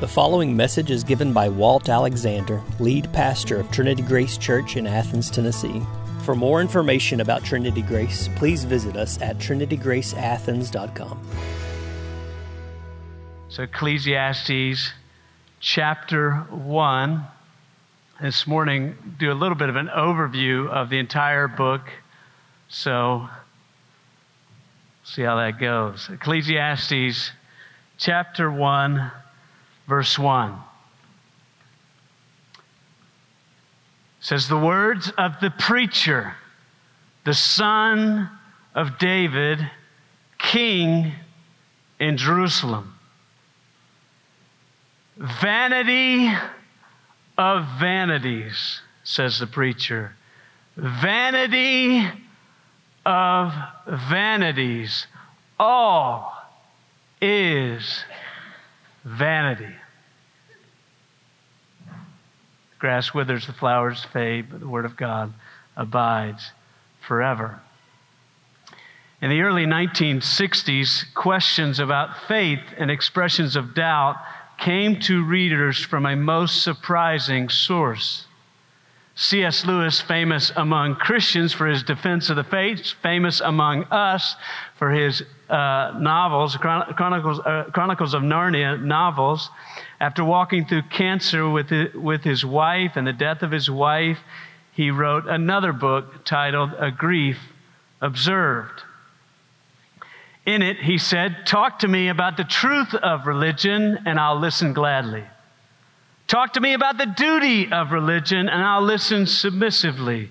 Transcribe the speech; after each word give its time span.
The 0.00 0.08
following 0.08 0.56
message 0.56 0.90
is 0.90 1.04
given 1.04 1.34
by 1.34 1.50
Walt 1.50 1.90
Alexander, 1.90 2.62
lead 2.78 3.12
pastor 3.12 3.60
of 3.60 3.70
Trinity 3.70 4.00
Grace 4.00 4.38
Church 4.38 4.78
in 4.78 4.86
Athens, 4.86 5.30
Tennessee. 5.30 5.82
For 6.24 6.34
more 6.34 6.62
information 6.62 7.20
about 7.20 7.44
Trinity 7.44 7.82
Grace, 7.82 8.30
please 8.34 8.64
visit 8.64 8.96
us 8.96 9.20
at 9.20 9.36
trinitygraceathens.com. 9.36 11.22
So, 13.50 13.64
Ecclesiastes 13.64 14.90
chapter 15.60 16.32
1. 16.48 17.26
This 18.22 18.46
morning, 18.46 18.96
do 19.18 19.30
a 19.30 19.34
little 19.34 19.54
bit 19.54 19.68
of 19.68 19.76
an 19.76 19.88
overview 19.88 20.66
of 20.70 20.88
the 20.88 20.98
entire 20.98 21.46
book. 21.46 21.82
So, 22.68 23.28
see 25.04 25.20
how 25.20 25.36
that 25.36 25.60
goes. 25.60 26.08
Ecclesiastes 26.10 27.32
chapter 27.98 28.50
1, 28.50 29.12
verse 29.90 30.16
1. 30.16 30.54
says 34.20 34.48
the 34.48 34.58
words 34.58 35.10
of 35.16 35.32
the 35.40 35.50
preacher, 35.50 36.34
the 37.24 37.34
son 37.34 38.30
of 38.74 38.98
David, 38.98 39.58
king 40.38 41.12
in 41.98 42.16
Jerusalem. 42.16 42.94
Vanity 45.16 46.30
of 47.36 47.66
vanities, 47.80 48.82
says 49.04 49.38
the 49.38 49.46
preacher. 49.46 50.12
Vanity 50.76 52.06
of 53.04 53.52
vanities. 53.86 55.06
All 55.58 56.32
is 57.20 58.04
vanity. 59.04 59.74
Grass 62.80 63.14
withers, 63.14 63.46
the 63.46 63.52
flowers 63.52 64.04
fade, 64.04 64.50
but 64.50 64.58
the 64.58 64.68
word 64.68 64.86
of 64.86 64.96
God 64.96 65.32
abides 65.76 66.50
forever. 67.06 67.60
In 69.22 69.28
the 69.28 69.42
early 69.42 69.66
1960s, 69.66 71.12
questions 71.14 71.78
about 71.78 72.26
faith 72.26 72.60
and 72.78 72.90
expressions 72.90 73.54
of 73.54 73.74
doubt 73.74 74.16
came 74.58 74.98
to 75.00 75.22
readers 75.22 75.78
from 75.78 76.06
a 76.06 76.16
most 76.16 76.62
surprising 76.62 77.50
source. 77.50 78.24
C.S. 79.20 79.66
Lewis, 79.66 80.00
famous 80.00 80.50
among 80.56 80.96
Christians 80.96 81.52
for 81.52 81.66
his 81.66 81.82
defense 81.82 82.30
of 82.30 82.36
the 82.36 82.44
faith, 82.44 82.94
famous 83.02 83.42
among 83.42 83.84
us 83.84 84.34
for 84.78 84.90
his 84.90 85.22
uh, 85.50 85.92
novels, 86.00 86.56
Chronicles, 86.56 87.38
uh, 87.40 87.64
Chronicles 87.70 88.14
of 88.14 88.22
Narnia 88.22 88.82
novels, 88.82 89.50
after 90.00 90.24
walking 90.24 90.64
through 90.64 90.84
cancer 90.84 91.46
with 91.50 91.70
with 91.94 92.24
his 92.24 92.46
wife 92.46 92.92
and 92.96 93.06
the 93.06 93.12
death 93.12 93.42
of 93.42 93.50
his 93.50 93.70
wife, 93.70 94.16
he 94.72 94.90
wrote 94.90 95.26
another 95.26 95.74
book 95.74 96.24
titled 96.24 96.72
A 96.78 96.90
Grief 96.90 97.36
Observed. 98.00 98.84
In 100.46 100.62
it, 100.62 100.78
he 100.78 100.96
said, 100.96 101.44
Talk 101.44 101.80
to 101.80 101.88
me 101.88 102.08
about 102.08 102.38
the 102.38 102.44
truth 102.44 102.94
of 102.94 103.26
religion, 103.26 103.98
and 104.06 104.18
I'll 104.18 104.40
listen 104.40 104.72
gladly. 104.72 105.24
Talk 106.30 106.52
to 106.52 106.60
me 106.60 106.74
about 106.74 106.96
the 106.96 107.06
duty 107.06 107.72
of 107.72 107.90
religion, 107.90 108.48
and 108.48 108.62
I'll 108.62 108.82
listen 108.84 109.26
submissively. 109.26 110.30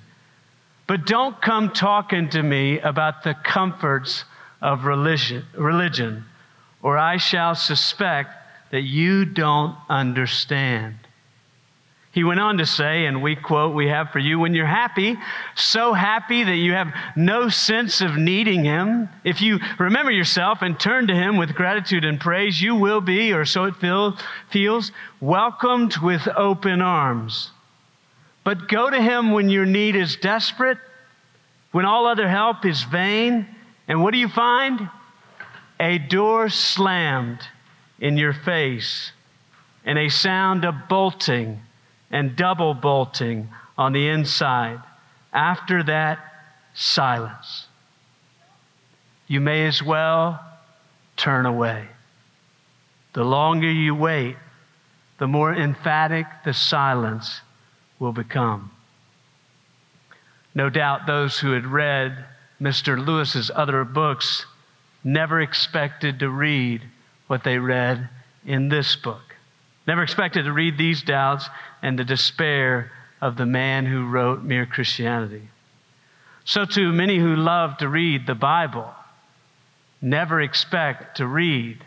But 0.87 1.05
don't 1.05 1.41
come 1.41 1.73
talking 1.73 2.29
to 2.29 2.41
me 2.41 2.79
about 2.79 3.23
the 3.23 3.33
comforts 3.33 4.23
of 4.61 4.85
religion, 4.85 5.45
religion 5.57 6.23
or 6.81 6.97
I 6.97 7.17
shall 7.17 7.53
suspect 7.53 8.31
that 8.71 8.83
you 8.83 9.25
don't 9.25 9.75
understand. 9.89 10.95
He 12.19 12.25
went 12.25 12.41
on 12.41 12.57
to 12.57 12.65
say, 12.65 13.05
and 13.05 13.21
we 13.21 13.37
quote, 13.37 13.73
we 13.73 13.87
have 13.87 14.11
for 14.11 14.19
you, 14.19 14.39
when 14.39 14.53
you're 14.53 14.65
happy, 14.65 15.17
so 15.55 15.93
happy 15.93 16.43
that 16.43 16.57
you 16.57 16.73
have 16.73 16.93
no 17.15 17.47
sense 17.47 18.01
of 18.01 18.17
needing 18.17 18.65
Him, 18.65 19.07
if 19.23 19.41
you 19.41 19.61
remember 19.79 20.11
yourself 20.11 20.61
and 20.61 20.77
turn 20.77 21.07
to 21.07 21.15
Him 21.15 21.37
with 21.37 21.55
gratitude 21.55 22.03
and 22.03 22.19
praise, 22.19 22.61
you 22.61 22.75
will 22.75 22.99
be, 22.99 23.31
or 23.31 23.45
so 23.45 23.63
it 23.63 23.77
feel, 23.77 24.17
feels, 24.49 24.91
welcomed 25.21 25.95
with 25.99 26.27
open 26.35 26.81
arms. 26.81 27.51
But 28.43 28.67
go 28.67 28.89
to 28.89 29.01
Him 29.01 29.31
when 29.31 29.47
your 29.47 29.65
need 29.65 29.95
is 29.95 30.17
desperate, 30.17 30.79
when 31.71 31.85
all 31.85 32.05
other 32.05 32.27
help 32.27 32.65
is 32.65 32.83
vain, 32.83 33.47
and 33.87 34.03
what 34.03 34.11
do 34.11 34.17
you 34.17 34.27
find? 34.27 34.89
A 35.79 35.99
door 35.99 36.49
slammed 36.49 37.39
in 37.97 38.17
your 38.17 38.33
face, 38.33 39.13
and 39.85 39.97
a 39.97 40.09
sound 40.09 40.65
of 40.65 40.75
bolting 40.89 41.61
and 42.11 42.35
double 42.35 42.73
bolting 42.73 43.49
on 43.77 43.93
the 43.93 44.07
inside. 44.07 44.81
After 45.31 45.83
that, 45.83 46.19
silence. 46.73 47.67
You 49.27 49.39
may 49.39 49.67
as 49.67 49.83
well 49.83 50.43
turn 51.17 51.45
away. 51.45 51.87
The 53.13 53.23
longer 53.23 53.69
you 53.69 53.93
wait, 53.93 54.37
the 55.17 55.27
more 55.27 55.53
emphatic 55.53 56.25
the 56.45 56.53
silence 56.53 57.41
will 57.99 58.13
become. 58.13 58.71
No 60.55 60.69
doubt 60.69 61.05
those 61.05 61.39
who 61.39 61.51
had 61.51 61.65
read 61.65 62.25
Mr. 62.61 63.03
Lewis's 63.03 63.51
other 63.53 63.83
books 63.83 64.45
never 65.03 65.39
expected 65.39 66.19
to 66.19 66.29
read 66.29 66.81
what 67.27 67.43
they 67.43 67.57
read 67.57 68.09
in 68.45 68.69
this 68.69 68.95
book. 68.95 69.28
Never 69.87 70.03
expected 70.03 70.43
to 70.43 70.53
read 70.53 70.77
these 70.77 71.01
doubts 71.01 71.49
and 71.81 71.97
the 71.97 72.03
despair 72.03 72.91
of 73.21 73.37
the 73.37 73.45
man 73.45 73.85
who 73.85 74.07
wrote 74.07 74.43
Mere 74.43 74.65
Christianity. 74.65 75.49
So, 76.45 76.65
too, 76.65 76.91
many 76.91 77.17
who 77.17 77.35
love 77.35 77.77
to 77.77 77.89
read 77.89 78.25
the 78.25 78.35
Bible 78.35 78.89
never 80.01 80.41
expect 80.41 81.17
to 81.17 81.27
read 81.27 81.83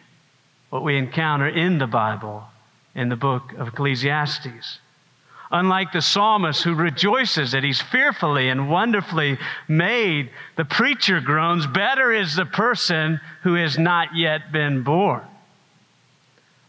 what 0.70 0.84
we 0.84 0.96
encounter 0.96 1.48
in 1.48 1.78
the 1.78 1.86
Bible 1.86 2.44
in 2.94 3.08
the 3.08 3.16
book 3.16 3.52
of 3.54 3.68
Ecclesiastes. 3.68 4.78
Unlike 5.50 5.92
the 5.92 6.00
psalmist 6.00 6.62
who 6.62 6.74
rejoices 6.74 7.52
that 7.52 7.62
he's 7.62 7.80
fearfully 7.80 8.48
and 8.48 8.70
wonderfully 8.70 9.38
made, 9.68 10.30
the 10.56 10.64
preacher 10.64 11.20
groans, 11.20 11.66
Better 11.66 12.10
is 12.10 12.34
the 12.34 12.46
person 12.46 13.20
who 13.42 13.54
has 13.54 13.78
not 13.78 14.16
yet 14.16 14.50
been 14.50 14.82
born. 14.82 15.22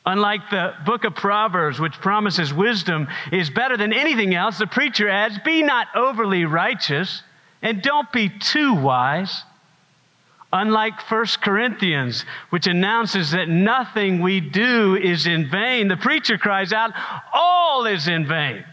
Unlike 0.06 0.50
the 0.50 0.74
book 0.86 1.06
of 1.06 1.16
Proverbs, 1.16 1.80
which 1.80 1.94
promises 1.94 2.54
wisdom 2.54 3.08
is 3.32 3.50
better 3.50 3.78
than 3.78 3.94
anything 3.94 4.36
else, 4.36 4.58
the 4.58 4.68
preacher 4.68 5.08
adds, 5.08 5.40
Be 5.46 5.64
not 5.64 5.88
overly 5.96 6.44
righteous 6.44 7.24
and 7.62 7.82
don't 7.82 8.12
be 8.12 8.30
too 8.30 8.74
wise. 8.74 9.44
Unlike 10.52 11.10
1 11.10 11.26
Corinthians, 11.42 12.26
which 12.50 12.68
announces 12.68 13.32
that 13.32 13.48
nothing 13.50 14.22
we 14.22 14.40
do 14.40 14.96
is 14.96 15.26
in 15.26 15.50
vain, 15.50 15.88
the 15.88 15.98
preacher 15.98 16.38
cries 16.38 16.74
out, 16.74 16.92
All 17.34 17.86
is 17.86 18.08
in 18.08 18.28
vain. 18.28 18.64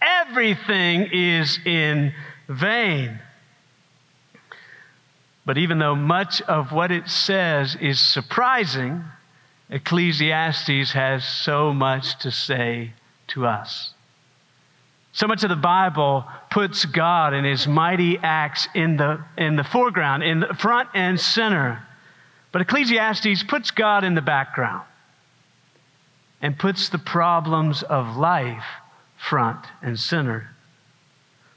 Everything 0.00 1.08
is 1.10 1.58
in 1.64 2.12
vain. 2.48 3.18
But 5.44 5.56
even 5.58 5.78
though 5.78 5.96
much 5.96 6.42
of 6.42 6.70
what 6.70 6.92
it 6.92 7.08
says 7.08 7.74
is 7.80 7.98
surprising, 7.98 9.02
Ecclesiastes 9.70 10.92
has 10.92 11.24
so 11.24 11.72
much 11.74 12.18
to 12.20 12.30
say 12.30 12.92
to 13.28 13.46
us. 13.46 13.92
So 15.12 15.26
much 15.26 15.42
of 15.42 15.50
the 15.50 15.56
Bible 15.56 16.24
puts 16.50 16.84
God 16.84 17.34
and 17.34 17.44
his 17.44 17.66
mighty 17.66 18.18
acts 18.18 18.68
in 18.74 18.96
the, 18.96 19.22
in 19.36 19.56
the 19.56 19.64
foreground, 19.64 20.22
in 20.22 20.40
the 20.40 20.54
front 20.54 20.88
and 20.94 21.20
center. 21.20 21.82
But 22.52 22.62
Ecclesiastes 22.62 23.42
puts 23.42 23.70
God 23.70 24.04
in 24.04 24.14
the 24.14 24.22
background 24.22 24.86
and 26.40 26.58
puts 26.58 26.88
the 26.88 26.98
problems 26.98 27.82
of 27.82 28.16
life 28.16 28.64
front 29.16 29.66
and 29.82 29.98
center. 29.98 30.48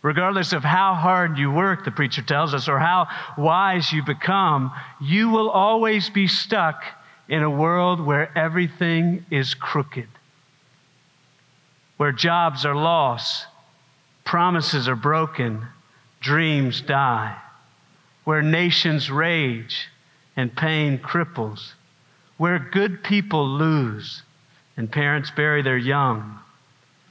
Regardless 0.02 0.52
of 0.52 0.64
how 0.64 0.96
hard 0.96 1.38
you 1.38 1.52
work, 1.52 1.86
the 1.86 1.92
preacher 1.92 2.24
tells 2.24 2.56
us, 2.56 2.68
or 2.68 2.80
how 2.80 3.08
wise 3.38 3.94
you 3.94 4.04
become, 4.04 4.72
you 5.00 5.30
will 5.30 5.50
always 5.50 6.10
be 6.10 6.28
stuck 6.28 6.84
in 7.32 7.44
a 7.44 7.50
world 7.50 8.02
where 8.02 8.38
everything 8.38 9.26
is 9.32 9.54
crooked, 9.54 10.10
where 11.96 12.12
jobs 12.12 12.66
are 12.66 12.76
lost, 12.76 13.48
promises 14.26 14.90
are 14.90 14.98
broken, 14.98 15.66
dreams 16.20 16.82
die, 16.82 17.38
where 18.26 18.42
nations 18.42 19.10
rage 19.10 19.88
and 20.36 20.54
pain 20.54 21.00
cripples, 21.00 21.72
where 22.36 22.60
good 22.60 23.02
people 23.02 23.48
lose 23.48 24.24
and 24.76 24.92
parents 24.92 25.32
bury 25.32 25.62
their 25.62 25.78
young, 25.78 26.38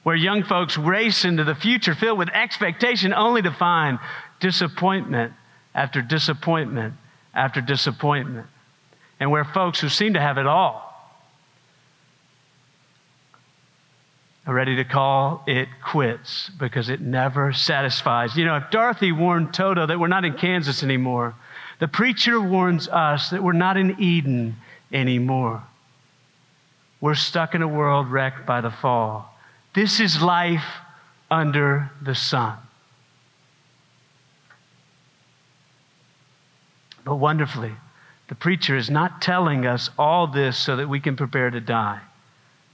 where 0.02 0.16
young 0.16 0.42
folks 0.42 0.76
race 0.76 1.24
into 1.24 1.44
the 1.44 1.54
future 1.54 1.94
filled 1.94 2.18
with 2.18 2.28
expectation 2.28 3.14
only 3.14 3.40
to 3.40 3.50
find 3.50 3.98
disappointment 4.38 5.32
after 5.74 6.02
disappointment 6.02 6.92
after 7.32 7.62
disappointment 7.62 8.46
and 9.20 9.30
where 9.30 9.44
folks 9.44 9.78
who 9.78 9.88
seem 9.88 10.14
to 10.14 10.20
have 10.20 10.38
it 10.38 10.46
all 10.46 10.90
are 14.46 14.54
ready 14.54 14.76
to 14.76 14.84
call 14.84 15.44
it 15.46 15.68
quits 15.84 16.50
because 16.58 16.88
it 16.88 17.00
never 17.00 17.52
satisfies. 17.52 18.34
You 18.34 18.46
know, 18.46 18.56
if 18.56 18.70
Dorothy 18.70 19.12
warned 19.12 19.52
Toto 19.52 19.86
that 19.86 20.00
we're 20.00 20.08
not 20.08 20.24
in 20.24 20.32
Kansas 20.32 20.82
anymore, 20.82 21.34
the 21.78 21.86
preacher 21.86 22.40
warns 22.40 22.88
us 22.88 23.30
that 23.30 23.42
we're 23.42 23.52
not 23.52 23.76
in 23.76 24.00
Eden 24.00 24.56
anymore. 24.92 25.62
We're 27.00 27.14
stuck 27.14 27.54
in 27.54 27.62
a 27.62 27.68
world 27.68 28.08
wrecked 28.10 28.46
by 28.46 28.60
the 28.60 28.70
fall. 28.70 29.34
This 29.74 30.00
is 30.00 30.20
life 30.20 30.64
under 31.30 31.90
the 32.02 32.14
sun. 32.14 32.58
But 37.04 37.16
wonderfully, 37.16 37.72
the 38.30 38.36
preacher 38.36 38.76
is 38.76 38.88
not 38.88 39.20
telling 39.20 39.66
us 39.66 39.90
all 39.98 40.28
this 40.28 40.56
so 40.56 40.76
that 40.76 40.88
we 40.88 41.00
can 41.00 41.16
prepare 41.16 41.50
to 41.50 41.60
die. 41.60 42.00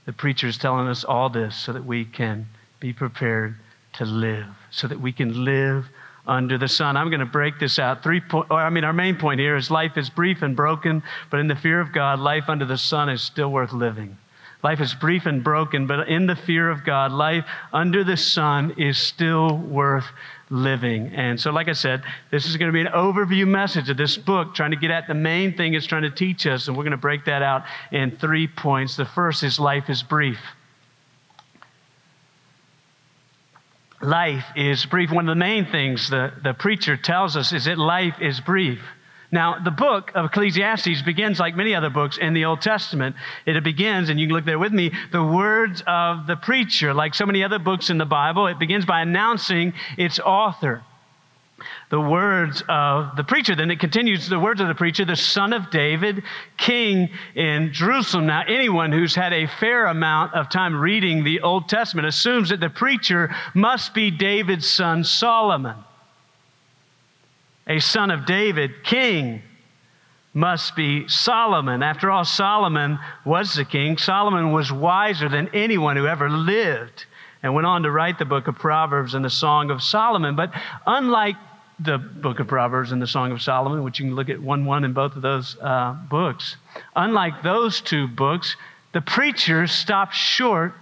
The 0.05 0.13
preacher 0.13 0.45
is 0.45 0.55
telling 0.59 0.87
us 0.87 1.03
all 1.03 1.29
this 1.29 1.55
so 1.55 1.73
that 1.73 1.83
we 1.83 2.05
can 2.05 2.45
be 2.79 2.93
prepared 2.93 3.55
to 3.93 4.05
live, 4.05 4.45
so 4.69 4.87
that 4.87 5.01
we 5.01 5.11
can 5.11 5.43
live 5.43 5.87
under 6.27 6.59
the 6.59 6.67
sun. 6.67 6.95
I'm 6.95 7.09
going 7.09 7.21
to 7.21 7.25
break 7.25 7.57
this 7.59 7.79
out. 7.79 8.03
Three 8.03 8.21
point, 8.21 8.51
or 8.51 8.59
I 8.59 8.69
mean, 8.69 8.83
our 8.83 8.93
main 8.93 9.15
point 9.15 9.39
here 9.39 9.55
is 9.55 9.71
life 9.71 9.97
is 9.97 10.11
brief 10.11 10.43
and 10.43 10.55
broken, 10.55 11.01
but 11.31 11.39
in 11.39 11.47
the 11.47 11.55
fear 11.55 11.81
of 11.81 11.91
God, 11.91 12.19
life 12.19 12.43
under 12.49 12.65
the 12.65 12.77
sun 12.77 13.09
is 13.09 13.23
still 13.23 13.51
worth 13.51 13.73
living. 13.73 14.15
Life 14.63 14.79
is 14.79 14.93
brief 14.93 15.25
and 15.25 15.43
broken, 15.43 15.87
but 15.87 16.07
in 16.07 16.27
the 16.27 16.35
fear 16.35 16.69
of 16.69 16.83
God, 16.83 17.11
life 17.11 17.45
under 17.73 18.03
the 18.03 18.17
sun 18.17 18.75
is 18.77 18.99
still 18.99 19.57
worth 19.57 20.05
living. 20.49 21.07
And 21.15 21.39
so, 21.39 21.51
like 21.51 21.67
I 21.67 21.73
said, 21.73 22.03
this 22.31 22.45
is 22.45 22.57
going 22.57 22.71
to 22.71 22.73
be 22.73 22.81
an 22.81 22.87
overview 22.87 23.47
message 23.47 23.89
of 23.89 23.97
this 23.97 24.17
book, 24.17 24.55
trying 24.55 24.71
to 24.71 24.77
get 24.77 24.91
at 24.91 25.07
the 25.07 25.13
main 25.13 25.55
thing 25.55 25.73
it's 25.73 25.85
trying 25.85 26.03
to 26.03 26.11
teach 26.11 26.47
us. 26.47 26.67
And 26.67 26.77
we're 26.77 26.83
going 26.83 26.91
to 26.91 26.97
break 26.97 27.25
that 27.25 27.41
out 27.41 27.63
in 27.91 28.17
three 28.17 28.47
points. 28.47 28.95
The 28.95 29.05
first 29.05 29.43
is 29.43 29.59
life 29.59 29.89
is 29.89 30.03
brief. 30.03 30.39
Life 34.01 34.45
is 34.55 34.85
brief. 34.85 35.11
One 35.11 35.27
of 35.27 35.35
the 35.35 35.39
main 35.39 35.65
things 35.65 36.09
the, 36.09 36.31
the 36.43 36.53
preacher 36.53 36.95
tells 36.97 37.35
us 37.35 37.51
is 37.51 37.65
that 37.65 37.77
life 37.77 38.21
is 38.21 38.39
brief. 38.39 38.79
Now, 39.31 39.59
the 39.59 39.71
book 39.71 40.11
of 40.15 40.25
Ecclesiastes 40.25 41.01
begins 41.01 41.39
like 41.39 41.55
many 41.55 41.75
other 41.75 41.89
books 41.89 42.17
in 42.17 42.33
the 42.33 42.45
Old 42.45 42.61
Testament. 42.61 43.15
It 43.45 43.61
begins, 43.61 44.09
and 44.09 44.19
you 44.19 44.27
can 44.27 44.35
look 44.35 44.45
there 44.45 44.59
with 44.59 44.71
me, 44.71 44.91
the 45.11 45.23
words 45.23 45.83
of 45.85 46.27
the 46.27 46.37
preacher. 46.37 46.93
Like 46.93 47.13
so 47.13 47.25
many 47.25 47.43
other 47.43 47.59
books 47.59 47.89
in 47.89 47.97
the 47.97 48.05
Bible, 48.05 48.47
it 48.47 48.57
begins 48.57 48.85
by 48.85 49.01
announcing 49.01 49.73
its 49.97 50.19
author. 50.19 50.81
The 51.89 51.99
words 51.99 52.63
of 52.69 53.17
the 53.17 53.23
preacher. 53.23 53.55
Then 53.55 53.71
it 53.71 53.79
continues 53.79 54.29
the 54.29 54.39
words 54.39 54.61
of 54.61 54.67
the 54.67 54.75
preacher, 54.75 55.03
the 55.03 55.15
son 55.15 55.51
of 55.51 55.71
David, 55.71 56.23
king 56.55 57.09
in 57.35 57.73
Jerusalem. 57.73 58.27
Now, 58.27 58.43
anyone 58.47 58.91
who's 58.91 59.15
had 59.15 59.33
a 59.33 59.47
fair 59.47 59.87
amount 59.87 60.35
of 60.35 60.49
time 60.49 60.79
reading 60.79 61.23
the 61.23 61.41
Old 61.41 61.67
Testament 61.67 62.07
assumes 62.07 62.49
that 62.49 62.59
the 62.59 62.69
preacher 62.69 63.35
must 63.53 63.93
be 63.93 64.11
David's 64.11 64.69
son 64.69 65.03
Solomon 65.03 65.83
a 67.67 67.79
son 67.79 68.11
of 68.11 68.25
David, 68.25 68.83
king, 68.83 69.41
must 70.33 70.75
be 70.75 71.07
Solomon. 71.07 71.81
After 71.83 72.11
all, 72.11 72.23
Solomon 72.23 72.99
was 73.25 73.53
the 73.55 73.65
king. 73.65 73.97
Solomon 73.97 74.51
was 74.51 74.71
wiser 74.71 75.27
than 75.29 75.49
anyone 75.53 75.97
who 75.97 76.07
ever 76.07 76.29
lived 76.29 77.05
and 77.43 77.53
went 77.53 77.65
on 77.65 77.83
to 77.83 77.91
write 77.91 78.19
the 78.19 78.25
book 78.25 78.47
of 78.47 78.55
Proverbs 78.55 79.13
and 79.13 79.25
the 79.25 79.29
Song 79.29 79.71
of 79.71 79.81
Solomon. 79.81 80.35
But 80.35 80.51
unlike 80.85 81.35
the 81.79 81.97
book 81.97 82.39
of 82.39 82.47
Proverbs 82.47 82.91
and 82.91 83.01
the 83.01 83.07
Song 83.07 83.31
of 83.31 83.41
Solomon, 83.41 83.83
which 83.83 83.99
you 83.99 84.05
can 84.05 84.15
look 84.15 84.29
at 84.29 84.41
1 84.41 84.65
1 84.65 84.83
in 84.83 84.93
both 84.93 85.15
of 85.15 85.21
those 85.21 85.57
uh, 85.61 85.93
books, 86.09 86.55
unlike 86.95 87.43
those 87.43 87.81
two 87.81 88.07
books, 88.07 88.55
the 88.93 89.01
preacher 89.01 89.67
stopped 89.67 90.15
short 90.15 90.73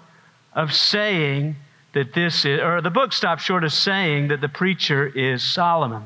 of 0.53 0.73
saying 0.73 1.55
that 1.93 2.13
this 2.13 2.45
is, 2.45 2.59
or 2.59 2.81
the 2.81 2.89
book 2.89 3.13
stopped 3.13 3.41
short 3.41 3.63
of 3.63 3.73
saying 3.73 4.29
that 4.29 4.41
the 4.41 4.49
preacher 4.49 5.07
is 5.07 5.43
Solomon. 5.43 6.03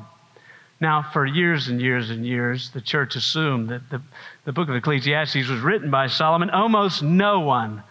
Now, 0.80 1.02
for 1.12 1.26
years 1.26 1.68
and 1.68 1.80
years 1.80 2.08
and 2.08 2.26
years, 2.26 2.70
the 2.70 2.80
church 2.80 3.14
assumed 3.14 3.68
that 3.68 3.90
the, 3.90 4.00
the 4.46 4.52
book 4.52 4.70
of 4.70 4.74
Ecclesiastes 4.74 5.48
was 5.48 5.60
written 5.60 5.90
by 5.90 6.06
Solomon. 6.06 6.48
Almost 6.48 7.02
no 7.02 7.40
one 7.40 7.82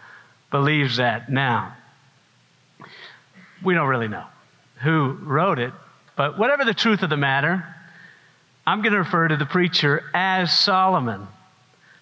believes 0.50 0.98
that 0.98 1.32
now. 1.32 1.76
We 3.64 3.76
don't 3.76 3.88
really 3.88 4.08
know 4.08 4.26
who 4.82 5.18
wrote 5.22 5.60
it, 5.60 5.74
but 6.16 6.40
whatever 6.40 6.66
the 6.66 6.74
truth 6.74 7.04
of 7.04 7.10
the 7.10 7.18
matter, 7.18 7.64
I'm 8.66 8.82
going 8.82 8.94
to 8.94 9.00
refer 9.00 9.28
to 9.28 9.38
the 9.38 9.46
preacher 9.46 10.04
as 10.14 10.58
Solomon 10.58 11.28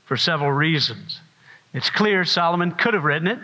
for 0.06 0.16
several 0.16 0.52
reasons. 0.52 1.20
It's 1.74 1.90
clear 1.90 2.24
Solomon 2.24 2.72
could 2.72 2.94
have 2.94 3.04
written 3.04 3.28
it. 3.28 3.40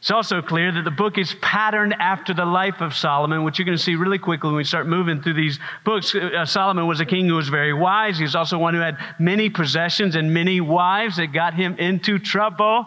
It's 0.00 0.10
also 0.10 0.40
clear 0.40 0.72
that 0.72 0.84
the 0.84 0.90
book 0.90 1.18
is 1.18 1.34
patterned 1.42 1.94
after 1.98 2.32
the 2.32 2.46
life 2.46 2.80
of 2.80 2.94
Solomon, 2.94 3.44
which 3.44 3.58
you're 3.58 3.66
going 3.66 3.76
to 3.76 3.82
see 3.82 3.96
really 3.96 4.18
quickly 4.18 4.48
when 4.48 4.56
we 4.56 4.64
start 4.64 4.86
moving 4.86 5.20
through 5.20 5.34
these 5.34 5.58
books. 5.84 6.14
Uh, 6.14 6.46
Solomon 6.46 6.86
was 6.86 7.00
a 7.00 7.04
king 7.04 7.28
who 7.28 7.34
was 7.34 7.50
very 7.50 7.74
wise. 7.74 8.16
He 8.16 8.22
was 8.22 8.34
also 8.34 8.56
one 8.56 8.72
who 8.72 8.80
had 8.80 8.96
many 9.18 9.50
possessions 9.50 10.16
and 10.16 10.32
many 10.32 10.62
wives 10.62 11.18
that 11.18 11.34
got 11.34 11.52
him 11.52 11.76
into 11.78 12.18
trouble 12.18 12.86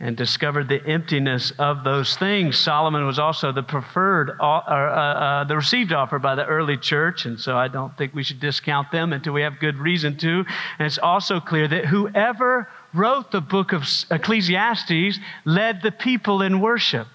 and 0.00 0.16
discovered 0.16 0.68
the 0.68 0.84
emptiness 0.84 1.52
of 1.60 1.84
those 1.84 2.16
things. 2.16 2.58
Solomon 2.58 3.06
was 3.06 3.20
also 3.20 3.52
the 3.52 3.62
preferred, 3.62 4.30
or, 4.40 4.68
uh, 4.68 4.72
uh, 4.74 5.44
the 5.44 5.54
received 5.54 5.92
offer 5.92 6.18
by 6.18 6.34
the 6.34 6.44
early 6.44 6.76
church, 6.76 7.24
and 7.24 7.38
so 7.38 7.56
I 7.56 7.68
don't 7.68 7.96
think 7.96 8.12
we 8.12 8.24
should 8.24 8.40
discount 8.40 8.90
them 8.90 9.12
until 9.12 9.32
we 9.32 9.42
have 9.42 9.60
good 9.60 9.76
reason 9.78 10.16
to. 10.16 10.44
And 10.80 10.86
it's 10.86 10.98
also 10.98 11.38
clear 11.38 11.68
that 11.68 11.86
whoever 11.86 12.68
wrote 12.94 13.30
the 13.30 13.40
book 13.40 13.72
of 13.72 13.84
Ecclesiastes 14.10 15.18
led 15.44 15.82
the 15.82 15.92
people 15.92 16.42
in 16.42 16.60
worship. 16.60 17.06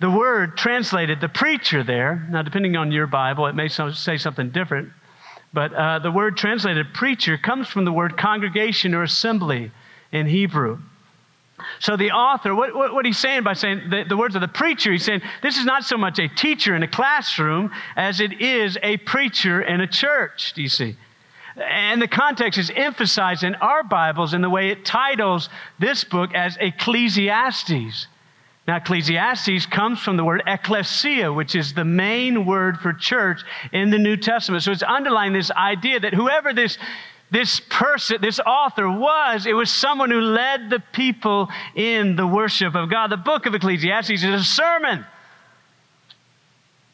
The 0.00 0.10
word 0.10 0.56
translated, 0.56 1.20
the 1.20 1.28
preacher 1.28 1.84
there, 1.84 2.26
now 2.30 2.42
depending 2.42 2.76
on 2.76 2.90
your 2.90 3.06
Bible, 3.06 3.46
it 3.46 3.54
may 3.54 3.68
say 3.68 4.16
something 4.16 4.50
different, 4.50 4.90
but 5.52 5.74
uh, 5.74 5.98
the 5.98 6.10
word 6.10 6.36
translated 6.36 6.94
preacher 6.94 7.36
comes 7.36 7.68
from 7.68 7.84
the 7.84 7.92
word 7.92 8.16
congregation 8.16 8.94
or 8.94 9.02
assembly 9.02 9.70
in 10.10 10.26
Hebrew. 10.26 10.78
So 11.78 11.96
the 11.96 12.12
author, 12.12 12.54
what, 12.54 12.74
what, 12.74 12.94
what 12.94 13.04
he's 13.04 13.18
saying 13.18 13.42
by 13.42 13.52
saying 13.52 13.90
the, 13.90 14.04
the, 14.08 14.16
words 14.16 14.34
of 14.34 14.40
the 14.40 14.48
preacher, 14.48 14.92
he's 14.92 15.04
saying 15.04 15.20
this 15.42 15.58
is 15.58 15.66
not 15.66 15.84
so 15.84 15.98
much 15.98 16.18
a 16.18 16.28
teacher 16.28 16.74
in 16.74 16.82
a 16.82 16.88
classroom 16.88 17.70
as 17.96 18.20
it 18.20 18.40
is 18.40 18.78
a 18.82 18.96
preacher 18.98 19.60
in 19.60 19.82
a 19.82 19.86
church, 19.86 20.54
do 20.54 20.62
you 20.62 20.68
see? 20.68 20.96
And 21.56 22.00
the 22.00 22.08
context 22.08 22.58
is 22.58 22.70
emphasized 22.74 23.42
in 23.42 23.54
our 23.56 23.82
Bibles 23.82 24.34
in 24.34 24.40
the 24.40 24.50
way 24.50 24.70
it 24.70 24.84
titles 24.84 25.48
this 25.78 26.04
book 26.04 26.32
as 26.34 26.56
Ecclesiastes. 26.60 28.06
Now, 28.68 28.76
Ecclesiastes 28.76 29.66
comes 29.66 29.98
from 29.98 30.16
the 30.16 30.24
word 30.24 30.42
ecclesia, 30.46 31.32
which 31.32 31.56
is 31.56 31.72
the 31.72 31.84
main 31.84 32.46
word 32.46 32.78
for 32.78 32.92
church 32.92 33.42
in 33.72 33.90
the 33.90 33.98
New 33.98 34.16
Testament. 34.16 34.62
So 34.62 34.70
it's 34.70 34.82
underlying 34.82 35.32
this 35.32 35.50
idea 35.50 35.98
that 35.98 36.14
whoever 36.14 36.52
this, 36.52 36.78
this 37.32 37.58
person, 37.58 38.18
this 38.20 38.38
author 38.38 38.88
was, 38.88 39.46
it 39.46 39.54
was 39.54 39.72
someone 39.72 40.10
who 40.10 40.20
led 40.20 40.70
the 40.70 40.80
people 40.92 41.48
in 41.74 42.14
the 42.14 42.26
worship 42.26 42.76
of 42.76 42.90
God. 42.90 43.10
The 43.10 43.16
book 43.16 43.46
of 43.46 43.54
Ecclesiastes 43.54 44.10
is 44.10 44.24
a 44.24 44.44
sermon 44.44 45.04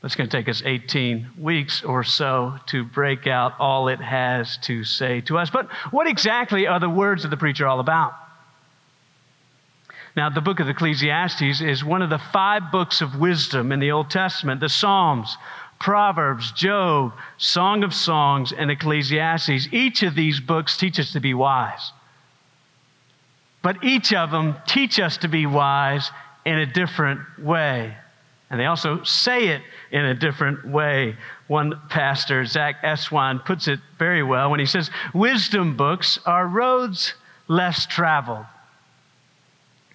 it's 0.06 0.14
going 0.14 0.30
to 0.30 0.36
take 0.36 0.48
us 0.48 0.62
18 0.64 1.32
weeks 1.38 1.82
or 1.82 2.04
so 2.04 2.56
to 2.66 2.84
break 2.84 3.26
out 3.26 3.54
all 3.58 3.88
it 3.88 4.00
has 4.00 4.56
to 4.58 4.84
say 4.84 5.20
to 5.22 5.36
us. 5.36 5.50
But 5.50 5.68
what 5.90 6.06
exactly 6.06 6.66
are 6.66 6.80
the 6.80 6.88
words 6.88 7.24
of 7.24 7.30
the 7.30 7.36
preacher 7.36 7.66
all 7.66 7.80
about? 7.80 8.14
Now, 10.16 10.30
the 10.30 10.40
book 10.40 10.60
of 10.60 10.68
Ecclesiastes 10.68 11.60
is 11.60 11.84
one 11.84 12.00
of 12.00 12.08
the 12.08 12.18
five 12.18 12.72
books 12.72 13.02
of 13.02 13.16
wisdom 13.16 13.70
in 13.70 13.80
the 13.80 13.90
Old 13.90 14.08
Testament 14.08 14.60
the 14.60 14.68
Psalms, 14.68 15.36
Proverbs, 15.78 16.52
Job, 16.52 17.12
Song 17.36 17.84
of 17.84 17.92
Songs, 17.92 18.52
and 18.52 18.70
Ecclesiastes. 18.70 19.68
Each 19.72 20.02
of 20.02 20.14
these 20.14 20.40
books 20.40 20.78
teach 20.78 20.98
us 20.98 21.12
to 21.12 21.20
be 21.20 21.34
wise. 21.34 21.92
But 23.62 23.84
each 23.84 24.14
of 24.14 24.30
them 24.30 24.56
teach 24.66 24.98
us 24.98 25.18
to 25.18 25.28
be 25.28 25.44
wise 25.44 26.10
in 26.46 26.56
a 26.56 26.66
different 26.66 27.20
way. 27.38 27.96
And 28.48 28.60
they 28.60 28.66
also 28.66 29.02
say 29.02 29.48
it 29.48 29.62
in 29.90 30.04
a 30.04 30.14
different 30.14 30.66
way. 30.66 31.16
One 31.48 31.80
pastor, 31.88 32.44
Zack 32.44 32.82
Eswine, 32.82 33.44
puts 33.44 33.66
it 33.66 33.80
very 33.98 34.22
well 34.22 34.50
when 34.50 34.60
he 34.60 34.66
says, 34.66 34.90
Wisdom 35.12 35.76
books 35.76 36.18
are 36.26 36.46
roads 36.46 37.14
less 37.48 37.86
traveled. 37.86 38.46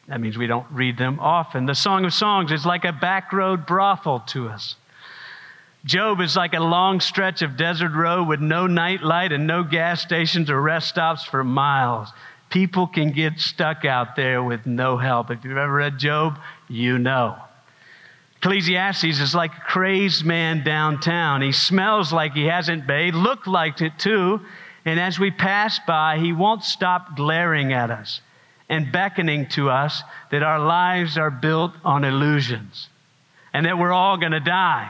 That 0.07 0.19
means 0.19 0.37
we 0.37 0.47
don't 0.47 0.67
read 0.71 0.97
them 0.97 1.19
often. 1.21 1.65
The 1.65 1.75
Song 1.75 2.03
of 2.03 2.13
Songs 2.13 2.51
is 2.51 2.65
like 2.65 2.83
a 2.83 2.91
back 2.91 3.31
road 3.31 3.65
brothel 3.65 4.19
to 4.27 4.49
us. 4.49 4.75
Job 5.85 6.19
is 6.19 6.35
like 6.35 6.53
a 6.53 6.59
long 6.59 6.99
stretch 6.99 7.41
of 7.41 7.57
desert 7.57 7.93
road 7.93 8.27
with 8.27 8.39
no 8.39 8.67
night 8.67 9.01
light 9.01 9.31
and 9.31 9.47
no 9.47 9.63
gas 9.63 10.01
stations 10.01 10.49
or 10.49 10.61
rest 10.61 10.89
stops 10.89 11.23
for 11.23 11.43
miles. 11.43 12.09
People 12.49 12.85
can 12.85 13.11
get 13.11 13.39
stuck 13.39 13.85
out 13.85 14.15
there 14.15 14.43
with 14.43 14.65
no 14.65 14.97
help. 14.97 15.31
If 15.31 15.43
you've 15.43 15.57
ever 15.57 15.73
read 15.73 15.97
Job, 15.97 16.37
you 16.67 16.99
know. 16.99 17.37
Ecclesiastes 18.41 19.19
is 19.19 19.35
like 19.35 19.55
a 19.55 19.61
crazed 19.61 20.25
man 20.25 20.63
downtown. 20.63 21.41
He 21.41 21.51
smells 21.51 22.11
like 22.11 22.33
he 22.33 22.45
hasn't 22.45 22.87
bathed, 22.87 23.15
looked 23.15 23.47
like 23.47 23.81
it 23.81 23.99
too. 23.99 24.39
And 24.83 24.99
as 24.99 25.19
we 25.19 25.29
pass 25.29 25.79
by, 25.85 26.17
he 26.17 26.33
won't 26.33 26.63
stop 26.63 27.15
glaring 27.15 27.71
at 27.71 27.91
us. 27.91 28.21
and 28.69 28.89
beckoning 28.89 29.45
to 29.49 29.69
us 29.69 30.01
that 30.31 30.43
our 30.43 30.57
lives 30.59 31.17
are 31.17 31.29
built 31.29 31.73
on 31.83 32.05
illusions 32.05 32.87
and 33.53 33.65
that 33.65 33.77
we're 33.77 33.91
all 33.91 34.15
going 34.17 34.31
to 34.31 34.39
die. 34.39 34.89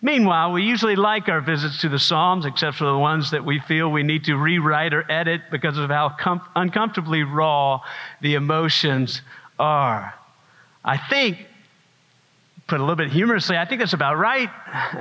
Meanwhile, 0.00 0.52
we 0.52 0.62
usually 0.62 0.94
like 0.94 1.28
our 1.28 1.40
visits 1.40 1.80
to 1.80 1.88
the 1.88 1.98
Psalms, 1.98 2.46
except 2.46 2.76
for 2.76 2.84
the 2.84 2.96
ones 2.96 3.32
that 3.32 3.44
we 3.44 3.58
feel 3.58 3.90
we 3.90 4.04
need 4.04 4.24
to 4.24 4.36
rewrite 4.36 4.94
or 4.94 5.10
edit 5.10 5.40
because 5.50 5.78
of 5.78 5.90
how 5.90 6.10
com- 6.10 6.42
uncomfortably 6.54 7.24
raw 7.24 7.80
the 8.20 8.34
emotions 8.34 9.20
are. 9.58 10.14
I 10.84 10.96
think, 10.96 11.44
put 12.66 12.80
a 12.80 12.82
little 12.82 12.96
bit 12.96 13.10
humorously, 13.10 13.56
I 13.56 13.64
think 13.64 13.80
that's 13.80 13.92
about 13.92 14.16
right. 14.16 14.50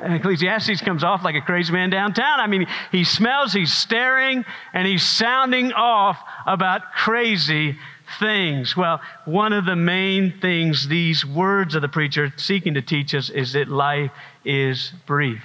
Ecclesiastes 0.03 0.81
comes 0.81 1.03
off 1.03 1.23
like 1.23 1.35
a 1.35 1.41
crazy 1.41 1.73
man 1.73 1.89
downtown. 1.89 2.39
I 2.39 2.47
mean, 2.47 2.67
he 2.91 3.03
smells, 3.03 3.53
he's 3.53 3.73
staring, 3.73 4.45
and 4.73 4.87
he's 4.87 5.03
sounding 5.03 5.73
off 5.73 6.17
about 6.45 6.93
crazy 6.93 7.77
things? 8.19 8.77
Well, 8.77 9.01
one 9.25 9.53
of 9.53 9.65
the 9.65 9.75
main 9.75 10.39
things 10.39 10.87
these 10.87 11.25
words 11.25 11.75
of 11.75 11.81
the 11.81 11.87
preacher 11.87 12.33
seeking 12.37 12.75
to 12.75 12.81
teach 12.81 13.13
us 13.13 13.29
is 13.29 13.53
that 13.53 13.67
life 13.67 14.11
is 14.43 14.91
brief. 15.05 15.43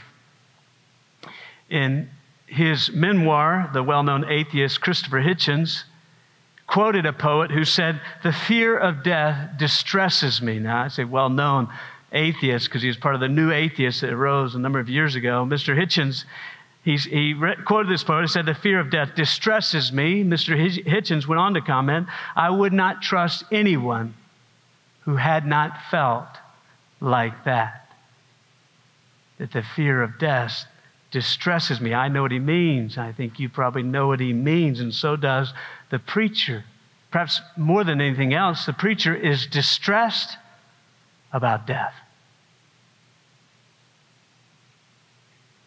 In 1.68 2.10
his 2.46 2.90
memoir, 2.90 3.70
the 3.72 3.82
well 3.82 4.02
known 4.02 4.28
atheist 4.28 4.80
Christopher 4.80 5.22
Hitchens 5.22 5.84
quoted 6.66 7.06
a 7.06 7.12
poet 7.12 7.50
who 7.50 7.64
said, 7.64 8.00
The 8.22 8.32
fear 8.32 8.76
of 8.76 9.02
death 9.02 9.58
distresses 9.58 10.42
me. 10.42 10.58
Now, 10.58 10.84
I 10.84 10.88
say 10.88 11.04
well 11.04 11.28
known 11.30 11.68
atheist 12.12 12.66
because 12.66 12.82
he 12.82 12.88
was 12.88 12.96
part 12.96 13.14
of 13.14 13.20
the 13.20 13.28
new 13.28 13.52
atheists 13.52 14.00
that 14.00 14.12
arose 14.12 14.54
a 14.54 14.58
number 14.58 14.78
of 14.78 14.88
years 14.88 15.14
ago. 15.14 15.46
Mr. 15.48 15.76
Hitchens 15.76 16.24
he 16.82 17.34
re- 17.34 17.56
quoted 17.66 17.92
this 17.92 18.04
poet. 18.04 18.22
He 18.22 18.28
said, 18.28 18.46
The 18.46 18.54
fear 18.54 18.80
of 18.80 18.90
death 18.90 19.14
distresses 19.14 19.92
me. 19.92 20.24
Mr. 20.24 20.56
Hitchens 20.86 21.26
went 21.26 21.38
on 21.38 21.54
to 21.54 21.60
comment, 21.60 22.06
I 22.34 22.48
would 22.50 22.72
not 22.72 23.02
trust 23.02 23.44
anyone 23.52 24.14
who 25.02 25.16
had 25.16 25.46
not 25.46 25.72
felt 25.90 26.28
like 27.00 27.44
that. 27.44 27.88
That 29.38 29.52
the 29.52 29.62
fear 29.62 30.02
of 30.02 30.18
death 30.18 30.66
distresses 31.10 31.80
me. 31.80 31.92
I 31.92 32.08
know 32.08 32.22
what 32.22 32.32
he 32.32 32.38
means. 32.38 32.96
I 32.96 33.12
think 33.12 33.38
you 33.38 33.48
probably 33.48 33.82
know 33.82 34.06
what 34.08 34.20
he 34.20 34.32
means, 34.32 34.80
and 34.80 34.94
so 34.94 35.16
does 35.16 35.52
the 35.90 35.98
preacher. 35.98 36.64
Perhaps 37.10 37.40
more 37.56 37.84
than 37.84 38.00
anything 38.00 38.32
else, 38.32 38.64
the 38.64 38.72
preacher 38.72 39.14
is 39.14 39.46
distressed 39.46 40.36
about 41.32 41.66
death. 41.66 41.94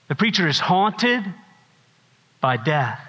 The 0.09 0.15
preacher 0.15 0.47
is 0.47 0.59
haunted 0.59 1.23
by 2.41 2.57
death. 2.57 2.99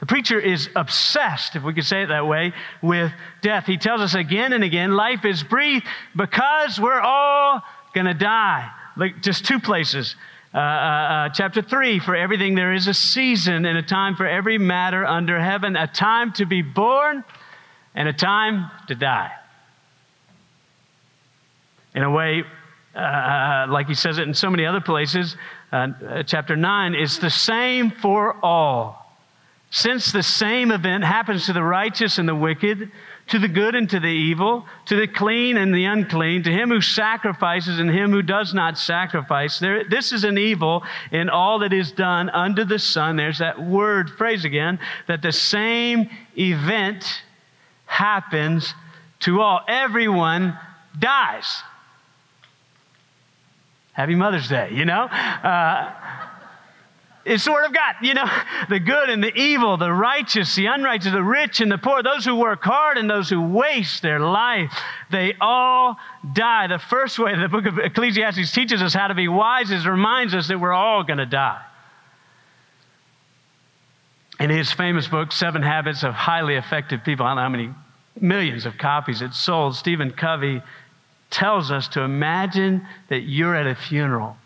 The 0.00 0.06
preacher 0.06 0.40
is 0.40 0.68
obsessed, 0.74 1.56
if 1.56 1.62
we 1.62 1.74
could 1.74 1.84
say 1.84 2.02
it 2.02 2.08
that 2.08 2.26
way, 2.26 2.52
with 2.82 3.12
death. 3.42 3.66
He 3.66 3.76
tells 3.76 4.00
us 4.00 4.14
again 4.14 4.52
and 4.52 4.64
again 4.64 4.92
life 4.92 5.24
is 5.24 5.42
brief 5.42 5.84
because 6.16 6.80
we're 6.80 7.00
all 7.00 7.62
going 7.94 8.06
to 8.06 8.14
die. 8.14 8.70
Like 8.96 9.22
just 9.22 9.44
two 9.44 9.60
places. 9.60 10.16
Uh, 10.52 10.58
uh, 10.58 10.60
uh, 10.60 11.28
chapter 11.28 11.62
3 11.62 12.00
For 12.00 12.16
everything 12.16 12.56
there 12.56 12.72
is 12.72 12.88
a 12.88 12.94
season 12.94 13.66
and 13.66 13.78
a 13.78 13.82
time 13.82 14.16
for 14.16 14.26
every 14.26 14.58
matter 14.58 15.04
under 15.06 15.38
heaven, 15.38 15.76
a 15.76 15.86
time 15.86 16.32
to 16.32 16.46
be 16.46 16.60
born 16.60 17.22
and 17.94 18.08
a 18.08 18.12
time 18.12 18.70
to 18.88 18.94
die. 18.94 19.30
In 21.94 22.02
a 22.02 22.10
way, 22.10 22.44
uh, 22.94 22.98
uh, 22.98 23.66
like 23.68 23.86
he 23.86 23.94
says 23.94 24.18
it 24.18 24.26
in 24.26 24.34
so 24.34 24.50
many 24.50 24.66
other 24.66 24.80
places, 24.80 25.36
uh, 25.72 26.22
chapter 26.24 26.56
9, 26.56 26.94
it's 26.94 27.18
the 27.18 27.30
same 27.30 27.90
for 27.90 28.36
all. 28.44 29.00
Since 29.70 30.10
the 30.10 30.22
same 30.22 30.72
event 30.72 31.04
happens 31.04 31.46
to 31.46 31.52
the 31.52 31.62
righteous 31.62 32.18
and 32.18 32.28
the 32.28 32.34
wicked, 32.34 32.90
to 33.28 33.38
the 33.38 33.46
good 33.46 33.76
and 33.76 33.88
to 33.90 34.00
the 34.00 34.08
evil, 34.08 34.66
to 34.86 34.96
the 34.96 35.06
clean 35.06 35.56
and 35.56 35.72
the 35.72 35.84
unclean, 35.84 36.42
to 36.42 36.50
him 36.50 36.70
who 36.70 36.80
sacrifices 36.80 37.78
and 37.78 37.88
him 37.88 38.10
who 38.10 38.22
does 38.22 38.52
not 38.52 38.76
sacrifice. 38.76 39.60
There, 39.60 39.84
this 39.84 40.12
is 40.12 40.24
an 40.24 40.36
evil 40.36 40.82
in 41.12 41.30
all 41.30 41.60
that 41.60 41.72
is 41.72 41.92
done 41.92 42.28
under 42.30 42.64
the 42.64 42.80
sun. 42.80 43.14
There's 43.14 43.38
that 43.38 43.62
word 43.62 44.10
phrase 44.10 44.44
again 44.44 44.80
that 45.06 45.22
the 45.22 45.30
same 45.30 46.10
event 46.36 47.04
happens 47.86 48.74
to 49.20 49.40
all. 49.40 49.60
Everyone 49.68 50.58
dies. 50.98 51.62
Happy 54.00 54.14
Mother's 54.14 54.48
Day, 54.48 54.70
you 54.72 54.86
know? 54.86 55.02
Uh, 55.02 55.92
it's 57.26 57.42
sort 57.42 57.66
of 57.66 57.74
got, 57.74 57.96
you 58.00 58.14
know, 58.14 58.24
the 58.70 58.80
good 58.80 59.10
and 59.10 59.22
the 59.22 59.30
evil, 59.38 59.76
the 59.76 59.92
righteous, 59.92 60.54
the 60.54 60.64
unrighteous, 60.64 61.12
the 61.12 61.22
rich 61.22 61.60
and 61.60 61.70
the 61.70 61.76
poor, 61.76 62.02
those 62.02 62.24
who 62.24 62.34
work 62.34 62.62
hard 62.62 62.96
and 62.96 63.10
those 63.10 63.28
who 63.28 63.42
waste 63.42 64.00
their 64.00 64.18
life. 64.18 64.72
They 65.12 65.34
all 65.38 65.98
die. 66.32 66.66
The 66.68 66.78
first 66.78 67.18
way 67.18 67.36
the 67.36 67.46
book 67.46 67.66
of 67.66 67.78
Ecclesiastes 67.78 68.50
teaches 68.52 68.80
us 68.80 68.94
how 68.94 69.08
to 69.08 69.14
be 69.14 69.28
wise 69.28 69.70
is 69.70 69.86
reminds 69.86 70.32
us 70.32 70.48
that 70.48 70.58
we're 70.58 70.72
all 70.72 71.02
going 71.02 71.18
to 71.18 71.26
die. 71.26 71.60
In 74.38 74.48
his 74.48 74.72
famous 74.72 75.08
book, 75.08 75.30
Seven 75.30 75.60
Habits 75.60 76.04
of 76.04 76.14
Highly 76.14 76.54
Effective 76.54 77.04
People, 77.04 77.26
I 77.26 77.34
don't 77.34 77.36
know 77.36 77.42
how 77.42 77.48
many 77.50 77.74
millions 78.18 78.64
of 78.64 78.78
copies 78.78 79.20
it 79.20 79.34
sold, 79.34 79.76
Stephen 79.76 80.10
Covey 80.10 80.62
tells 81.30 81.70
us 81.70 81.88
to 81.88 82.02
imagine 82.02 82.86
that 83.08 83.20
you're 83.20 83.54
at 83.54 83.66
a 83.66 83.74
funeral. 83.74 84.36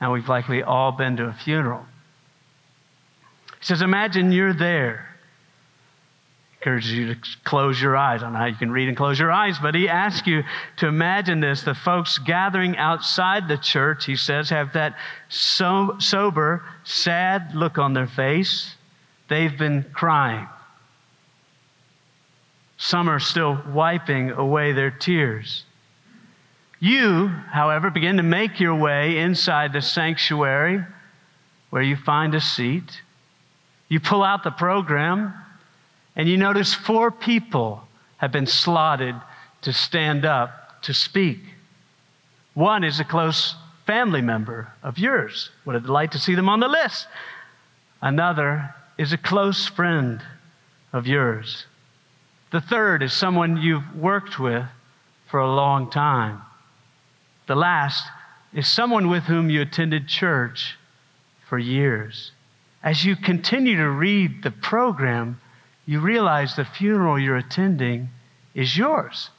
Now, 0.00 0.12
we've 0.12 0.28
likely 0.28 0.62
all 0.62 0.92
been 0.92 1.16
to 1.16 1.24
a 1.24 1.32
funeral. 1.32 1.84
He 3.58 3.64
says, 3.64 3.80
Imagine 3.80 4.32
you're 4.32 4.52
there. 4.52 5.08
Encourages 6.60 6.92
you 6.92 7.14
to 7.14 7.20
close 7.44 7.80
your 7.80 7.96
eyes. 7.96 8.22
I 8.22 8.24
don't 8.24 8.32
know 8.32 8.40
how 8.40 8.46
you 8.46 8.56
can 8.56 8.72
read 8.72 8.88
and 8.88 8.96
close 8.96 9.18
your 9.18 9.30
eyes, 9.30 9.56
but 9.60 9.74
he 9.74 9.88
asks 9.88 10.26
you 10.26 10.42
to 10.78 10.88
imagine 10.88 11.40
this. 11.40 11.62
The 11.62 11.74
folks 11.74 12.18
gathering 12.18 12.76
outside 12.76 13.46
the 13.46 13.56
church, 13.56 14.04
he 14.04 14.16
says, 14.16 14.50
have 14.50 14.72
that 14.72 14.96
so, 15.28 15.96
sober, 15.98 16.64
sad 16.82 17.54
look 17.54 17.78
on 17.78 17.94
their 17.94 18.08
face. 18.08 18.74
They've 19.28 19.56
been 19.56 19.84
crying. 19.92 20.48
Some 22.78 23.08
are 23.08 23.20
still 23.20 23.62
wiping 23.68 24.30
away 24.30 24.72
their 24.72 24.90
tears. 24.90 25.64
You, 26.78 27.28
however, 27.28 27.90
begin 27.90 28.18
to 28.18 28.22
make 28.22 28.60
your 28.60 28.74
way 28.74 29.18
inside 29.18 29.72
the 29.72 29.80
sanctuary 29.80 30.84
where 31.70 31.82
you 31.82 31.96
find 31.96 32.34
a 32.34 32.40
seat. 32.40 33.00
You 33.88 33.98
pull 34.00 34.22
out 34.22 34.44
the 34.44 34.50
program, 34.50 35.32
and 36.14 36.28
you 36.28 36.36
notice 36.36 36.74
four 36.74 37.10
people 37.10 37.82
have 38.18 38.32
been 38.32 38.46
slotted 38.46 39.14
to 39.62 39.72
stand 39.72 40.24
up 40.24 40.82
to 40.82 40.92
speak. 40.92 41.40
One 42.54 42.84
is 42.84 43.00
a 43.00 43.04
close 43.04 43.54
family 43.86 44.22
member 44.22 44.72
of 44.82 44.98
yours. 44.98 45.50
What 45.64 45.76
a 45.76 45.80
delight 45.80 46.12
to 46.12 46.18
see 46.18 46.34
them 46.34 46.48
on 46.48 46.60
the 46.60 46.68
list. 46.68 47.06
Another 48.02 48.74
is 48.98 49.12
a 49.12 49.18
close 49.18 49.66
friend 49.66 50.22
of 50.92 51.06
yours. 51.06 51.66
The 52.50 52.60
third 52.60 53.02
is 53.02 53.12
someone 53.12 53.56
you've 53.56 53.96
worked 53.96 54.38
with 54.38 54.64
for 55.28 55.40
a 55.40 55.52
long 55.52 55.90
time. 55.90 56.42
The 57.46 57.56
last 57.56 58.08
is 58.52 58.68
someone 58.68 59.08
with 59.08 59.24
whom 59.24 59.50
you 59.50 59.60
attended 59.62 60.08
church 60.08 60.76
for 61.48 61.58
years. 61.58 62.32
As 62.82 63.04
you 63.04 63.16
continue 63.16 63.76
to 63.76 63.88
read 63.88 64.42
the 64.42 64.50
program, 64.50 65.40
you 65.86 66.00
realize 66.00 66.56
the 66.56 66.64
funeral 66.64 67.18
you're 67.18 67.36
attending 67.36 68.08
is 68.54 68.76
yours. 68.76 69.30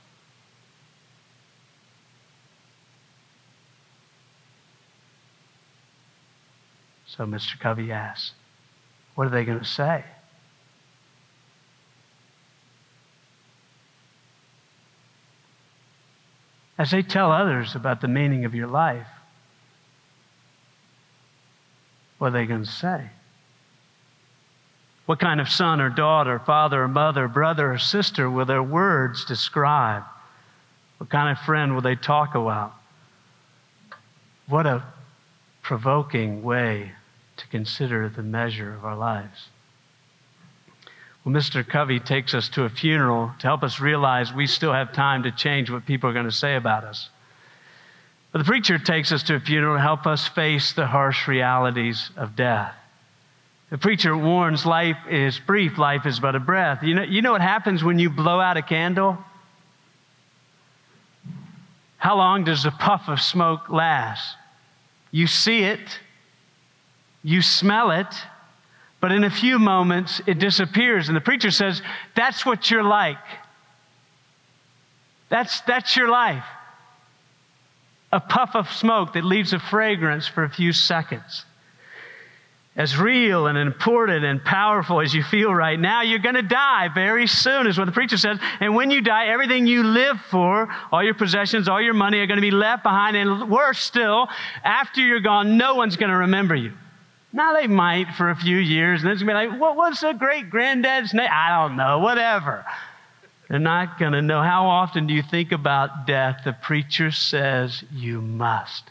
So 7.05 7.25
Mr. 7.25 7.59
Covey 7.59 7.91
asks, 7.91 8.33
What 9.15 9.27
are 9.27 9.31
they 9.31 9.43
going 9.43 9.59
to 9.59 9.65
say? 9.65 10.03
As 16.77 16.91
they 16.91 17.01
tell 17.01 17.31
others 17.31 17.75
about 17.75 18.01
the 18.01 18.07
meaning 18.07 18.45
of 18.45 18.53
your 18.53 18.67
life, 18.67 19.07
what 22.17 22.27
are 22.27 22.31
they 22.31 22.45
going 22.45 22.63
to 22.63 22.69
say? 22.69 23.09
What 25.05 25.19
kind 25.19 25.39
of 25.39 25.47
son 25.47 25.79
or 25.79 25.89
daughter, 25.89 26.39
father 26.39 26.83
or 26.83 26.87
mother, 26.87 27.27
brother 27.27 27.71
or 27.73 27.77
sister 27.77 28.29
will 28.29 28.45
their 28.45 28.63
words 28.63 29.23
describe? 29.25 30.03
What 30.97 31.09
kind 31.09 31.35
of 31.35 31.43
friend 31.43 31.73
will 31.73 31.81
they 31.81 31.95
talk 31.95 32.35
about? 32.35 32.73
What 34.47 34.65
a 34.65 34.83
provoking 35.61 36.43
way 36.43 36.91
to 37.37 37.47
consider 37.47 38.09
the 38.09 38.23
measure 38.23 38.73
of 38.73 38.83
our 38.83 38.95
lives. 38.97 39.49
Well, 41.27 41.35
Mr. 41.35 41.67
Covey 41.67 41.99
takes 41.99 42.33
us 42.33 42.47
to 42.49 42.63
a 42.63 42.69
funeral 42.69 43.33
to 43.39 43.47
help 43.47 43.61
us 43.61 43.81
realize 43.81 44.31
we 44.31 44.47
still 44.47 44.71
have 44.71 44.93
time 44.93 45.23
to 45.23 45.31
change 45.31 45.69
what 45.69 45.85
people 45.85 46.09
are 46.09 46.13
going 46.13 46.23
to 46.23 46.31
say 46.31 46.55
about 46.55 46.85
us. 46.85 47.09
But 48.31 48.39
the 48.39 48.45
preacher 48.45 48.79
takes 48.79 49.11
us 49.11 49.23
to 49.23 49.35
a 49.35 49.39
funeral 49.41 49.75
to 49.75 49.81
help 49.81 50.07
us 50.07 50.25
face 50.29 50.71
the 50.71 50.87
harsh 50.87 51.27
realities 51.27 52.11
of 52.15 52.37
death. 52.37 52.73
The 53.71 53.77
preacher 53.77 54.15
warns 54.15 54.65
life 54.65 54.95
is 55.09 55.37
brief, 55.37 55.77
life 55.77 56.05
is 56.05 56.17
but 56.17 56.33
a 56.35 56.39
breath. 56.39 56.81
You 56.81 56.95
know, 56.95 57.03
you 57.03 57.21
know 57.21 57.33
what 57.33 57.41
happens 57.41 57.83
when 57.83 57.99
you 57.99 58.09
blow 58.09 58.39
out 58.39 58.55
a 58.55 58.61
candle? 58.61 59.17
How 61.97 62.15
long 62.15 62.45
does 62.45 62.65
a 62.65 62.71
puff 62.71 63.09
of 63.09 63.19
smoke 63.19 63.69
last? 63.69 64.37
You 65.11 65.27
see 65.27 65.63
it, 65.63 65.99
you 67.21 67.41
smell 67.41 67.91
it, 67.91 68.15
but 68.99 69.11
in 69.11 69.23
a 69.23 69.29
few 69.29 69.59
moments 69.59 70.21
it 70.25 70.39
disappears. 70.39 71.07
And 71.07 71.15
the 71.15 71.21
preacher 71.21 71.51
says, 71.51 71.81
That's 72.15 72.45
what 72.45 72.69
you're 72.71 72.83
like. 72.83 73.17
That's, 75.29 75.61
that's 75.61 75.95
your 75.95 76.09
life. 76.09 76.45
A 78.11 78.19
puff 78.19 78.55
of 78.55 78.71
smoke 78.71 79.13
that 79.13 79.25
leaves 79.25 79.51
a 79.51 79.59
fragrance 79.59 80.27
for 80.27 80.43
a 80.43 80.49
few 80.49 80.71
seconds 80.71 81.45
as 82.77 82.95
real 82.95 83.47
and 83.47 83.57
important 83.57 84.23
and 84.23 84.43
powerful 84.45 85.01
as 85.01 85.11
you 85.13 85.23
feel 85.23 85.53
right 85.53 85.79
now, 85.79 86.03
you're 86.03 86.19
going 86.19 86.35
to 86.35 86.43
die 86.43 86.87
very 86.93 87.25
soon, 87.25 87.65
is 87.65 87.77
what 87.77 87.85
the 87.85 87.91
preacher 87.91 88.17
says. 88.17 88.37
And 88.59 88.75
when 88.75 88.91
you 88.91 89.01
die, 89.01 89.27
everything 89.27 89.65
you 89.65 89.81
live 89.81 90.21
for, 90.29 90.69
all 90.91 91.03
your 91.03 91.15
possessions, 91.15 91.67
all 91.67 91.81
your 91.81 91.95
money, 91.95 92.19
are 92.19 92.27
going 92.27 92.37
to 92.37 92.41
be 92.41 92.51
left 92.51 92.83
behind. 92.83 93.17
And 93.17 93.49
worse 93.49 93.79
still, 93.79 94.29
after 94.63 95.01
you're 95.01 95.21
gone, 95.21 95.57
no 95.57 95.73
one's 95.73 95.97
going 95.97 96.11
to 96.11 96.17
remember 96.17 96.53
you. 96.53 96.71
Now, 97.37 97.53
they 97.53 97.67
might 97.67 98.15
for 98.15 98.31
a 98.31 98.35
few 98.35 98.57
years, 98.57 99.03
and 99.03 99.11
it's 99.11 99.21
to 99.21 99.27
be 99.27 99.31
like, 99.31 99.61
what 99.61 99.75
was 99.75 100.01
the 100.01 100.11
great 100.11 100.49
granddad's 100.49 101.13
name? 101.13 101.29
I 101.31 101.49
don't 101.49 101.77
know, 101.77 101.99
whatever. 101.99 102.65
They're 103.47 103.59
not 103.59 103.99
to 104.13 104.23
know. 104.23 104.41
How 104.41 104.65
often 104.65 105.05
do 105.05 105.13
you 105.13 105.21
think 105.21 105.51
about 105.51 106.07
death? 106.07 106.41
The 106.43 106.53
preacher 106.53 107.11
says 107.11 107.83
you 107.93 108.21
must. 108.21 108.89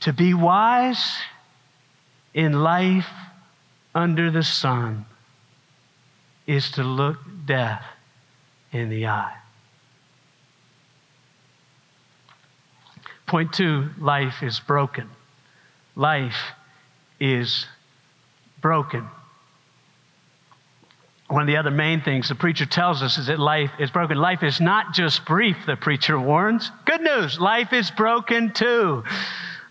To 0.00 0.14
be 0.14 0.32
wise, 0.32 1.18
in 2.32 2.54
life 2.54 3.10
under 3.94 4.30
the 4.30 4.42
sun 4.42 5.04
is 6.46 6.70
to 6.70 6.82
look 6.82 7.18
death 7.44 7.84
in 8.72 8.88
the 8.88 9.08
eye. 9.08 9.36
Point 13.26 13.52
two 13.52 13.90
life 13.98 14.42
is 14.42 14.58
broken. 14.58 15.10
Life 15.94 16.54
is 17.22 17.66
broken. 18.60 19.08
One 21.28 21.42
of 21.42 21.46
the 21.46 21.56
other 21.56 21.70
main 21.70 22.02
things 22.02 22.28
the 22.28 22.34
preacher 22.34 22.66
tells 22.66 23.00
us 23.00 23.16
is 23.16 23.28
that 23.28 23.38
life 23.38 23.70
is 23.78 23.90
broken. 23.90 24.18
Life 24.18 24.42
is 24.42 24.60
not 24.60 24.92
just 24.92 25.24
brief, 25.24 25.56
the 25.64 25.76
preacher 25.76 26.18
warns. 26.20 26.70
Good 26.84 27.00
news, 27.00 27.40
life 27.40 27.72
is 27.72 27.90
broken 27.92 28.52
too. 28.52 29.04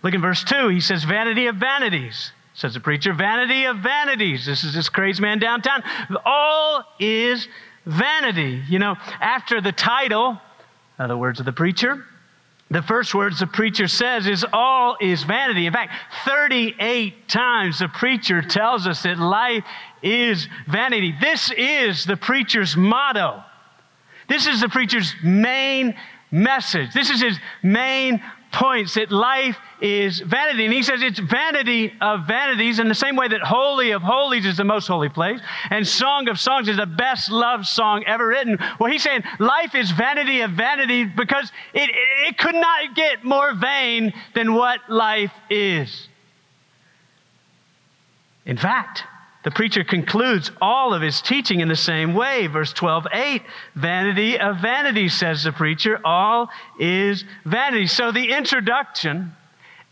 Look 0.01 0.13
in 0.13 0.21
verse 0.21 0.43
2. 0.45 0.69
He 0.69 0.79
says, 0.79 1.03
Vanity 1.03 1.45
of 1.45 1.57
vanities 1.57 2.31
says 2.53 2.73
the 2.73 2.79
preacher. 2.79 3.13
Vanity 3.13 3.65
of 3.65 3.77
vanities. 3.77 4.45
This 4.45 4.63
is 4.63 4.73
this 4.73 4.89
crazy 4.89 5.21
man 5.21 5.39
downtown. 5.39 5.83
All 6.25 6.83
is 6.99 7.47
vanity. 7.85 8.61
You 8.69 8.79
know, 8.79 8.95
after 9.19 9.61
the 9.61 9.71
title, 9.71 10.39
the 10.97 11.17
words 11.17 11.39
of 11.39 11.45
the 11.45 11.51
preacher, 11.51 12.05
the 12.71 12.81
first 12.81 13.13
words 13.13 13.39
the 13.39 13.47
preacher 13.47 13.87
says 13.87 14.27
is 14.27 14.45
all 14.53 14.95
is 15.01 15.23
vanity. 15.23 15.67
In 15.67 15.73
fact, 15.73 15.93
38 16.25 17.27
times 17.27 17.79
the 17.79 17.89
preacher 17.89 18.41
tells 18.41 18.87
us 18.87 19.03
that 19.03 19.19
life 19.19 19.65
is 20.01 20.47
vanity. 20.69 21.13
This 21.19 21.51
is 21.51 22.05
the 22.05 22.15
preacher's 22.15 22.77
motto. 22.77 23.43
This 24.29 24.47
is 24.47 24.61
the 24.61 24.69
preacher's 24.69 25.13
main 25.21 25.95
message. 26.31 26.93
This 26.93 27.09
is 27.09 27.21
his 27.21 27.37
main 27.61 28.23
points 28.53 28.93
that 28.93 29.11
life 29.11 29.57
is 29.81 30.19
vanity. 30.19 30.65
And 30.65 30.73
he 30.73 30.83
says 30.83 31.01
it's 31.01 31.19
vanity 31.19 31.93
of 31.99 32.27
vanities 32.27 32.79
in 32.79 32.87
the 32.87 32.95
same 32.95 33.15
way 33.15 33.27
that 33.27 33.41
Holy 33.41 33.91
of 33.91 34.01
Holies 34.01 34.45
is 34.45 34.57
the 34.57 34.63
most 34.63 34.87
holy 34.87 35.09
place 35.09 35.39
and 35.69 35.85
Song 35.85 36.29
of 36.29 36.39
Songs 36.39 36.69
is 36.69 36.77
the 36.77 36.85
best 36.85 37.31
loved 37.31 37.65
song 37.65 38.03
ever 38.05 38.27
written. 38.27 38.57
Well, 38.79 38.91
he's 38.91 39.03
saying 39.03 39.23
life 39.39 39.75
is 39.75 39.91
vanity 39.91 40.41
of 40.41 40.51
vanity 40.51 41.05
because 41.05 41.51
it, 41.73 41.89
it, 41.89 42.29
it 42.29 42.37
could 42.37 42.55
not 42.55 42.95
get 42.95 43.23
more 43.23 43.53
vain 43.55 44.13
than 44.35 44.53
what 44.53 44.79
life 44.87 45.33
is. 45.49 46.07
In 48.45 48.57
fact, 48.57 49.03
the 49.43 49.51
preacher 49.51 49.83
concludes 49.83 50.51
all 50.61 50.93
of 50.93 51.01
his 51.01 51.21
teaching 51.21 51.61
in 51.61 51.67
the 51.67 51.75
same 51.75 52.13
way. 52.13 52.45
Verse 52.45 52.73
12, 52.73 53.07
8, 53.11 53.41
vanity 53.75 54.39
of 54.39 54.57
vanity, 54.57 55.09
says 55.09 55.43
the 55.43 55.51
preacher. 55.51 55.99
All 56.05 56.49
is 56.79 57.23
vanity. 57.45 57.87
So 57.87 58.11
the 58.11 58.31
introduction 58.31 59.33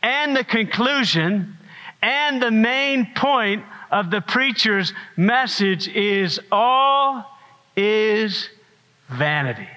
and 0.01 0.35
the 0.35 0.43
conclusion 0.43 1.57
and 2.01 2.41
the 2.41 2.51
main 2.51 3.13
point 3.15 3.63
of 3.91 4.11
the 4.11 4.21
preacher's 4.21 4.93
message 5.17 5.87
is 5.87 6.39
all 6.51 7.25
is 7.75 8.49
vanity. 9.09 9.67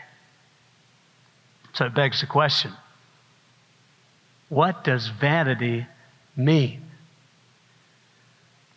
So 1.73 1.87
it 1.87 1.95
begs 1.95 2.21
the 2.21 2.27
question 2.27 2.73
what 4.49 4.85
does 4.85 5.09
vanity 5.09 5.87
mean? 6.37 6.83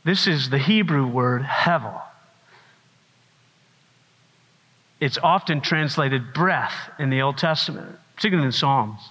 This 0.05 0.25
is 0.25 0.49
the 0.49 0.57
Hebrew 0.57 1.05
word 1.05 1.41
hevel. 1.41 2.01
It's 5.01 5.17
often 5.17 5.59
translated 5.59 6.33
breath 6.33 6.91
in 6.97 7.09
the 7.09 7.21
Old 7.21 7.37
Testament, 7.37 7.97
particularly 8.15 8.45
in 8.45 8.51
Psalms. 8.53 9.01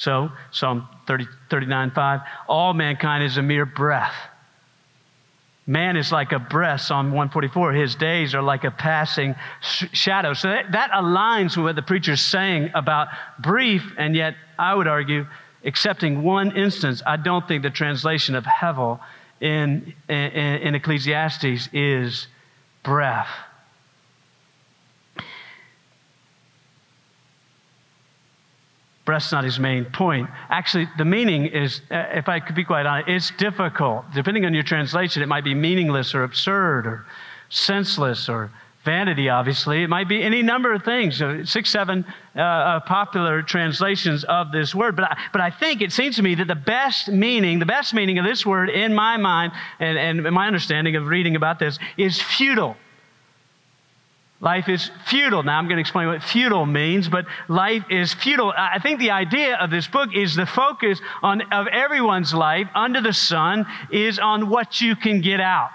So, 0.00 0.32
Psalm 0.50 0.88
30, 1.06 1.26
39 1.50 1.90
5, 1.90 2.20
all 2.48 2.72
mankind 2.72 3.22
is 3.22 3.36
a 3.36 3.42
mere 3.42 3.66
breath. 3.66 4.14
Man 5.66 5.98
is 5.98 6.10
like 6.10 6.32
a 6.32 6.38
breath, 6.38 6.80
Psalm 6.80 7.08
144. 7.08 7.74
His 7.74 7.96
days 7.96 8.34
are 8.34 8.40
like 8.40 8.64
a 8.64 8.70
passing 8.70 9.34
sh- 9.60 9.84
shadow. 9.92 10.32
So 10.32 10.48
that, 10.48 10.72
that 10.72 10.90
aligns 10.92 11.54
with 11.54 11.64
what 11.66 11.76
the 11.76 11.82
preacher's 11.82 12.22
saying 12.22 12.70
about 12.74 13.08
brief, 13.40 13.92
and 13.98 14.16
yet 14.16 14.36
I 14.58 14.74
would 14.74 14.88
argue, 14.88 15.26
excepting 15.64 16.22
one 16.22 16.56
instance, 16.56 17.02
I 17.04 17.18
don't 17.18 17.46
think 17.46 17.62
the 17.62 17.68
translation 17.68 18.34
of 18.34 18.44
Hevel 18.44 19.00
in, 19.42 19.92
in, 20.08 20.16
in 20.16 20.74
Ecclesiastes 20.76 21.68
is 21.74 22.26
breath. 22.82 23.28
Breath's 29.04 29.32
not 29.32 29.44
his 29.44 29.58
main 29.58 29.86
point. 29.86 30.28
Actually, 30.50 30.88
the 30.98 31.04
meaning 31.04 31.46
is, 31.46 31.80
uh, 31.90 32.04
if 32.12 32.28
I 32.28 32.38
could 32.38 32.54
be 32.54 32.64
quite 32.64 32.86
honest, 32.86 33.08
it's 33.08 33.30
difficult. 33.38 34.04
Depending 34.14 34.44
on 34.44 34.54
your 34.54 34.62
translation, 34.62 35.22
it 35.22 35.26
might 35.26 35.44
be 35.44 35.54
meaningless 35.54 36.14
or 36.14 36.22
absurd 36.24 36.86
or 36.86 37.06
senseless 37.48 38.28
or 38.28 38.50
vanity, 38.84 39.28
obviously. 39.28 39.82
It 39.82 39.88
might 39.88 40.08
be 40.08 40.22
any 40.22 40.42
number 40.42 40.72
of 40.72 40.82
things, 40.84 41.22
six, 41.44 41.70
seven 41.70 42.04
uh, 42.34 42.40
uh, 42.40 42.80
popular 42.80 43.42
translations 43.42 44.24
of 44.24 44.52
this 44.52 44.74
word. 44.74 44.96
But 44.96 45.10
I, 45.10 45.18
but 45.32 45.40
I 45.40 45.50
think 45.50 45.82
it 45.82 45.92
seems 45.92 46.16
to 46.16 46.22
me 46.22 46.34
that 46.36 46.48
the 46.48 46.54
best 46.54 47.08
meaning, 47.08 47.58
the 47.58 47.66
best 47.66 47.92
meaning 47.92 48.18
of 48.18 48.24
this 48.24 48.46
word 48.46 48.70
in 48.70 48.94
my 48.94 49.16
mind 49.16 49.52
and, 49.80 49.98
and 49.98 50.34
my 50.34 50.46
understanding 50.46 50.96
of 50.96 51.06
reading 51.06 51.36
about 51.36 51.58
this 51.58 51.78
is 51.96 52.20
futile. 52.20 52.76
Life 54.40 54.70
is 54.70 54.90
futile. 55.06 55.42
Now, 55.42 55.58
I'm 55.58 55.66
going 55.66 55.76
to 55.76 55.82
explain 55.82 56.08
what 56.08 56.22
futile 56.22 56.64
means, 56.64 57.08
but 57.08 57.26
life 57.48 57.84
is 57.90 58.14
futile. 58.14 58.54
I 58.56 58.78
think 58.78 58.98
the 58.98 59.10
idea 59.10 59.56
of 59.56 59.70
this 59.70 59.86
book 59.86 60.10
is 60.14 60.34
the 60.34 60.46
focus 60.46 60.98
on, 61.22 61.42
of 61.52 61.66
everyone's 61.66 62.32
life 62.32 62.66
under 62.74 63.02
the 63.02 63.12
sun 63.12 63.66
is 63.90 64.18
on 64.18 64.48
what 64.48 64.80
you 64.80 64.96
can 64.96 65.20
get 65.20 65.40
out, 65.40 65.70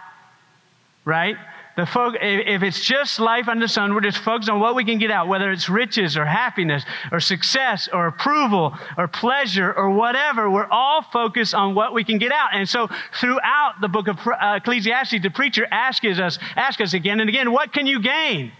right? 1.06 1.38
The 1.76 1.84
if 2.22 2.64
it's 2.64 2.80
just 2.80 3.20
life 3.20 3.50
under 3.50 3.66
the 3.66 3.68
sun, 3.68 3.94
we're 3.94 4.00
just 4.00 4.20
focused 4.20 4.50
on 4.50 4.62
what 4.62 4.76
we 4.76 4.86
can 4.86 4.98
get 4.98 5.12
out, 5.12 5.28
whether 5.28 5.52
it's 5.52 5.68
riches 5.68 6.16
or 6.16 6.24
happiness 6.24 6.86
or 7.12 7.20
success 7.20 7.90
or 7.92 8.08
approval 8.08 8.74
or 8.98 9.10
pleasure 9.10 9.74
or 9.74 9.90
whatever. 9.90 10.50
We're 10.50 10.70
all 10.72 11.02
focused 11.02 11.54
on 11.54 11.76
what 11.76 11.94
we 11.94 12.06
can 12.06 12.18
get 12.18 12.32
out. 12.32 12.50
And 12.54 12.68
so 12.68 12.88
throughout 13.20 13.82
the 13.82 13.90
book 13.90 14.08
of 14.08 14.18
uh, 14.26 14.56
Ecclesiastes, 14.58 15.22
the 15.22 15.30
preacher 15.30 15.68
asks 15.70 16.06
us, 16.06 16.40
asks 16.56 16.82
us 16.82 16.94
again 16.94 17.20
and 17.20 17.30
again, 17.30 17.52
what 17.52 17.74
can 17.74 17.86
you 17.86 18.02
gain? 18.02 18.54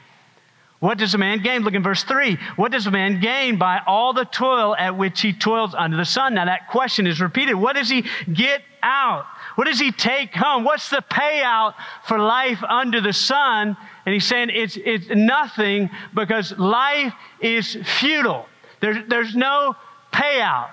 What 0.80 0.98
does 0.98 1.14
a 1.14 1.18
man 1.18 1.42
gain? 1.42 1.62
Look 1.64 1.74
in 1.74 1.84
verse 1.84 2.04
3. 2.04 2.38
What 2.58 2.72
does 2.72 2.86
a 2.86 2.92
man 2.92 3.22
gain 3.22 3.58
by 3.58 3.80
all 3.88 4.12
the 4.12 4.26
toil 4.26 4.76
at 4.76 4.98
which 4.98 5.22
he 5.22 5.32
toils 5.32 5.74
under 5.74 5.96
the 5.96 6.06
sun? 6.06 6.34
Now, 6.34 6.46
that 6.46 6.68
question 6.68 7.08
is 7.08 7.22
repeated. 7.22 7.56
What 7.56 7.78
does 7.78 7.90
he 7.90 8.04
get 8.32 8.62
out? 8.86 9.26
What 9.56 9.66
does 9.66 9.80
he 9.80 9.92
take 9.92 10.34
home? 10.34 10.64
What's 10.64 10.90
the 10.90 11.04
payout 11.12 11.74
for 12.08 12.20
life 12.20 12.64
under 12.64 13.02
the 13.02 13.12
sun? 13.12 13.76
And 14.06 14.14
he's 14.14 14.26
saying 14.26 14.52
it's, 14.54 14.78
it's 14.78 15.10
nothing 15.10 15.90
because 16.14 16.58
life 16.58 17.14
is 17.42 17.78
futile. 18.00 18.48
There's, 18.80 19.08
there's 19.08 19.36
no 19.36 19.76
payout. 20.14 20.70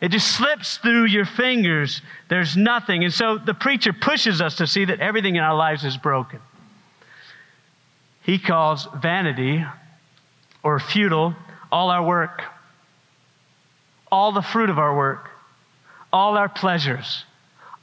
It 0.00 0.10
just 0.10 0.36
slips 0.36 0.78
through 0.78 1.04
your 1.04 1.24
fingers. 1.24 2.02
There's 2.28 2.56
nothing. 2.56 3.04
And 3.04 3.12
so 3.12 3.38
the 3.38 3.54
preacher 3.54 3.92
pushes 3.92 4.40
us 4.40 4.56
to 4.56 4.66
see 4.66 4.84
that 4.84 4.98
everything 4.98 5.36
in 5.36 5.42
our 5.42 5.54
lives 5.54 5.84
is 5.84 5.96
broken. 5.96 6.40
He 8.22 8.38
calls 8.38 8.88
vanity 8.96 9.64
or 10.64 10.80
futile 10.80 11.34
all 11.70 11.90
our 11.90 12.04
work, 12.04 12.42
all 14.10 14.32
the 14.32 14.42
fruit 14.42 14.70
of 14.70 14.78
our 14.78 14.96
work, 14.96 15.30
all 16.12 16.36
our 16.36 16.48
pleasures, 16.48 17.24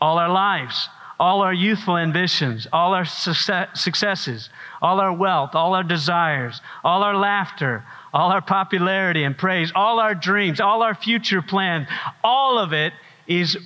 all 0.01 0.17
our 0.17 0.29
lives, 0.29 0.89
all 1.19 1.41
our 1.41 1.53
youthful 1.53 1.97
ambitions, 1.97 2.67
all 2.71 2.93
our 2.93 3.05
successes, 3.05 4.49
all 4.81 4.99
our 4.99 5.11
wealth, 5.13 5.53
all 5.53 5.75
our 5.75 5.83
desires, 5.83 6.61
all 6.83 7.03
our 7.03 7.15
laughter, 7.15 7.83
all 8.13 8.31
our 8.31 8.41
popularity 8.41 9.23
and 9.23 9.37
praise, 9.37 9.71
all 9.75 9.99
our 9.99 10.15
dreams, 10.15 10.59
all 10.59 10.81
our 10.81 10.95
future 10.95 11.41
plans, 11.41 11.87
all 12.23 12.57
of 12.57 12.71
it 12.73 12.93
is 13.27 13.57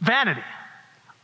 vanity. 0.00 0.42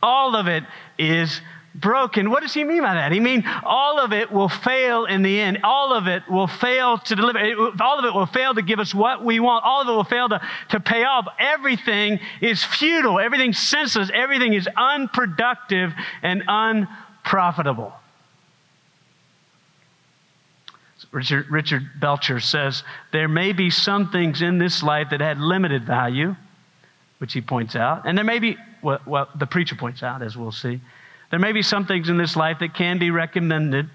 All 0.01 0.35
of 0.35 0.47
it 0.47 0.63
is 0.97 1.39
broken. 1.75 2.29
What 2.29 2.41
does 2.41 2.53
he 2.53 2.63
mean 2.63 2.81
by 2.81 2.93
that? 2.93 3.11
He 3.11 3.19
means 3.19 3.43
all 3.63 3.99
of 3.99 4.13
it 4.13 4.31
will 4.31 4.49
fail 4.49 5.05
in 5.05 5.21
the 5.21 5.39
end. 5.39 5.59
All 5.63 5.93
of 5.93 6.07
it 6.07 6.23
will 6.29 6.47
fail 6.47 6.97
to 6.99 7.15
deliver. 7.15 7.39
All 7.81 7.99
of 7.99 8.05
it 8.05 8.13
will 8.13 8.25
fail 8.25 8.53
to 8.53 8.61
give 8.61 8.79
us 8.79 8.93
what 8.93 9.23
we 9.23 9.39
want. 9.39 9.65
All 9.65 9.81
of 9.81 9.87
it 9.87 9.91
will 9.91 10.03
fail 10.03 10.29
to, 10.29 10.41
to 10.69 10.79
pay 10.79 11.03
off. 11.03 11.27
Everything 11.39 12.19
is 12.41 12.63
futile. 12.63 13.19
Everything's 13.19 13.59
senseless. 13.59 14.09
Everything 14.13 14.53
is 14.53 14.67
unproductive 14.77 15.93
and 16.21 16.43
unprofitable. 16.47 17.93
Richard, 21.11 21.49
Richard 21.51 21.83
Belcher 21.99 22.39
says 22.39 22.83
there 23.11 23.27
may 23.27 23.53
be 23.53 23.69
some 23.69 24.09
things 24.09 24.41
in 24.41 24.57
this 24.57 24.81
life 24.81 25.09
that 25.11 25.21
had 25.21 25.37
limited 25.37 25.85
value, 25.85 26.35
which 27.19 27.33
he 27.33 27.41
points 27.41 27.75
out, 27.75 28.07
and 28.07 28.17
there 28.17 28.25
may 28.25 28.39
be, 28.39 28.57
well, 28.81 28.99
well 29.05 29.29
the 29.37 29.45
preacher 29.45 29.75
points 29.75 30.01
out, 30.01 30.23
as 30.23 30.35
we'll 30.35 30.51
see, 30.51 30.81
there 31.33 31.39
may 31.39 31.51
be 31.51 31.63
some 31.63 31.87
things 31.87 32.09
in 32.09 32.17
this 32.17 32.35
life 32.35 32.59
that 32.59 32.75
can 32.75 32.99
be 32.99 33.09
recommended, 33.09 33.89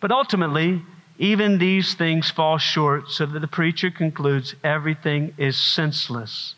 but 0.00 0.10
ultimately, 0.10 0.80
even 1.18 1.58
these 1.58 1.92
things 1.92 2.30
fall 2.30 2.56
short, 2.56 3.10
so 3.10 3.26
that 3.26 3.38
the 3.40 3.46
preacher 3.46 3.90
concludes 3.90 4.54
everything 4.64 5.34
is 5.36 5.58
senseless. 5.58 6.54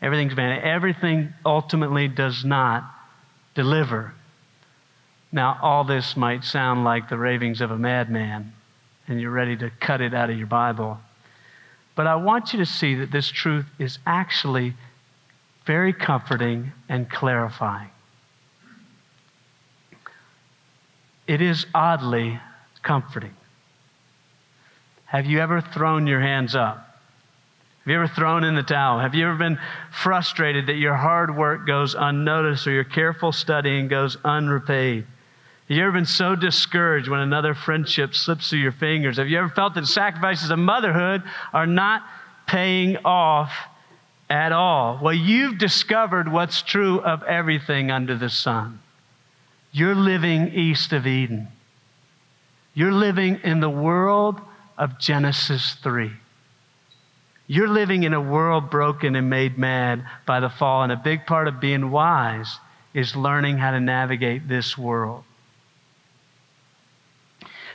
Everything's 0.00 0.32
vanity. 0.32 0.66
Everything 0.66 1.34
ultimately 1.44 2.08
does 2.08 2.42
not 2.42 2.90
deliver. 3.54 4.14
Now, 5.30 5.58
all 5.60 5.84
this 5.84 6.16
might 6.16 6.42
sound 6.42 6.82
like 6.82 7.10
the 7.10 7.18
ravings 7.18 7.60
of 7.60 7.70
a 7.70 7.76
madman, 7.76 8.54
and 9.08 9.20
you're 9.20 9.30
ready 9.30 9.58
to 9.58 9.70
cut 9.78 10.00
it 10.00 10.14
out 10.14 10.30
of 10.30 10.38
your 10.38 10.46
Bible. 10.46 10.98
But 11.96 12.06
I 12.06 12.14
want 12.14 12.54
you 12.54 12.60
to 12.60 12.66
see 12.66 12.94
that 12.94 13.12
this 13.12 13.28
truth 13.28 13.66
is 13.78 13.98
actually 14.06 14.72
very 15.66 15.92
comforting 15.92 16.72
and 16.88 17.10
clarifying. 17.10 17.90
It 21.26 21.40
is 21.40 21.66
oddly 21.74 22.40
comforting. 22.82 23.34
Have 25.06 25.26
you 25.26 25.40
ever 25.40 25.60
thrown 25.60 26.06
your 26.06 26.20
hands 26.20 26.54
up? 26.54 26.86
Have 27.86 27.92
you 27.92 27.96
ever 27.96 28.08
thrown 28.08 28.42
in 28.42 28.56
the 28.56 28.64
towel? 28.64 28.98
Have 28.98 29.14
you 29.14 29.26
ever 29.28 29.36
been 29.36 29.58
frustrated 29.92 30.66
that 30.66 30.74
your 30.74 30.94
hard 30.94 31.36
work 31.36 31.66
goes 31.66 31.94
unnoticed 31.96 32.66
or 32.66 32.72
your 32.72 32.84
careful 32.84 33.30
studying 33.30 33.86
goes 33.86 34.16
unrepaid? 34.24 35.06
Have 35.68 35.76
you 35.76 35.82
ever 35.82 35.92
been 35.92 36.06
so 36.06 36.34
discouraged 36.34 37.08
when 37.08 37.20
another 37.20 37.54
friendship 37.54 38.14
slips 38.14 38.50
through 38.50 38.58
your 38.58 38.72
fingers? 38.72 39.18
Have 39.18 39.28
you 39.28 39.38
ever 39.38 39.48
felt 39.48 39.74
that 39.74 39.82
the 39.82 39.86
sacrifices 39.86 40.50
of 40.50 40.58
motherhood 40.58 41.22
are 41.52 41.66
not 41.66 42.02
paying 42.46 42.96
off 43.04 43.52
at 44.28 44.50
all? 44.50 44.98
Well, 45.00 45.14
you've 45.14 45.58
discovered 45.58 46.30
what's 46.30 46.62
true 46.62 47.00
of 47.00 47.22
everything 47.22 47.92
under 47.92 48.16
the 48.16 48.30
sun. 48.30 48.80
You're 49.76 49.94
living 49.94 50.54
east 50.54 50.94
of 50.94 51.06
Eden. 51.06 51.48
You're 52.72 52.94
living 52.94 53.40
in 53.44 53.60
the 53.60 53.68
world 53.68 54.40
of 54.78 54.98
Genesis 54.98 55.74
3. 55.82 56.10
You're 57.46 57.68
living 57.68 58.04
in 58.04 58.14
a 58.14 58.20
world 58.20 58.70
broken 58.70 59.14
and 59.14 59.28
made 59.28 59.58
mad 59.58 60.02
by 60.24 60.40
the 60.40 60.48
fall, 60.48 60.82
and 60.82 60.90
a 60.90 60.96
big 60.96 61.26
part 61.26 61.46
of 61.46 61.60
being 61.60 61.90
wise 61.90 62.58
is 62.94 63.14
learning 63.14 63.58
how 63.58 63.72
to 63.72 63.78
navigate 63.78 64.48
this 64.48 64.78
world. 64.78 65.24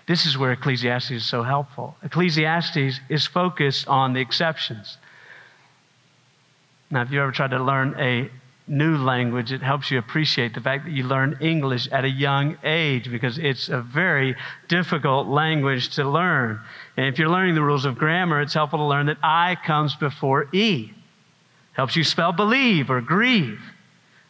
This 0.07 0.25
is 0.25 0.35
where 0.35 0.53
Ecclesiastes 0.53 1.11
is 1.11 1.25
so 1.27 1.43
helpful. 1.43 1.95
Ecclesiastes 2.01 2.99
is 3.09 3.27
focused 3.27 3.87
on 3.87 4.13
the 4.13 4.21
exceptions. 4.21 4.97
Now, 6.89 7.03
if 7.03 7.11
you 7.11 7.21
ever 7.21 7.31
tried 7.31 7.51
to 7.51 7.63
learn 7.63 7.93
a 7.99 8.31
new 8.71 8.95
language, 8.97 9.51
it 9.51 9.61
helps 9.61 9.91
you 9.91 9.99
appreciate 9.99 10.53
the 10.53 10.61
fact 10.61 10.85
that 10.85 10.91
you 10.91 11.03
learn 11.03 11.37
English 11.41 11.89
at 11.91 12.05
a 12.05 12.09
young 12.09 12.57
age 12.63 13.11
because 13.11 13.37
it's 13.37 13.67
a 13.67 13.81
very 13.81 14.35
difficult 14.69 15.27
language 15.27 15.89
to 15.95 16.09
learn. 16.09 16.59
And 16.95 17.05
if 17.07 17.19
you're 17.19 17.29
learning 17.29 17.55
the 17.55 17.61
rules 17.61 17.83
of 17.83 17.97
grammar, 17.97 18.41
it's 18.41 18.53
helpful 18.53 18.79
to 18.79 18.85
learn 18.85 19.07
that 19.07 19.17
I 19.21 19.57
comes 19.65 19.93
before 19.95 20.47
E. 20.55 20.93
Helps 21.73 21.97
you 21.97 22.03
spell 22.05 22.31
believe 22.31 22.89
or 22.89 23.01
grieve. 23.01 23.59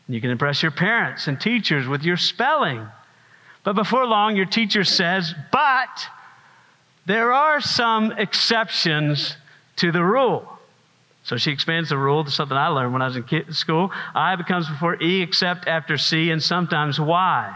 And 0.07 0.15
you 0.15 0.21
can 0.21 0.31
impress 0.31 0.63
your 0.63 0.71
parents 0.71 1.27
and 1.27 1.39
teachers 1.39 1.87
with 1.87 2.01
your 2.01 2.17
spelling. 2.17 2.87
But 3.63 3.73
before 3.73 4.07
long, 4.07 4.35
your 4.35 4.47
teacher 4.47 4.83
says, 4.83 5.35
but 5.51 6.07
there 7.05 7.31
are 7.31 7.61
some 7.61 8.11
exceptions 8.13 9.37
to 9.77 9.91
the 9.91 10.03
rule. 10.03 10.47
So 11.23 11.37
she 11.37 11.51
expands 11.51 11.89
the 11.89 11.97
rule 11.97 12.23
to 12.23 12.31
something 12.31 12.57
I 12.57 12.67
learned 12.67 12.93
when 12.93 13.01
I 13.01 13.07
was 13.07 13.15
in 13.15 13.53
school. 13.53 13.91
I 14.15 14.35
becomes 14.35 14.67
before 14.67 15.01
E 15.01 15.21
except 15.21 15.67
after 15.67 15.97
C 15.97 16.31
and 16.31 16.41
sometimes 16.41 16.99
Y. 16.99 17.55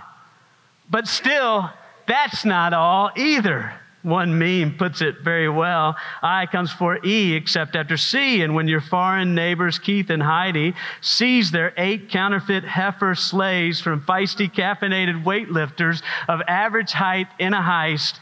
But 0.90 1.08
still, 1.08 1.70
that's 2.08 2.46
not 2.46 2.74
all 2.74 3.12
either. 3.16 3.74
One 4.04 4.38
meme 4.38 4.78
puts 4.78 5.02
it 5.02 5.22
very 5.24 5.50
well. 5.50 5.96
I 6.22 6.46
comes 6.46 6.72
before 6.72 7.04
E 7.04 7.34
except 7.34 7.76
after 7.76 7.98
C. 7.98 8.44
And 8.44 8.54
when 8.54 8.68
your 8.68 8.82
foreign 8.82 9.34
neighbors, 9.34 9.80
Keith 9.80 10.12
and 10.12 10.22
Heidi, 10.22 10.76
seize 11.02 11.50
their 11.50 11.74
eight 11.76 12.12
counterfeit 12.12 12.64
heifer 12.64 13.16
sleighs 13.16 13.82
from 13.82 14.02
feisty 14.02 14.48
caffeinated 14.54 15.24
weightlifters 15.24 16.04
of 16.28 16.42
average 16.48 16.92
height 16.92 17.28
in 17.40 17.56
a 17.56 17.62
heist, 17.62 18.20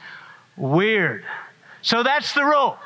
weird. 0.55 1.25
So 1.81 2.01
that's 2.01 2.33
the 2.33 2.45
rule. 2.45 2.77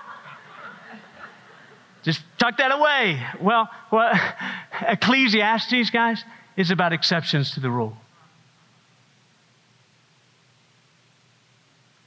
Just 2.08 2.24
tuck 2.38 2.56
that 2.60 2.72
away. 2.72 3.22
Well, 3.41 3.70
well 3.91 4.17
Ecclesiastes, 4.82 5.89
guys, 5.89 6.24
is 6.56 6.72
about 6.72 6.93
exceptions 6.93 7.52
to 7.56 7.60
the 7.60 7.70
rule. 7.70 7.98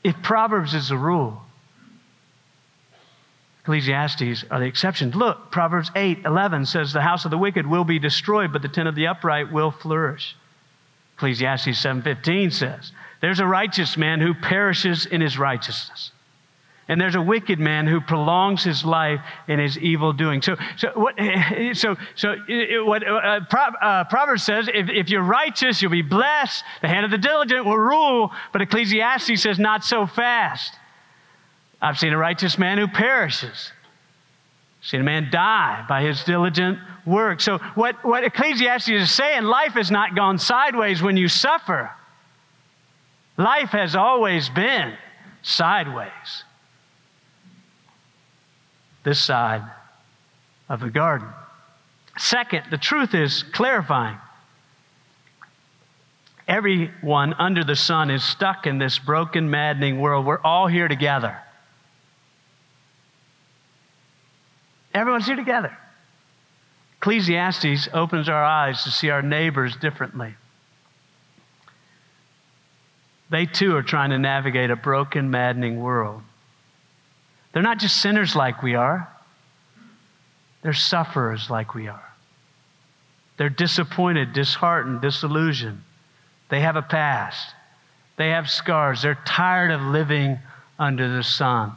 If 0.03 0.17
Proverbs 0.23 0.73
is 0.73 0.89
the 0.89 0.97
rule, 0.97 1.43
Ecclesiastes 3.61 4.47
are 4.51 4.59
the 4.59 4.65
exceptions. 4.65 5.15
Look, 5.15 5.51
Proverbs 5.51 5.91
8 5.95 6.21
11 6.25 6.65
says, 6.65 6.95
The 6.95 7.03
house 7.03 7.27
of 7.27 7.31
the 7.31 7.37
wicked 7.37 7.67
will 7.67 7.85
be 7.85 7.99
destroyed, 7.99 8.55
but 8.55 8.63
the 8.63 8.69
tent 8.69 8.89
of 8.89 8.95
the 8.95 9.09
upright 9.09 9.53
will 9.53 9.71
flourish. 9.71 10.35
Ecclesiastes 11.17 11.85
7:15 11.85 12.55
says, 12.55 12.93
There's 13.21 13.41
a 13.41 13.47
righteous 13.47 13.99
man 13.99 14.23
who 14.23 14.33
perishes 14.33 15.05
in 15.05 15.21
his 15.21 15.39
righteousness 15.39 16.13
and 16.91 17.01
there's 17.01 17.15
a 17.15 17.23
wicked 17.23 17.61
man 17.61 17.87
who 17.87 18.01
prolongs 18.01 18.65
his 18.65 18.85
life 18.85 19.21
in 19.47 19.61
his 19.61 19.79
evil 19.79 20.13
doing. 20.13 20.43
So, 20.43 20.57
so 20.77 20.91
what? 20.95 21.15
So, 21.75 21.97
so 22.17 22.35
what? 22.85 23.07
Uh, 23.07 23.41
uh, 23.81 24.05
Proverbs 24.05 24.43
says, 24.43 24.69
if, 24.75 24.89
if 24.91 25.09
you're 25.09 25.23
righteous, 25.23 25.81
you'll 25.81 25.93
be 25.93 26.03
blessed. 26.03 26.65
The 26.83 26.89
hand 26.89 27.05
of 27.05 27.13
the 27.13 27.19
diligent 27.19 27.65
will 27.65 27.79
rule. 27.79 28.33
But 28.53 28.63
Ecclesiastes 28.63 29.41
says, 29.41 29.61
not 29.61 29.85
so 29.85 30.05
fast. 30.05 30.75
I've 31.81 31.97
seen 31.97 32.13
a 32.13 32.19
righteous 32.19 32.59
man 32.59 32.77
who 32.77 32.89
perishes. 32.89 33.71
I've 34.81 34.87
seen 34.87 35.01
a 35.01 35.05
man 35.05 35.29
die 35.31 35.85
by 35.89 36.03
his 36.03 36.25
diligent 36.25 36.77
work. 37.07 37.41
So, 37.41 37.59
what, 37.77 38.05
what 38.05 38.25
Ecclesiastes 38.25 38.89
is 38.89 39.13
saying, 39.13 39.45
life 39.45 39.75
has 39.75 39.93
not 39.93 40.17
gone 40.17 40.39
sideways 40.39 41.03
when 41.03 41.17
you 41.17 41.29
suffer. 41.29 41.93
Life 43.37 43.71
has 43.71 43.95
always 43.95 44.49
been 44.49 44.95
sideways 45.43 46.45
this 49.03 49.19
side 49.19 49.63
of 50.69 50.81
the 50.81 50.91
garden. 50.91 51.29
Second, 52.19 52.65
the 52.71 52.79
truth 52.79 53.15
is 53.15 53.43
clarifying. 53.53 54.19
Everyone 56.47 57.35
under 57.35 57.63
the 57.63 57.77
sun 57.77 58.11
is 58.11 58.25
stuck 58.25 58.67
in 58.67 58.79
this 58.79 58.99
broken, 58.99 59.51
maddening 59.51 60.01
world. 60.01 60.27
We're 60.27 60.41
all 60.41 60.67
here 60.67 60.89
together. 60.89 61.39
Everyone's 64.93 65.27
here 65.27 65.37
together. 65.37 65.77
Ecclesiastes 66.99 67.89
opens 67.95 68.29
our 68.29 68.45
eyes 68.45 68.83
to 68.85 68.91
see 68.91 69.11
our 69.11 69.23
neighbors 69.23 69.77
differently. 69.77 70.35
They 73.31 73.47
too 73.47 73.77
are 73.77 73.83
trying 73.83 74.11
to 74.11 74.19
navigate 74.19 74.71
a 74.71 74.77
broken, 74.77 75.31
maddening 75.31 75.81
world. 75.81 76.23
They're 77.53 77.63
not 77.63 77.79
just 77.79 78.01
sinners 78.01 78.37
like 78.37 78.63
we 78.63 78.75
are, 78.75 79.09
they're 80.63 80.73
sufferers 80.73 81.49
like 81.51 81.75
we 81.75 81.89
are. 81.89 82.05
They're 83.39 83.49
disappointed, 83.49 84.35
disheartened, 84.35 85.01
disillusioned. 85.01 85.81
They 86.51 86.61
have 86.61 86.77
a 86.77 86.83
past, 86.83 87.55
they 88.17 88.31
have 88.31 88.51
scars. 88.51 89.01
They're 89.01 89.19
tired 89.25 89.71
of 89.71 89.81
living 89.81 90.39
under 90.79 91.17
the 91.17 91.23
sun. 91.23 91.73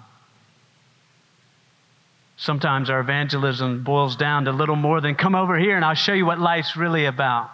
Sometimes 2.35 2.89
our 2.89 2.99
evangelism 2.99 3.83
boils 3.83 4.17
down 4.17 4.45
to 4.45 4.51
little 4.51 4.75
more 4.75 4.99
than 4.99 5.15
come 5.15 5.35
over 5.35 5.57
here 5.57 5.77
and 5.77 5.85
I'll 5.85 5.93
show 5.93 6.11
you 6.11 6.25
what 6.25 6.39
life's 6.39 6.75
really 6.75 7.05
about. 7.05 7.49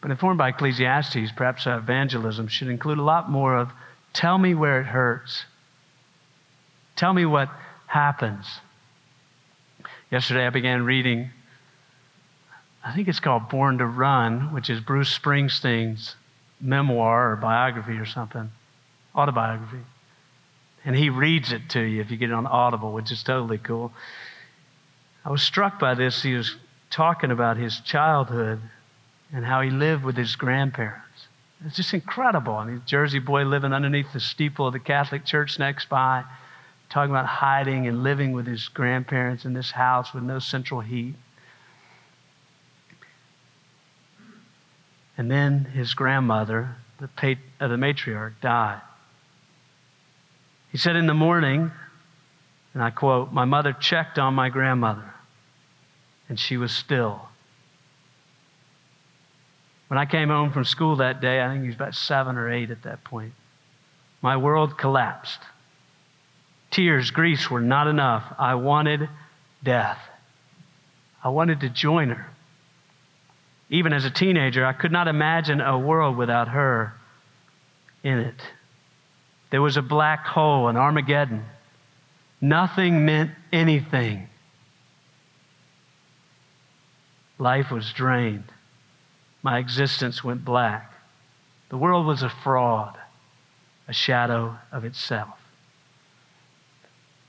But 0.00 0.10
informed 0.10 0.38
by 0.38 0.48
Ecclesiastes, 0.48 1.30
perhaps 1.36 1.68
our 1.68 1.78
evangelism 1.78 2.48
should 2.48 2.66
include 2.68 2.98
a 2.98 3.02
lot 3.02 3.30
more 3.30 3.56
of 3.56 3.70
tell 4.12 4.38
me 4.38 4.54
where 4.54 4.80
it 4.80 4.86
hurts. 4.86 5.44
Tell 6.96 7.12
me 7.12 7.26
what 7.26 7.48
happens. 7.86 8.46
Yesterday 10.10 10.46
I 10.46 10.50
began 10.50 10.84
reading, 10.84 11.30
I 12.84 12.94
think 12.94 13.08
it's 13.08 13.20
called 13.20 13.48
Born 13.48 13.78
to 13.78 13.86
Run, 13.86 14.52
which 14.52 14.70
is 14.70 14.80
Bruce 14.80 15.16
Springsteen's 15.16 16.16
memoir 16.60 17.32
or 17.32 17.36
biography 17.36 17.98
or 17.98 18.06
something, 18.06 18.50
autobiography. 19.14 19.82
And 20.84 20.96
he 20.96 21.10
reads 21.10 21.52
it 21.52 21.68
to 21.70 21.80
you 21.80 22.00
if 22.00 22.10
you 22.10 22.16
get 22.16 22.30
it 22.30 22.34
on 22.34 22.46
Audible, 22.46 22.92
which 22.92 23.10
is 23.10 23.22
totally 23.22 23.58
cool. 23.58 23.92
I 25.24 25.30
was 25.30 25.42
struck 25.42 25.78
by 25.78 25.94
this. 25.94 26.22
He 26.22 26.34
was 26.34 26.56
talking 26.88 27.30
about 27.30 27.56
his 27.56 27.80
childhood 27.80 28.60
and 29.32 29.44
how 29.44 29.60
he 29.60 29.70
lived 29.70 30.04
with 30.04 30.16
his 30.16 30.36
grandparents. 30.36 31.02
It's 31.64 31.76
just 31.76 31.92
incredible. 31.92 32.54
I 32.54 32.66
mean, 32.66 32.82
Jersey 32.86 33.18
boy 33.18 33.42
living 33.42 33.72
underneath 33.72 34.12
the 34.12 34.20
steeple 34.20 34.68
of 34.68 34.72
the 34.72 34.78
Catholic 34.78 35.24
church 35.24 35.58
next 35.58 35.88
by, 35.88 36.24
talking 36.88 37.10
about 37.10 37.26
hiding 37.26 37.86
and 37.86 38.02
living 38.02 38.32
with 38.32 38.46
his 38.46 38.68
grandparents 38.68 39.44
in 39.44 39.52
this 39.52 39.70
house 39.70 40.14
with 40.14 40.22
no 40.22 40.38
central 40.38 40.80
heat. 40.80 41.14
And 45.18 45.30
then 45.30 45.64
his 45.64 45.94
grandmother, 45.94 46.76
the, 47.00 47.08
pat- 47.08 47.38
uh, 47.60 47.68
the 47.68 47.76
matriarch, 47.76 48.34
died. 48.40 48.82
He 50.70 50.78
said 50.78 50.96
in 50.96 51.06
the 51.06 51.14
morning, 51.14 51.70
and 52.74 52.82
I 52.82 52.90
quote, 52.90 53.32
My 53.32 53.46
mother 53.46 53.72
checked 53.72 54.18
on 54.18 54.34
my 54.34 54.50
grandmother, 54.50 55.14
and 56.28 56.38
she 56.38 56.56
was 56.56 56.72
still. 56.72 57.28
When 59.88 59.98
I 59.98 60.04
came 60.04 60.28
home 60.28 60.52
from 60.52 60.64
school 60.64 60.96
that 60.96 61.20
day, 61.20 61.40
I 61.40 61.48
think 61.48 61.62
he 61.62 61.68
was 61.68 61.76
about 61.76 61.94
seven 61.94 62.36
or 62.36 62.52
eight 62.52 62.70
at 62.70 62.82
that 62.82 63.04
point, 63.04 63.32
my 64.20 64.36
world 64.36 64.76
collapsed. 64.76 65.40
Tears, 66.76 67.10
griefs 67.10 67.50
were 67.50 67.62
not 67.62 67.86
enough. 67.86 68.22
I 68.38 68.56
wanted 68.56 69.08
death. 69.64 69.98
I 71.24 71.30
wanted 71.30 71.60
to 71.60 71.70
join 71.70 72.10
her. 72.10 72.26
Even 73.70 73.94
as 73.94 74.04
a 74.04 74.10
teenager, 74.10 74.62
I 74.62 74.74
could 74.74 74.92
not 74.92 75.08
imagine 75.08 75.62
a 75.62 75.78
world 75.78 76.18
without 76.18 76.48
her 76.48 76.92
in 78.04 78.18
it. 78.18 78.42
There 79.48 79.62
was 79.62 79.78
a 79.78 79.82
black 79.82 80.26
hole, 80.26 80.68
an 80.68 80.76
Armageddon. 80.76 81.46
Nothing 82.42 83.06
meant 83.06 83.30
anything. 83.54 84.28
Life 87.38 87.70
was 87.70 87.90
drained. 87.90 88.52
My 89.42 89.56
existence 89.56 90.22
went 90.22 90.44
black. 90.44 90.92
The 91.70 91.78
world 91.78 92.04
was 92.04 92.22
a 92.22 92.28
fraud, 92.28 92.98
a 93.88 93.94
shadow 93.94 94.58
of 94.70 94.84
itself. 94.84 95.38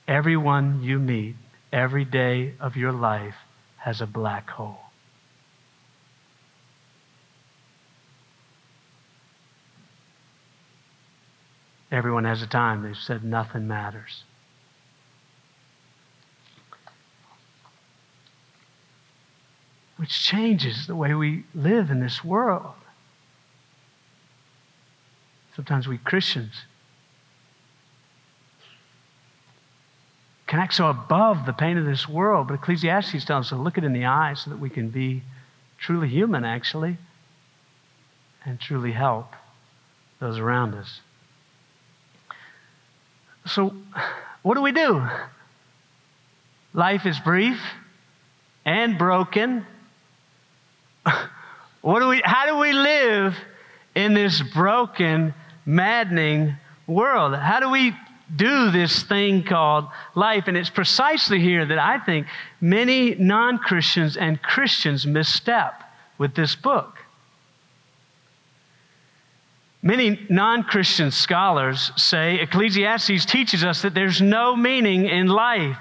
Everyone 0.08 0.82
you 0.84 1.00
meet 1.00 1.36
every 1.72 2.06
day 2.06 2.54
of 2.60 2.78
your 2.78 2.94
life 2.94 3.36
has 3.78 4.00
a 4.00 4.08
black 4.08 4.50
hole. 4.50 4.80
Everyone 11.92 12.26
has 12.26 12.42
a 12.42 12.48
time 12.48 12.84
they've 12.84 12.96
said 12.96 13.24
nothing 13.24 13.68
matters. 13.68 14.24
Which 19.98 20.22
changes 20.22 20.88
the 20.88 20.96
way 20.96 21.14
we 21.14 21.44
live 21.56 21.90
in 21.90 22.00
this 22.00 22.24
world. 22.24 22.76
Sometimes 25.56 25.88
we 25.88 25.98
Christians 25.98 26.66
can 30.48 30.60
act 30.60 30.74
so 30.74 30.90
above 30.90 31.46
the 31.46 31.54
pain 31.54 31.78
of 31.78 31.86
this 31.86 32.08
world, 32.08 32.48
but 32.48 32.56
Ecclesiastes 32.56 33.26
tells 33.26 33.48
us 33.48 33.50
to 33.50 33.58
look 33.58 33.78
it 33.78 33.84
in 33.84 33.92
the 33.92 34.06
eye 34.06 34.34
so 34.34 34.50
that 34.50 34.60
we 34.60 34.70
can 34.70 34.90
be 34.90 35.22
truly 35.78 36.08
human, 36.08 36.46
actually, 36.46 36.98
and 38.46 38.60
truly 38.60 38.94
help 38.94 39.34
those 40.20 40.40
around 40.40 40.74
us. 40.74 41.02
So, 43.46 43.74
what 44.42 44.56
do 44.56 44.62
we 44.62 44.72
do? 44.72 45.06
Life 46.74 47.06
is 47.06 47.20
brief 47.20 47.60
and 48.66 48.98
broken. 48.98 49.66
what 51.82 52.00
do 52.00 52.08
we, 52.08 52.22
how 52.24 52.46
do 52.46 52.58
we 52.58 52.72
live 52.72 53.36
in 53.96 54.14
this 54.14 54.42
broken, 54.42 55.34
maddening 55.66 56.56
world? 56.88 57.36
How 57.36 57.60
do 57.60 57.70
we 57.70 57.94
do 58.36 58.72
this 58.72 59.04
thing 59.04 59.44
called 59.44 59.88
life? 60.16 60.46
And 60.48 60.58
it's 60.58 60.70
precisely 60.70 61.40
here 61.40 61.66
that 61.66 61.80
I 61.80 62.00
think 62.00 62.28
many 62.60 63.16
non 63.16 63.58
Christians 63.58 64.18
and 64.18 64.42
Christians 64.42 65.06
misstep 65.06 65.84
with 66.18 66.36
this 66.36 66.56
book. 66.56 66.98
Many 69.82 70.20
non 70.30 70.64
Christian 70.64 71.12
scholars 71.12 71.92
say 71.96 72.40
Ecclesiastes 72.40 73.26
teaches 73.26 73.64
us 73.64 73.82
that 73.84 73.94
there's 73.94 74.22
no 74.22 74.56
meaning 74.56 75.06
in 75.06 75.28
life. 75.28 75.78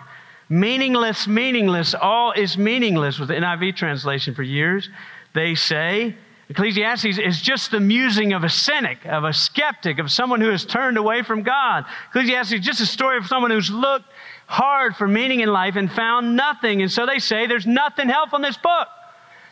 Meaningless, 0.48 1.26
meaningless, 1.26 1.94
all 1.94 2.30
is 2.30 2.56
meaningless. 2.56 3.18
With 3.18 3.28
the 3.28 3.34
NIV 3.34 3.74
translation 3.74 4.34
for 4.34 4.44
years, 4.44 4.88
they 5.34 5.56
say 5.56 6.14
Ecclesiastes 6.48 7.18
is 7.18 7.40
just 7.40 7.72
the 7.72 7.80
musing 7.80 8.32
of 8.32 8.44
a 8.44 8.48
cynic, 8.48 9.04
of 9.04 9.24
a 9.24 9.32
skeptic, 9.32 9.98
of 9.98 10.12
someone 10.12 10.40
who 10.40 10.50
has 10.50 10.64
turned 10.64 10.96
away 10.96 11.22
from 11.22 11.42
God. 11.42 11.84
Ecclesiastes 12.10 12.52
is 12.52 12.60
just 12.60 12.80
a 12.80 12.86
story 12.86 13.18
of 13.18 13.26
someone 13.26 13.50
who's 13.50 13.70
looked 13.70 14.06
hard 14.46 14.94
for 14.94 15.08
meaning 15.08 15.40
in 15.40 15.48
life 15.48 15.74
and 15.74 15.90
found 15.90 16.36
nothing. 16.36 16.82
And 16.82 16.90
so 16.90 17.04
they 17.04 17.18
say 17.18 17.46
there's 17.46 17.66
nothing 17.66 18.08
helpful 18.08 18.36
in 18.36 18.42
this 18.42 18.56
book. 18.56 18.86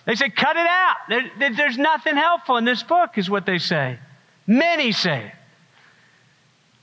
They 0.06 0.14
say, 0.14 0.30
cut 0.30 0.56
it 0.56 0.66
out. 0.66 0.96
There, 1.08 1.50
there's 1.56 1.78
nothing 1.78 2.16
helpful 2.16 2.58
in 2.58 2.64
this 2.64 2.82
book, 2.82 3.18
is 3.18 3.28
what 3.28 3.46
they 3.46 3.58
say. 3.58 3.98
Many 4.46 4.92
say 4.92 5.32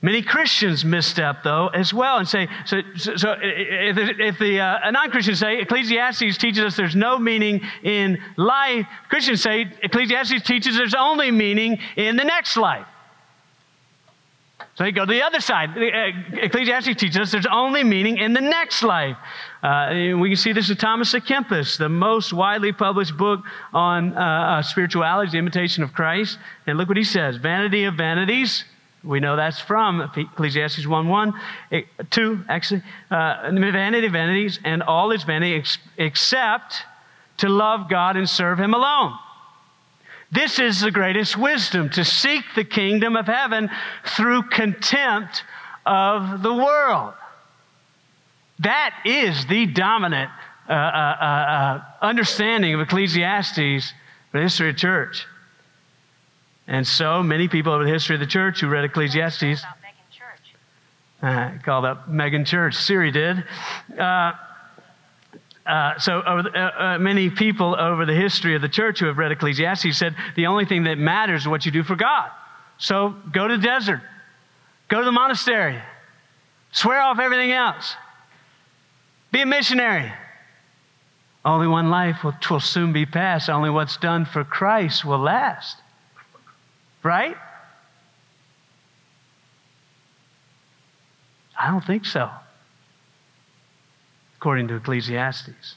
Many 0.04 0.20
Christians 0.20 0.84
misstep, 0.84 1.44
though, 1.44 1.68
as 1.68 1.94
well, 1.94 2.18
and 2.18 2.28
say, 2.28 2.48
so, 2.66 2.82
so, 2.96 3.14
so 3.14 3.36
if, 3.40 3.96
if 4.18 4.38
the 4.40 4.58
uh, 4.58 4.90
non-Christians 4.90 5.38
say 5.38 5.60
Ecclesiastes 5.60 6.38
teaches 6.38 6.64
us 6.64 6.76
there's 6.76 6.96
no 6.96 7.20
meaning 7.20 7.60
in 7.84 8.20
life, 8.36 8.84
Christians 9.08 9.42
say 9.42 9.72
Ecclesiastes 9.80 10.42
teaches 10.42 10.76
there's 10.76 10.94
only 10.94 11.30
meaning 11.30 11.78
in 11.96 12.16
the 12.16 12.24
next 12.24 12.56
life. 12.56 12.86
So 14.74 14.82
they 14.82 14.90
go 14.90 15.04
to 15.04 15.12
the 15.12 15.22
other 15.22 15.38
side. 15.38 15.70
Uh, 15.76 16.36
Ecclesiastes 16.42 16.96
teaches 16.96 17.18
us 17.18 17.30
there's 17.30 17.46
only 17.46 17.84
meaning 17.84 18.18
in 18.18 18.32
the 18.32 18.40
next 18.40 18.82
life. 18.82 19.16
Uh, 19.62 20.16
we 20.18 20.30
can 20.30 20.36
see 20.36 20.52
this 20.52 20.68
in 20.68 20.76
Thomas 20.78 21.14
à 21.14 21.20
Kempis, 21.24 21.78
the 21.78 21.88
most 21.88 22.32
widely 22.32 22.72
published 22.72 23.16
book 23.16 23.44
on 23.72 24.16
uh, 24.16 24.20
uh, 24.20 24.62
spirituality, 24.62 25.30
the 25.30 25.38
imitation 25.38 25.84
of 25.84 25.92
Christ. 25.92 26.38
And 26.66 26.76
look 26.76 26.88
what 26.88 26.96
he 26.96 27.04
says 27.04 27.36
Vanity 27.36 27.84
of 27.84 27.94
vanities. 27.94 28.64
We 29.04 29.18
know 29.18 29.34
that's 29.34 29.58
from 29.58 30.00
Ecclesiastes 30.00 30.86
1 30.86 31.08
1, 31.08 31.34
2, 32.10 32.44
actually. 32.48 32.82
Uh, 33.10 33.50
vanity 33.50 34.08
vanities, 34.08 34.60
and 34.64 34.82
all 34.82 35.10
is 35.10 35.24
vanity 35.24 35.56
ex- 35.56 35.78
except 35.98 36.84
to 37.38 37.48
love 37.48 37.88
God 37.88 38.16
and 38.16 38.28
serve 38.28 38.60
Him 38.60 38.74
alone. 38.74 39.14
This 40.30 40.58
is 40.58 40.80
the 40.80 40.90
greatest 40.90 41.36
wisdom 41.36 41.90
to 41.90 42.04
seek 42.04 42.44
the 42.54 42.64
kingdom 42.64 43.16
of 43.16 43.26
heaven 43.26 43.68
through 44.16 44.44
contempt 44.44 45.44
of 45.84 46.42
the 46.42 46.54
world. 46.54 47.14
That 48.60 48.94
is 49.04 49.44
the 49.46 49.66
dominant 49.66 50.30
uh, 50.68 50.72
uh, 50.72 50.76
uh, 50.76 51.24
uh 51.24 51.82
understanding 52.00 52.72
of 52.72 52.80
Ecclesiastes 52.80 53.92
for 54.30 54.38
the 54.38 54.42
history 54.44 54.70
of 54.70 54.76
church. 54.76 55.26
And 56.66 56.86
so 56.86 57.22
many 57.22 57.48
people 57.48 57.72
over 57.72 57.84
the 57.84 57.90
history 57.90 58.14
of 58.14 58.20
the 58.20 58.26
church 58.26 58.60
who 58.60 58.68
read 58.68 58.84
Ecclesiastes 58.84 59.62
uh, 61.22 61.50
called 61.64 61.84
up 61.84 62.08
Megan 62.08 62.44
Church. 62.44 62.74
Siri 62.74 63.10
did. 63.10 63.44
Uh, 63.98 64.32
uh, 65.64 65.96
so, 65.98 66.18
uh, 66.18 66.42
uh, 66.42 66.98
many 66.98 67.30
people 67.30 67.76
over 67.78 68.04
the 68.04 68.14
history 68.14 68.56
of 68.56 68.62
the 68.62 68.68
church 68.68 68.98
who 68.98 69.06
have 69.06 69.16
read 69.16 69.30
Ecclesiastes 69.30 69.96
said 69.96 70.16
the 70.34 70.46
only 70.46 70.64
thing 70.64 70.84
that 70.84 70.98
matters 70.98 71.42
is 71.42 71.48
what 71.48 71.64
you 71.64 71.70
do 71.70 71.84
for 71.84 71.94
God. 71.94 72.30
So, 72.78 73.14
go 73.32 73.46
to 73.46 73.56
the 73.56 73.62
desert, 73.62 74.00
go 74.88 74.98
to 74.98 75.04
the 75.04 75.12
monastery, 75.12 75.80
swear 76.72 77.00
off 77.00 77.20
everything 77.20 77.52
else, 77.52 77.94
be 79.30 79.42
a 79.42 79.46
missionary. 79.46 80.12
Only 81.44 81.68
one 81.68 81.90
life 81.90 82.24
will, 82.24 82.34
will 82.50 82.60
soon 82.60 82.92
be 82.92 83.06
past. 83.06 83.48
Only 83.48 83.70
what's 83.70 83.96
done 83.96 84.24
for 84.24 84.44
Christ 84.44 85.04
will 85.04 85.18
last. 85.18 85.76
Right? 87.02 87.36
I 91.58 91.70
don't 91.70 91.84
think 91.84 92.04
so, 92.04 92.28
according 94.36 94.68
to 94.68 94.76
Ecclesiastes. 94.76 95.76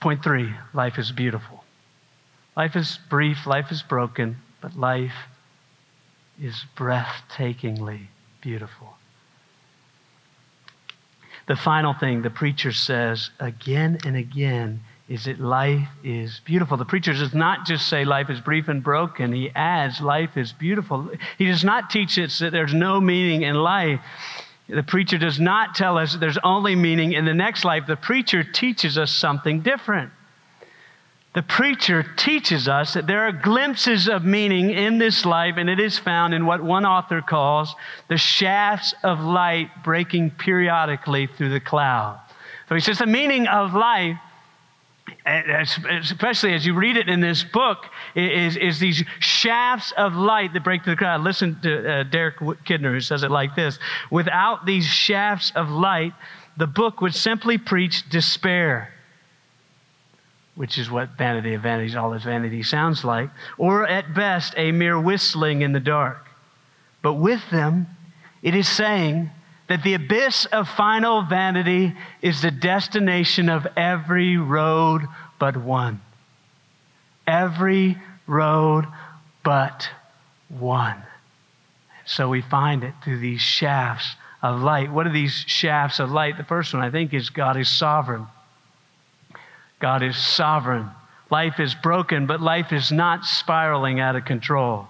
Point 0.00 0.22
three 0.22 0.52
life 0.74 0.98
is 0.98 1.12
beautiful. 1.12 1.64
Life 2.56 2.74
is 2.76 2.98
brief, 3.08 3.46
life 3.46 3.70
is 3.70 3.82
broken, 3.82 4.36
but 4.60 4.76
life 4.76 5.28
is 6.40 6.64
breathtakingly 6.76 8.06
beautiful. 8.40 8.94
The 11.46 11.56
final 11.56 11.94
thing 11.94 12.22
the 12.22 12.30
preacher 12.30 12.72
says 12.72 13.30
again 13.38 13.98
and 14.04 14.16
again 14.16 14.80
is 15.08 15.24
that 15.26 15.38
life 15.38 15.88
is 16.02 16.40
beautiful. 16.44 16.76
The 16.76 16.84
preacher 16.84 17.12
does 17.12 17.32
not 17.32 17.64
just 17.64 17.88
say 17.88 18.04
life 18.04 18.28
is 18.28 18.40
brief 18.40 18.68
and 18.68 18.82
broken, 18.82 19.32
he 19.32 19.50
adds 19.54 20.00
life 20.00 20.36
is 20.36 20.52
beautiful. 20.52 21.10
He 21.38 21.46
does 21.46 21.62
not 21.62 21.90
teach 21.90 22.18
us 22.18 22.40
that 22.40 22.50
there's 22.50 22.74
no 22.74 23.00
meaning 23.00 23.42
in 23.42 23.54
life. 23.54 24.00
The 24.68 24.82
preacher 24.82 25.16
does 25.16 25.38
not 25.38 25.76
tell 25.76 25.96
us 25.96 26.16
there's 26.16 26.38
only 26.42 26.74
meaning 26.74 27.12
in 27.12 27.24
the 27.24 27.34
next 27.34 27.64
life. 27.64 27.86
The 27.86 27.94
preacher 27.94 28.42
teaches 28.42 28.98
us 28.98 29.12
something 29.12 29.60
different. 29.60 30.10
The 31.34 31.42
preacher 31.42 32.02
teaches 32.16 32.66
us 32.66 32.94
that 32.94 33.06
there 33.06 33.28
are 33.28 33.32
glimpses 33.32 34.08
of 34.08 34.24
meaning 34.24 34.70
in 34.70 34.98
this 34.98 35.24
life, 35.24 35.54
and 35.58 35.68
it 35.68 35.78
is 35.78 35.98
found 35.98 36.34
in 36.34 36.46
what 36.46 36.64
one 36.64 36.86
author 36.86 37.20
calls 37.20 37.76
the 38.08 38.16
shafts 38.16 38.94
of 39.04 39.20
light 39.20 39.68
breaking 39.84 40.30
periodically 40.30 41.28
through 41.28 41.50
the 41.50 41.60
cloud. 41.60 42.18
So 42.68 42.74
he 42.74 42.80
says 42.80 42.98
the 42.98 43.06
meaning 43.06 43.46
of 43.46 43.74
life 43.74 44.18
especially 45.26 46.54
as 46.54 46.64
you 46.64 46.74
read 46.74 46.96
it 46.96 47.08
in 47.08 47.20
this 47.20 47.42
book, 47.42 47.86
is, 48.14 48.56
is 48.56 48.78
these 48.78 49.02
shafts 49.18 49.92
of 49.96 50.14
light 50.14 50.52
that 50.52 50.62
break 50.62 50.84
through 50.84 50.94
the 50.94 50.98
cloud. 50.98 51.22
Listen 51.22 51.60
to 51.62 51.90
uh, 51.90 52.02
Derek 52.04 52.38
Kidner, 52.38 52.92
who 52.92 53.00
says 53.00 53.22
it 53.22 53.30
like 53.30 53.56
this 53.56 53.78
Without 54.10 54.66
these 54.66 54.86
shafts 54.86 55.52
of 55.54 55.68
light, 55.68 56.14
the 56.56 56.66
book 56.66 57.00
would 57.00 57.14
simply 57.14 57.58
preach 57.58 58.08
despair, 58.08 58.94
which 60.54 60.78
is 60.78 60.90
what 60.90 61.10
vanity 61.18 61.54
of 61.54 61.62
vanities, 61.62 61.96
all 61.96 62.10
this 62.10 62.22
vanity 62.22 62.62
sounds 62.62 63.04
like, 63.04 63.28
or 63.58 63.86
at 63.86 64.14
best, 64.14 64.54
a 64.56 64.70
mere 64.72 64.98
whistling 64.98 65.62
in 65.62 65.72
the 65.72 65.80
dark. 65.80 66.24
But 67.02 67.14
with 67.14 67.50
them, 67.50 67.88
it 68.42 68.54
is 68.54 68.68
saying, 68.68 69.30
that 69.68 69.82
the 69.82 69.94
abyss 69.94 70.46
of 70.46 70.68
final 70.68 71.22
vanity 71.22 71.92
is 72.22 72.42
the 72.42 72.50
destination 72.50 73.48
of 73.48 73.66
every 73.76 74.36
road 74.36 75.02
but 75.38 75.56
one. 75.56 76.00
Every 77.26 77.96
road 78.26 78.86
but 79.44 79.88
one. 80.48 81.02
So 82.04 82.28
we 82.28 82.42
find 82.42 82.84
it 82.84 82.94
through 83.02 83.18
these 83.18 83.40
shafts 83.40 84.14
of 84.42 84.60
light. 84.62 84.92
What 84.92 85.06
are 85.06 85.12
these 85.12 85.44
shafts 85.46 85.98
of 85.98 86.10
light? 86.12 86.36
The 86.36 86.44
first 86.44 86.72
one, 86.72 86.82
I 86.82 86.90
think, 86.90 87.12
is 87.12 87.30
God 87.30 87.56
is 87.56 87.68
sovereign. 87.68 88.26
God 89.80 90.02
is 90.02 90.16
sovereign. 90.16 90.88
Life 91.30 91.58
is 91.58 91.74
broken, 91.74 92.26
but 92.26 92.40
life 92.40 92.72
is 92.72 92.92
not 92.92 93.24
spiraling 93.24 93.98
out 93.98 94.14
of 94.14 94.24
control. 94.24 94.86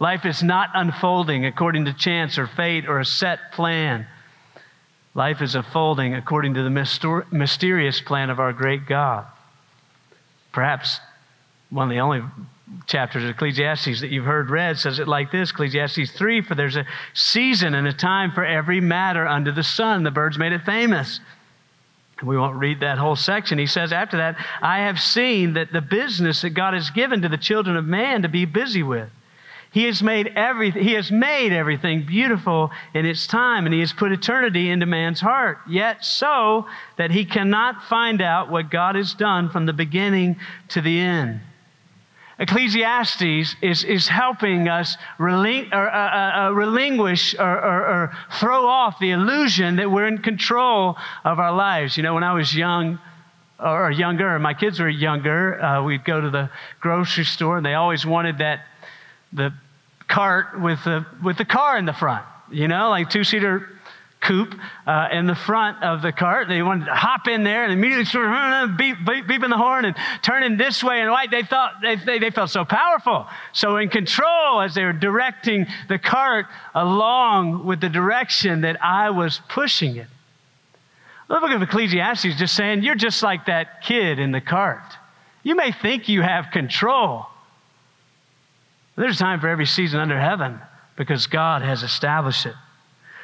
Life 0.00 0.24
is 0.24 0.42
not 0.42 0.70
unfolding 0.74 1.46
according 1.46 1.84
to 1.84 1.92
chance 1.92 2.38
or 2.38 2.46
fate 2.46 2.86
or 2.86 2.98
a 2.98 3.04
set 3.04 3.52
plan. 3.52 4.06
Life 5.14 5.40
is 5.40 5.54
unfolding 5.54 6.14
according 6.14 6.54
to 6.54 6.62
the 6.62 7.24
mysterious 7.30 8.00
plan 8.00 8.30
of 8.30 8.40
our 8.40 8.52
great 8.52 8.86
God. 8.86 9.26
Perhaps 10.52 11.00
one 11.70 11.84
of 11.84 11.90
the 11.90 12.00
only 12.00 12.22
chapters 12.86 13.22
of 13.24 13.30
Ecclesiastes 13.30 14.00
that 14.00 14.10
you've 14.10 14.24
heard 14.24 14.50
read 14.50 14.78
says 14.78 14.98
it 14.98 15.06
like 15.06 15.30
this 15.30 15.50
Ecclesiastes 15.50 16.10
3 16.12 16.42
For 16.42 16.54
there's 16.54 16.76
a 16.76 16.86
season 17.12 17.74
and 17.74 17.86
a 17.86 17.92
time 17.92 18.32
for 18.32 18.44
every 18.44 18.80
matter 18.80 19.26
under 19.26 19.52
the 19.52 19.62
sun. 19.62 20.02
The 20.02 20.10
Byrds 20.10 20.38
made 20.38 20.52
it 20.52 20.62
famous. 20.62 21.20
We 22.22 22.38
won't 22.38 22.56
read 22.56 22.80
that 22.80 22.98
whole 22.98 23.16
section. 23.16 23.58
He 23.58 23.66
says 23.66 23.92
after 23.92 24.16
that, 24.16 24.36
I 24.62 24.80
have 24.80 25.00
seen 25.00 25.54
that 25.54 25.72
the 25.72 25.80
business 25.80 26.42
that 26.42 26.50
God 26.50 26.74
has 26.74 26.90
given 26.90 27.22
to 27.22 27.28
the 27.28 27.36
children 27.36 27.76
of 27.76 27.84
man 27.84 28.22
to 28.22 28.28
be 28.28 28.44
busy 28.44 28.82
with. 28.82 29.10
He 29.74 29.86
has 29.86 30.04
made 30.04 30.28
everything, 30.36 30.84
he 30.84 30.92
has 30.92 31.10
made 31.10 31.52
everything 31.52 32.06
beautiful 32.06 32.70
in 32.94 33.04
its 33.04 33.26
time, 33.26 33.66
and 33.66 33.74
he 33.74 33.80
has 33.80 33.92
put 33.92 34.12
eternity 34.12 34.70
into 34.70 34.86
man's 34.86 35.20
heart. 35.20 35.58
Yet 35.68 36.04
so 36.04 36.68
that 36.96 37.10
he 37.10 37.24
cannot 37.24 37.82
find 37.82 38.22
out 38.22 38.52
what 38.52 38.70
God 38.70 38.94
has 38.94 39.14
done 39.14 39.50
from 39.50 39.66
the 39.66 39.72
beginning 39.72 40.36
to 40.68 40.80
the 40.80 41.00
end. 41.00 41.40
Ecclesiastes 42.38 43.56
is, 43.60 43.82
is 43.82 44.06
helping 44.06 44.68
us 44.68 44.96
or, 45.18 45.28
uh, 45.28 45.72
uh, 45.72 45.72
uh, 45.72 46.50
relinquish 46.52 47.34
or, 47.36 47.42
or, 47.42 47.86
or 47.86 48.16
throw 48.38 48.68
off 48.68 49.00
the 49.00 49.10
illusion 49.10 49.74
that 49.74 49.90
we're 49.90 50.06
in 50.06 50.18
control 50.18 50.96
of 51.24 51.40
our 51.40 51.52
lives. 51.52 51.96
You 51.96 52.04
know, 52.04 52.14
when 52.14 52.22
I 52.22 52.32
was 52.34 52.54
young, 52.54 53.00
or 53.58 53.90
younger, 53.90 54.38
my 54.38 54.54
kids 54.54 54.78
were 54.78 54.88
younger, 54.88 55.60
uh, 55.60 55.82
we'd 55.82 56.04
go 56.04 56.20
to 56.20 56.30
the 56.30 56.48
grocery 56.78 57.24
store 57.24 57.56
and 57.56 57.66
they 57.66 57.74
always 57.74 58.06
wanted 58.06 58.38
that 58.38 58.66
the 59.32 59.52
cart 60.08 60.60
with 60.60 60.82
the, 60.84 61.06
with 61.22 61.38
the 61.38 61.44
car 61.44 61.78
in 61.78 61.84
the 61.84 61.92
front, 61.92 62.24
you 62.50 62.68
know, 62.68 62.90
like 62.90 63.10
two 63.10 63.24
seater 63.24 63.68
coupe 64.24 64.54
uh, 64.86 65.08
in 65.12 65.26
the 65.26 65.34
front 65.34 65.82
of 65.82 66.02
the 66.02 66.12
cart. 66.12 66.48
They 66.48 66.62
wanted 66.62 66.86
to 66.86 66.94
hop 66.94 67.28
in 67.28 67.44
there 67.44 67.64
and 67.64 67.72
immediately 67.72 68.06
start 68.06 68.26
uh, 68.26 68.74
beep, 68.76 68.96
beep, 69.06 69.26
beeping 69.26 69.50
the 69.50 69.56
horn 69.56 69.84
and 69.84 69.94
turning 70.22 70.56
this 70.56 70.82
way 70.82 71.00
and 71.00 71.08
right. 71.08 71.30
They 71.30 71.42
thought 71.42 71.74
they, 71.82 71.96
they, 71.96 72.18
they, 72.18 72.30
felt 72.30 72.50
so 72.50 72.64
powerful, 72.64 73.26
so 73.52 73.76
in 73.76 73.88
control 73.88 74.60
as 74.60 74.74
they 74.74 74.84
were 74.84 74.92
directing 74.92 75.66
the 75.88 75.98
cart 75.98 76.46
along 76.74 77.64
with 77.64 77.80
the 77.80 77.88
direction 77.88 78.62
that 78.62 78.82
I 78.82 79.10
was 79.10 79.40
pushing 79.48 79.96
it. 79.96 80.08
The 81.28 81.40
book 81.40 81.50
of 81.50 81.62
Ecclesiastes 81.62 82.36
just 82.38 82.54
saying 82.54 82.82
you're 82.82 82.94
just 82.94 83.22
like 83.22 83.46
that 83.46 83.82
kid 83.82 84.18
in 84.18 84.32
the 84.32 84.40
cart. 84.40 84.82
You 85.42 85.54
may 85.54 85.72
think 85.72 86.08
you 86.08 86.22
have 86.22 86.50
control, 86.50 87.26
there's 88.96 89.18
time 89.18 89.40
for 89.40 89.48
every 89.48 89.66
season 89.66 90.00
under 90.00 90.18
heaven 90.18 90.60
because 90.96 91.26
God 91.26 91.62
has 91.62 91.82
established 91.82 92.46
it. 92.46 92.54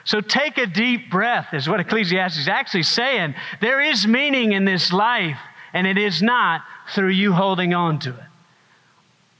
So 0.04 0.20
take 0.20 0.58
a 0.58 0.66
deep 0.66 1.10
breath, 1.10 1.52
is 1.52 1.68
what 1.68 1.80
Ecclesiastes 1.80 2.38
is 2.38 2.48
actually 2.48 2.82
saying. 2.84 3.34
There 3.60 3.80
is 3.80 4.06
meaning 4.06 4.52
in 4.52 4.64
this 4.64 4.92
life, 4.92 5.38
and 5.72 5.86
it 5.86 5.98
is 5.98 6.22
not 6.22 6.62
through 6.94 7.10
you 7.10 7.32
holding 7.32 7.74
on 7.74 7.98
to 8.00 8.10
it. 8.10 8.24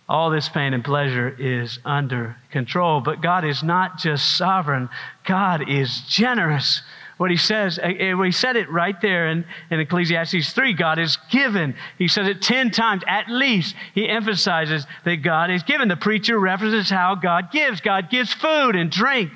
All 0.09 0.31
this 0.31 0.49
pain 0.49 0.75
and 0.75 0.85
pleasure 0.85 1.35
is 1.39 1.79
under 1.85 2.37
control, 2.51 3.01
but 3.01 3.23
God 3.23 3.45
is 3.45 3.63
not 3.63 3.99
just 3.99 4.37
sovereign, 4.37 4.89
God 5.25 5.69
is 5.69 6.03
generous 6.09 6.83
what 7.21 7.31
he 7.31 7.37
says. 7.37 7.79
Uh, 7.79 7.83
uh, 7.83 8.23
he 8.23 8.33
said 8.33 8.57
it 8.57 8.71
right 8.71 8.99
there 9.03 9.29
in, 9.29 9.45
in 9.71 9.79
Ecclesiastes 9.79 10.55
3. 10.55 10.73
God 10.73 10.99
is 10.99 11.19
given. 11.31 11.75
He 11.99 12.09
says 12.09 12.27
it 12.27 12.41
10 12.41 12.71
times 12.71 13.03
at 13.07 13.29
least. 13.29 13.77
He 13.95 14.09
emphasizes 14.09 14.87
that 15.05 15.17
God 15.17 15.51
is 15.51 15.63
given. 15.63 15.89
The 15.89 15.97
preacher 15.97 16.39
references 16.39 16.89
how 16.89 17.17
God 17.17 17.53
gives. 17.53 17.83
God 17.83 18.09
gives 18.09 18.33
food 18.33 18.75
and 18.75 18.91
drink, 18.91 19.33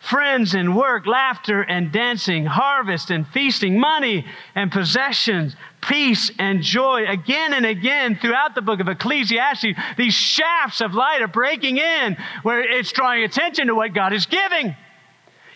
friends 0.00 0.54
and 0.54 0.76
work, 0.76 1.06
laughter 1.06 1.62
and 1.62 1.92
dancing, 1.92 2.46
harvest 2.46 3.12
and 3.12 3.24
feasting, 3.28 3.78
money 3.78 4.26
and 4.56 4.72
possessions, 4.72 5.54
peace 5.82 6.32
and 6.40 6.62
joy. 6.62 7.06
Again 7.06 7.54
and 7.54 7.64
again 7.64 8.18
throughout 8.20 8.56
the 8.56 8.62
book 8.62 8.80
of 8.80 8.88
Ecclesiastes, 8.88 9.78
these 9.96 10.14
shafts 10.14 10.80
of 10.80 10.94
light 10.94 11.22
are 11.22 11.28
breaking 11.28 11.78
in 11.78 12.16
where 12.42 12.60
it's 12.60 12.90
drawing 12.90 13.22
attention 13.22 13.68
to 13.68 13.74
what 13.76 13.94
God 13.94 14.12
is 14.12 14.26
giving. 14.26 14.74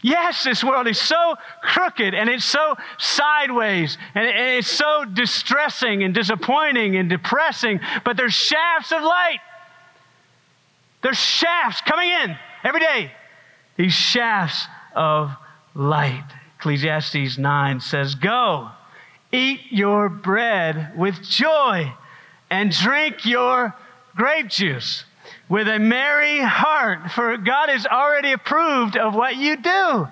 Yes, 0.04 0.44
this 0.44 0.62
world 0.62 0.86
is 0.86 1.00
so 1.00 1.34
crooked 1.62 2.12
and 2.12 2.28
it's 2.28 2.44
so 2.44 2.76
sideways 2.98 3.96
and 4.14 4.26
it's 4.26 4.68
so 4.68 5.06
distressing 5.06 6.02
and 6.02 6.12
disappointing 6.12 6.96
and 6.96 7.08
depressing, 7.08 7.80
but 8.04 8.18
there's 8.18 8.34
shafts 8.34 8.92
of 8.92 9.00
light. 9.00 9.38
There's 11.02 11.16
shafts 11.16 11.80
coming 11.80 12.10
in 12.10 12.36
every 12.62 12.80
day. 12.80 13.12
These 13.76 13.94
shafts 13.94 14.66
of 14.94 15.30
light. 15.74 16.26
Ecclesiastes 16.58 17.38
9 17.38 17.80
says, 17.80 18.14
Go, 18.14 18.68
eat 19.32 19.60
your 19.70 20.10
bread 20.10 20.92
with 20.98 21.22
joy 21.22 21.90
and 22.50 22.70
drink 22.70 23.24
your 23.24 23.74
grape 24.14 24.48
juice 24.48 25.06
with 25.48 25.68
a 25.68 25.78
merry 25.78 26.40
heart, 26.40 27.10
for 27.12 27.36
God 27.36 27.68
has 27.68 27.86
already 27.86 28.32
approved 28.32 28.96
of 28.96 29.14
what 29.14 29.36
you 29.36 29.56
do. 29.56 30.08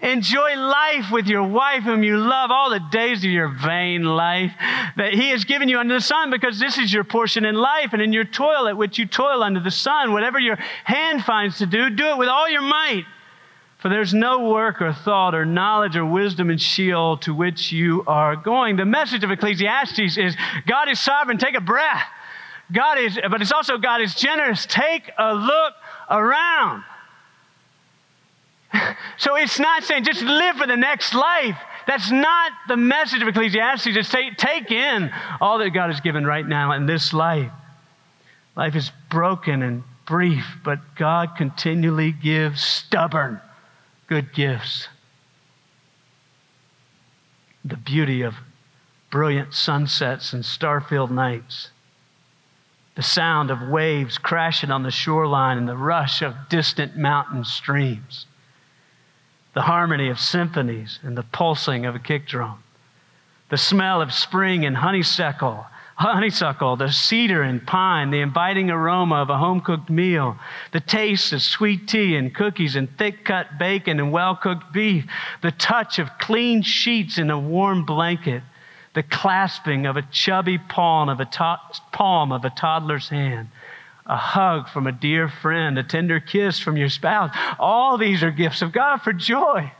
Enjoy 0.00 0.56
life 0.56 1.12
with 1.12 1.26
your 1.28 1.44
wife, 1.44 1.84
whom 1.84 2.02
you 2.02 2.16
love, 2.16 2.50
all 2.50 2.70
the 2.70 2.80
days 2.90 3.18
of 3.18 3.30
your 3.30 3.48
vain 3.48 4.02
life 4.02 4.52
that 4.96 5.14
He 5.14 5.28
has 5.28 5.44
given 5.44 5.68
you 5.68 5.78
under 5.78 5.94
the 5.94 6.00
sun, 6.00 6.30
because 6.30 6.58
this 6.58 6.76
is 6.76 6.92
your 6.92 7.04
portion 7.04 7.44
in 7.44 7.54
life 7.54 7.92
and 7.92 8.02
in 8.02 8.12
your 8.12 8.24
toil 8.24 8.66
at 8.66 8.76
which 8.76 8.98
you 8.98 9.06
toil 9.06 9.44
under 9.44 9.60
the 9.60 9.70
sun. 9.70 10.12
Whatever 10.12 10.40
your 10.40 10.56
hand 10.84 11.24
finds 11.24 11.58
to 11.58 11.66
do, 11.66 11.88
do 11.88 12.08
it 12.08 12.18
with 12.18 12.28
all 12.28 12.48
your 12.48 12.62
might. 12.62 13.04
For 13.78 13.88
there's 13.88 14.14
no 14.14 14.48
work 14.48 14.80
or 14.80 14.92
thought 14.92 15.34
or 15.34 15.44
knowledge 15.44 15.96
or 15.96 16.06
wisdom 16.06 16.50
in 16.50 16.58
Sheol 16.58 17.16
to 17.18 17.34
which 17.34 17.72
you 17.72 18.02
are 18.06 18.36
going. 18.36 18.76
The 18.76 18.84
message 18.84 19.22
of 19.22 19.30
Ecclesiastes 19.30 20.18
is 20.18 20.36
God 20.66 20.88
is 20.88 21.00
sovereign. 21.00 21.38
Take 21.38 21.56
a 21.56 21.60
breath. 21.60 22.02
God 22.70 22.98
is, 22.98 23.18
but 23.30 23.42
it's 23.42 23.52
also 23.52 23.78
God 23.78 24.00
is 24.00 24.14
generous. 24.14 24.66
Take 24.66 25.10
a 25.18 25.34
look 25.34 25.74
around. 26.10 26.84
So 29.18 29.36
it's 29.36 29.58
not 29.58 29.84
saying 29.84 30.04
just 30.04 30.22
live 30.22 30.56
for 30.56 30.66
the 30.66 30.76
next 30.76 31.14
life. 31.14 31.56
That's 31.86 32.10
not 32.10 32.52
the 32.68 32.76
message 32.76 33.22
of 33.22 33.28
Ecclesiastes. 33.28 33.86
It's 33.88 34.08
take, 34.08 34.36
take 34.36 34.70
in 34.70 35.12
all 35.40 35.58
that 35.58 35.70
God 35.70 35.90
has 35.90 36.00
given 36.00 36.24
right 36.24 36.46
now 36.46 36.72
in 36.72 36.86
this 36.86 37.12
life. 37.12 37.50
Life 38.56 38.74
is 38.74 38.90
broken 39.10 39.62
and 39.62 39.84
brief, 40.06 40.44
but 40.64 40.78
God 40.96 41.36
continually 41.36 42.12
gives 42.12 42.62
stubborn 42.62 43.40
good 44.08 44.32
gifts. 44.32 44.88
The 47.64 47.76
beauty 47.76 48.22
of 48.22 48.34
brilliant 49.10 49.54
sunsets 49.54 50.32
and 50.32 50.44
star 50.44 50.80
filled 50.80 51.10
nights 51.10 51.70
the 52.94 53.02
sound 53.02 53.50
of 53.50 53.68
waves 53.68 54.18
crashing 54.18 54.70
on 54.70 54.82
the 54.82 54.90
shoreline 54.90 55.58
and 55.58 55.68
the 55.68 55.76
rush 55.76 56.22
of 56.22 56.34
distant 56.48 56.96
mountain 56.96 57.44
streams, 57.44 58.26
the 59.54 59.62
harmony 59.62 60.08
of 60.08 60.20
symphonies 60.20 60.98
and 61.02 61.16
the 61.16 61.22
pulsing 61.22 61.86
of 61.86 61.94
a 61.94 61.98
kick 61.98 62.26
drum, 62.26 62.62
the 63.48 63.56
smell 63.56 64.02
of 64.02 64.12
spring 64.12 64.64
and 64.64 64.76
honeysuckle, 64.76 65.66
honeysuckle, 65.96 66.76
the 66.76 66.90
cedar 66.90 67.42
and 67.42 67.66
pine, 67.66 68.10
the 68.10 68.20
inviting 68.20 68.70
aroma 68.70 69.16
of 69.16 69.30
a 69.30 69.38
home 69.38 69.60
cooked 69.60 69.90
meal, 69.90 70.36
the 70.72 70.80
taste 70.80 71.32
of 71.32 71.42
sweet 71.42 71.86
tea 71.86 72.16
and 72.16 72.34
cookies 72.34 72.76
and 72.76 72.88
thick 72.98 73.24
cut 73.24 73.58
bacon 73.58 74.00
and 74.00 74.12
well 74.12 74.34
cooked 74.34 74.72
beef, 74.72 75.04
the 75.42 75.52
touch 75.52 75.98
of 75.98 76.08
clean 76.18 76.62
sheets 76.62 77.18
in 77.18 77.30
a 77.30 77.38
warm 77.38 77.84
blanket, 77.84 78.42
the 78.94 79.02
clasping 79.02 79.86
of 79.86 79.96
a 79.96 80.02
chubby 80.02 80.58
palm 80.58 81.08
of 81.08 81.20
a, 81.20 81.24
to- 81.24 81.60
palm 81.92 82.32
of 82.32 82.44
a 82.44 82.50
toddler's 82.50 83.08
hand, 83.08 83.48
a 84.06 84.16
hug 84.16 84.68
from 84.68 84.86
a 84.86 84.92
dear 84.92 85.28
friend, 85.28 85.78
a 85.78 85.82
tender 85.82 86.20
kiss 86.20 86.58
from 86.58 86.76
your 86.76 86.88
spouse. 86.88 87.34
All 87.58 87.96
these 87.96 88.22
are 88.22 88.30
gifts 88.30 88.62
of 88.62 88.72
God 88.72 88.98
for 88.98 89.12
joy. 89.12 89.72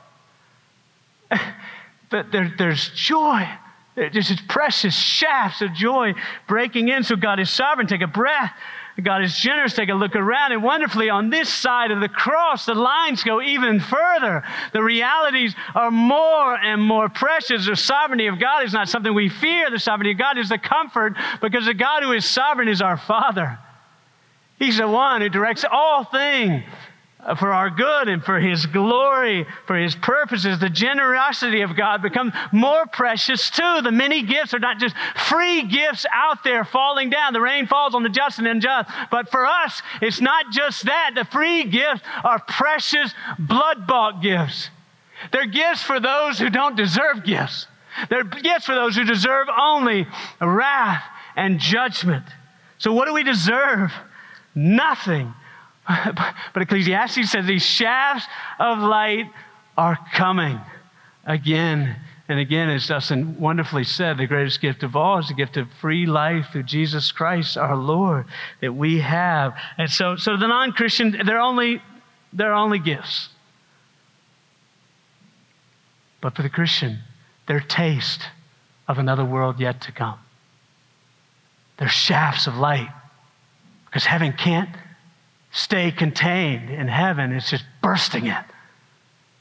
but 2.11 2.33
there, 2.33 2.53
there's 2.57 2.89
joy. 2.91 3.49
There's 3.95 4.29
just 4.29 4.49
precious 4.49 4.95
shafts 4.95 5.61
of 5.61 5.75
joy 5.75 6.15
breaking 6.49 6.89
in. 6.89 7.05
So 7.05 7.17
God 7.17 7.41
is 7.41 7.51
sovereign. 7.51 7.87
Take 7.87 8.01
a 8.01 8.07
breath. 8.07 8.53
God 9.01 9.23
is 9.23 9.35
generous. 9.37 9.73
Take 9.73 9.89
a 9.89 9.95
look 9.95 10.15
around. 10.15 10.53
And 10.53 10.63
wonderfully, 10.63 11.09
on 11.09 11.31
this 11.31 11.49
side 11.49 11.91
of 11.91 12.01
the 12.01 12.09
cross, 12.09 12.67
the 12.67 12.75
lines 12.75 13.25
go 13.25 13.41
even 13.41 13.81
further. 13.81 14.43
The 14.73 14.83
realities 14.83 15.55
are 15.75 15.91
more 15.91 16.57
and 16.57 16.83
more 16.83 17.09
precious. 17.09 17.67
The 17.67 17.77
sovereignty 17.77 18.27
of 18.27 18.39
God 18.39 18.65
is 18.65 18.75
not 18.75 18.91
something 18.91 19.15
we 19.15 19.31
fear. 19.31 19.71
The 19.71 19.79
sovereignty 19.79 20.13
of 20.13 20.19
God 20.19 20.37
is 20.37 20.51
the 20.51 20.59
comfort 20.59 21.15
because 21.41 21.65
the 21.65 21.75
God 21.75 22.03
who 22.03 22.13
is 22.13 22.27
sovereign 22.27 22.69
is 22.69 22.83
our 22.83 22.99
Father. 22.99 23.59
He's 24.59 24.77
the 24.77 24.87
one 24.87 25.23
who 25.23 25.29
directs 25.31 25.65
all 25.71 26.05
things 26.05 26.65
for 27.39 27.53
our 27.53 27.71
good 27.71 28.09
and 28.09 28.23
for 28.23 28.41
His 28.41 28.67
glory, 28.67 29.47
for 29.67 29.77
His 29.77 29.95
purposes. 29.95 30.59
The 30.59 30.69
generosity 30.69 31.63
of 31.63 31.77
God 31.77 32.03
becomes 32.03 32.33
more 32.51 32.87
precious 32.87 33.49
too. 33.49 33.81
The 33.83 33.93
many 33.93 34.23
gifts 34.23 34.55
are 34.55 34.59
not 34.59 34.79
just 34.79 34.95
free 35.29 35.63
gifts 35.63 36.05
out 36.13 36.43
there 36.43 36.65
falling 36.65 37.11
down. 37.11 37.33
The 37.33 37.41
rain 37.41 37.67
falls 37.67 37.95
on 37.95 38.03
the 38.03 38.09
just 38.09 38.39
and 38.39 38.49
unjust. 38.49 38.91
But 39.11 39.31
for 39.31 39.47
us, 39.47 39.83
it's 40.01 40.21
not 40.21 40.51
just 40.51 40.85
that. 40.87 41.13
The 41.15 41.25
free 41.25 41.65
gifts 41.65 42.03
are 42.25 42.41
precious, 42.41 43.15
blood 43.39 43.87
bought 43.87 44.21
gifts. 44.21 44.71
They're 45.31 45.47
gifts 45.47 45.83
for 45.83 46.01
those 46.01 46.39
who 46.39 46.51
don't 46.51 46.77
deserve 46.77 47.25
gifts. 47.25 47.69
They're 48.11 48.25
gifts 48.25 48.67
for 48.67 48.75
those 48.75 48.97
who 48.97 49.05
deserve 49.05 49.47
only 49.57 50.07
wrath 50.41 51.05
and 51.37 51.61
judgment. 51.61 52.25
So, 52.79 52.93
what 52.93 53.07
do 53.07 53.15
we 53.15 53.23
deserve? 53.23 53.93
Nothing 54.55 55.33
but 55.87 56.63
Ecclesiastes 56.63 57.31
says 57.31 57.47
these 57.47 57.65
shafts 57.65 58.27
of 58.59 58.79
light 58.79 59.31
are 59.77 59.99
coming 60.15 60.61
again 61.25 61.97
and 62.29 62.39
again. 62.39 62.71
As 62.71 62.87
Dustin 62.87 63.39
wonderfully 63.39 63.85
said, 63.85 64.19
the 64.19 64.27
greatest 64.27 64.61
gift 64.61 64.83
of 64.83 64.95
all 64.95 65.19
is 65.19 65.29
the 65.29 65.35
gift 65.35 65.57
of 65.57 65.69
free 65.81 66.07
life 66.07 66.47
through 66.53 66.65
Jesus 66.65 67.11
Christ, 67.11 67.57
our 67.57 67.77
Lord, 67.77 68.27
that 68.61 68.75
we 68.75 69.01
have. 69.01 69.55
And 69.77 69.91
so, 69.91 70.17
so 70.17 70.37
the 70.37 70.47
non 70.47 70.73
Christian, 70.73 71.21
they're 71.25 71.41
only, 71.41 71.83
they're 72.33 72.55
only 72.55 72.79
gifts. 72.79 73.29
But 76.21 76.37
for 76.37 76.43
the 76.43 76.49
Christian, 76.49 77.01
they're 77.49 77.61
taste 77.61 78.23
of 78.87 78.99
another 78.99 79.25
world 79.25 79.59
yet 79.59 79.81
to 79.83 79.93
come. 79.93 80.19
They're 81.79 81.89
shafts 81.89 82.47
of 82.47 82.57
light. 82.57 82.89
Because 83.87 84.05
heaven 84.05 84.33
can't 84.33 84.71
stay 85.53 85.91
contained 85.93 86.71
in 86.71 86.89
heaven. 86.89 87.31
It's 87.33 87.51
just 87.51 87.65
bursting 87.83 88.27
it 88.27 88.45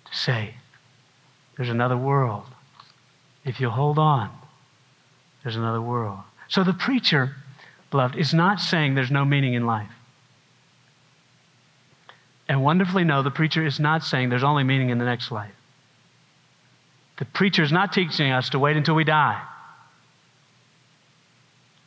to 0.06 0.16
say, 0.16 0.54
there's 1.58 1.70
another 1.70 1.98
world. 1.98 2.46
If 3.46 3.60
you 3.60 3.70
hold 3.70 3.98
on, 3.98 4.30
there's 5.44 5.56
another 5.56 5.82
world. 5.82 6.20
So 6.50 6.64
the 6.64 6.74
preacher, 6.74 7.36
beloved, 7.90 8.16
is 8.16 8.34
not 8.34 8.60
saying 8.60 8.94
there's 8.94 9.10
no 9.10 9.26
meaning 9.26 9.54
in 9.54 9.66
life. 9.66 9.90
And 12.48 12.62
wonderfully, 12.62 13.06
no, 13.06 13.24
the 13.24 13.32
preacher 13.32 13.66
is 13.66 13.80
not 13.80 14.04
saying 14.04 14.30
there's 14.30 14.44
only 14.44 14.64
meaning 14.64 14.90
in 14.90 14.98
the 14.98 15.06
next 15.06 15.32
life. 15.32 15.54
The 17.18 17.26
preacher 17.26 17.64
is 17.64 17.72
not 17.72 17.94
teaching 17.94 18.32
us 18.32 18.50
to 18.50 18.60
wait 18.60 18.76
until 18.76 18.96
we 18.96 19.06
die. 19.06 19.42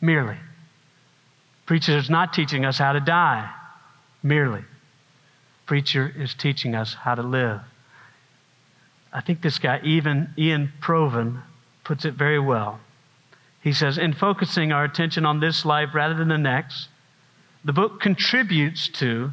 Merely. 0.00 0.36
Preacher 1.66 1.96
is 1.98 2.08
not 2.08 2.32
teaching 2.32 2.64
us 2.64 2.78
how 2.78 2.92
to 2.92 3.00
die 3.00 3.50
merely. 4.24 4.64
Preacher 5.66 6.12
is 6.18 6.34
teaching 6.34 6.74
us 6.74 6.94
how 6.94 7.14
to 7.14 7.22
live. 7.22 7.60
I 9.12 9.20
think 9.20 9.42
this 9.42 9.60
guy, 9.60 9.80
even 9.84 10.30
Iain 10.36 10.72
Provan, 10.80 11.42
puts 11.84 12.04
it 12.04 12.14
very 12.14 12.40
well. 12.40 12.80
He 13.62 13.72
says, 13.72 13.96
in 13.96 14.12
focusing 14.12 14.72
our 14.72 14.84
attention 14.84 15.24
on 15.24 15.38
this 15.38 15.64
life 15.64 15.90
rather 15.94 16.14
than 16.14 16.28
the 16.28 16.38
next, 16.38 16.88
the 17.64 17.72
book 17.72 18.00
contributes 18.00 18.88
to 18.88 19.32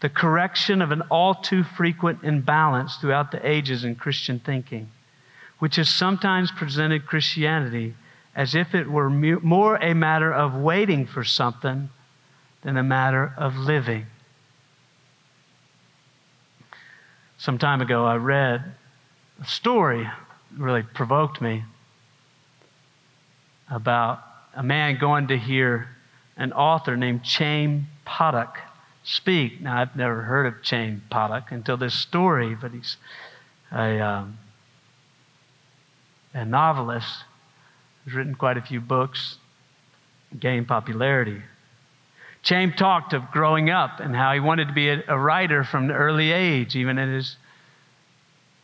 the 0.00 0.08
correction 0.08 0.82
of 0.82 0.90
an 0.90 1.02
all 1.10 1.34
too 1.34 1.62
frequent 1.62 2.22
imbalance 2.22 2.96
throughout 2.96 3.30
the 3.30 3.48
ages 3.48 3.84
in 3.84 3.94
Christian 3.94 4.40
thinking, 4.40 4.90
which 5.60 5.76
has 5.76 5.88
sometimes 5.88 6.50
presented 6.52 7.06
Christianity 7.06 7.94
as 8.34 8.54
if 8.54 8.74
it 8.74 8.90
were 8.90 9.10
more 9.10 9.76
a 9.76 9.94
matter 9.94 10.32
of 10.32 10.54
waiting 10.54 11.06
for 11.06 11.24
something 11.24 11.88
than 12.62 12.76
a 12.76 12.82
matter 12.82 13.32
of 13.36 13.56
living. 13.56 14.06
Some 17.42 17.58
time 17.58 17.80
ago, 17.80 18.04
I 18.04 18.18
read 18.18 18.62
a 19.40 19.44
story 19.44 20.04
that 20.04 20.12
really 20.56 20.84
provoked 20.84 21.40
me 21.40 21.64
about 23.68 24.22
a 24.54 24.62
man 24.62 24.96
going 25.00 25.26
to 25.26 25.36
hear 25.36 25.88
an 26.36 26.52
author 26.52 26.96
named 26.96 27.22
Chaim 27.26 27.88
Potok 28.06 28.58
speak. 29.02 29.60
Now, 29.60 29.80
I've 29.80 29.96
never 29.96 30.22
heard 30.22 30.46
of 30.46 30.54
Chaim 30.64 31.02
Potok 31.10 31.50
until 31.50 31.76
this 31.76 31.94
story, 31.94 32.54
but 32.54 32.70
he's 32.70 32.96
a, 33.72 33.98
um, 33.98 34.38
a 36.34 36.44
novelist 36.44 37.24
who's 38.04 38.14
written 38.14 38.36
quite 38.36 38.56
a 38.56 38.62
few 38.62 38.80
books, 38.80 39.38
gained 40.38 40.68
popularity. 40.68 41.42
Chaim 42.44 42.72
talked 42.72 43.12
of 43.12 43.30
growing 43.30 43.70
up 43.70 44.00
and 44.00 44.14
how 44.16 44.32
he 44.32 44.40
wanted 44.40 44.68
to 44.68 44.74
be 44.74 44.88
a, 44.88 45.02
a 45.08 45.18
writer 45.18 45.62
from 45.62 45.84
an 45.84 45.92
early 45.92 46.32
age, 46.32 46.74
even 46.74 46.98
in 46.98 47.12
his 47.12 47.36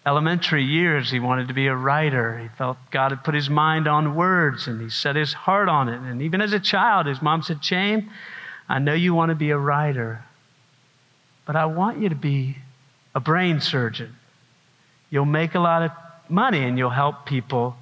elementary 0.09 0.65
years, 0.65 1.11
he 1.11 1.21
wanted 1.21 1.49
to 1.49 1.55
be 1.55 1.67
a 1.67 1.77
writer. 1.77 2.39
He 2.39 2.49
felt 2.57 2.79
God 2.91 3.11
had 3.13 3.23
put 3.23 3.35
his 3.35 3.51
mind 3.51 3.87
on 3.87 4.15
words 4.15 4.67
and 4.67 4.81
he 4.81 4.89
set 4.89 5.17
his 5.17 5.33
heart 5.33 5.69
on 5.69 5.89
it. 5.89 6.01
And 6.01 6.23
even 6.23 6.41
as 6.41 6.53
a 6.53 6.61
child, 6.61 7.07
his 7.07 7.21
mom 7.21 7.43
said, 7.43 7.59
Chaim, 7.63 8.11
I 8.69 8.79
know 8.79 8.95
you 8.95 9.15
want 9.15 9.31
to 9.31 9.35
be 9.35 9.51
a 9.51 9.59
writer, 9.59 10.25
but 11.47 11.57
I 11.57 11.67
want 11.67 12.01
you 12.01 12.09
to 12.09 12.15
be 12.15 12.57
a 13.15 13.21
brain 13.21 13.61
surgeon. 13.61 14.17
You'll 15.11 15.25
make 15.25 15.55
a 15.55 15.61
lot 15.61 15.83
of 15.83 15.91
money 16.29 16.65
and 16.65 16.79
you'll 16.79 16.91
help 16.91 17.27
people 17.27 17.77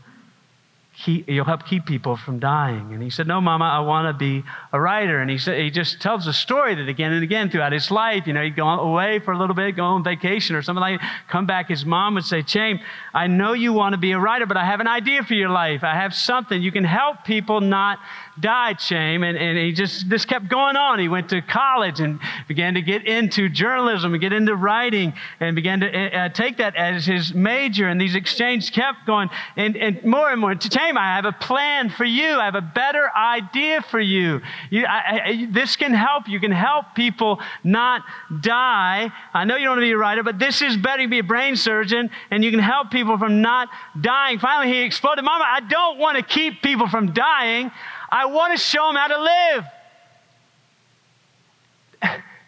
keep, 1.05 1.29
you'll 1.29 1.45
help 1.45 1.67
keep 1.67 1.85
people 1.85 2.17
from 2.17 2.39
dying. 2.39 2.93
And 2.93 3.03
he 3.03 3.11
said, 3.11 3.27
No, 3.27 3.41
Mama, 3.41 3.65
I 3.65 3.81
want 3.81 4.09
to 4.09 4.19
be 4.19 4.43
a 4.73 4.81
writer. 4.81 5.21
And 5.21 5.31
he 5.31 5.39
said, 5.39 5.61
he 5.61 5.71
just 5.71 6.01
tells 6.01 6.27
a 6.27 6.33
story 6.33 6.75
that 6.75 6.89
again 6.89 7.13
and 7.13 7.23
again 7.23 7.51
throughout 7.51 7.73
his 7.73 7.91
life, 7.91 8.27
you 8.27 8.33
know, 8.33 8.43
he'd 8.43 8.57
go 8.57 8.67
away 8.67 9.19
for 9.19 9.33
a 9.33 9.39
little 9.39 9.55
bit, 9.55 9.77
go 9.77 9.85
on 9.85 10.05
vacation 10.05 10.57
or 10.57 10.63
something 10.63 10.81
like 10.81 11.01
that, 11.01 11.25
come 11.29 11.47
back. 11.47 11.69
His 11.69 11.85
mom 11.85 12.15
would 12.15 12.25
say, 12.25 12.43
Chaim, 12.47 12.81
I 13.13 13.27
know 13.27 13.53
you 13.53 13.73
want 13.73 13.93
to 13.93 13.99
be 13.99 14.13
a 14.13 14.19
writer, 14.19 14.47
but 14.47 14.57
I 14.57 14.65
have 14.65 14.81
an 14.81 14.87
idea 14.87 15.23
for 15.23 15.35
your 15.35 15.51
life. 15.51 15.85
I 15.85 15.95
have 15.95 16.15
something. 16.15 16.63
You 16.63 16.73
can 16.73 16.85
help 16.85 17.25
people 17.25 17.61
not 17.61 17.99
die, 18.41 18.75
Chaim. 18.79 19.23
And, 19.23 19.37
and 19.37 19.59
he 19.59 19.73
just, 19.73 20.09
this 20.09 20.25
kept 20.25 20.49
going 20.49 20.77
on. 20.77 20.99
He 20.99 21.09
went 21.09 21.29
to 21.31 21.43
college 21.43 22.01
and 22.01 22.21
began 22.49 22.75
to 22.75 22.83
get 22.83 23.07
into 23.07 23.49
journalism 23.49 24.13
and 24.13 24.21
get 24.21 24.33
into 24.33 24.55
writing 24.57 25.15
and 25.41 25.55
began 25.55 25.81
to 25.81 26.17
uh, 26.17 26.29
take 26.31 26.57
that 26.59 26.77
as 26.77 27.07
his 27.07 27.35
major. 27.35 27.89
And 27.89 28.01
these 28.01 28.15
exchanges 28.15 28.71
kept 28.71 29.07
going. 29.07 29.29
And, 29.57 29.77
and 29.77 30.05
more 30.05 30.31
and 30.31 30.41
more. 30.41 30.55
I 30.95 31.17
have 31.17 31.25
a 31.25 31.33
plan 31.33 31.89
for 31.89 32.05
you. 32.05 32.39
I 32.39 32.45
have 32.45 32.55
a 32.55 32.61
better 32.61 33.11
idea 33.17 33.81
for 33.81 33.99
you. 33.99 34.43
you 34.71 34.85
I, 34.85 35.21
I, 35.25 35.49
this 35.51 35.77
can 35.77 35.95
help. 35.95 36.29
You 36.29 36.39
can 36.39 36.53
help 36.53 36.95
people 36.95 37.41
not 37.65 38.03
die. 38.43 39.11
I 39.33 39.45
know 39.45 39.57
you 39.57 39.65
don't 39.65 39.77
want 39.77 39.81
to 39.81 39.87
be 39.87 39.93
a 39.93 39.97
writer, 39.97 40.23
but 40.23 40.39
this 40.39 40.61
is 40.61 40.77
better 40.77 41.05
to 41.05 41.09
be 41.09 41.21
a 41.21 41.25
brain 41.25 41.57
surgeon, 41.57 42.11
and 42.31 42.45
you 42.45 42.51
can 42.51 42.61
help 42.61 42.91
people 42.91 43.17
from 43.17 43.41
not 43.41 43.69
dying. 43.99 44.39
Finally, 44.39 44.75
he 44.75 44.83
exploded. 44.83 45.25
Mama, 45.25 45.45
I 45.49 45.61
don't 45.61 45.99
want 45.99 46.19
to 46.19 46.23
keep 46.23 46.61
people 46.61 46.89
from 46.89 47.15
dying. 47.15 47.71
I 48.11 48.27
want 48.27 48.53
to 48.53 48.59
show 48.63 48.87
them 48.87 48.97
how 48.97 49.09
to 49.09 49.19
live. 49.23 49.65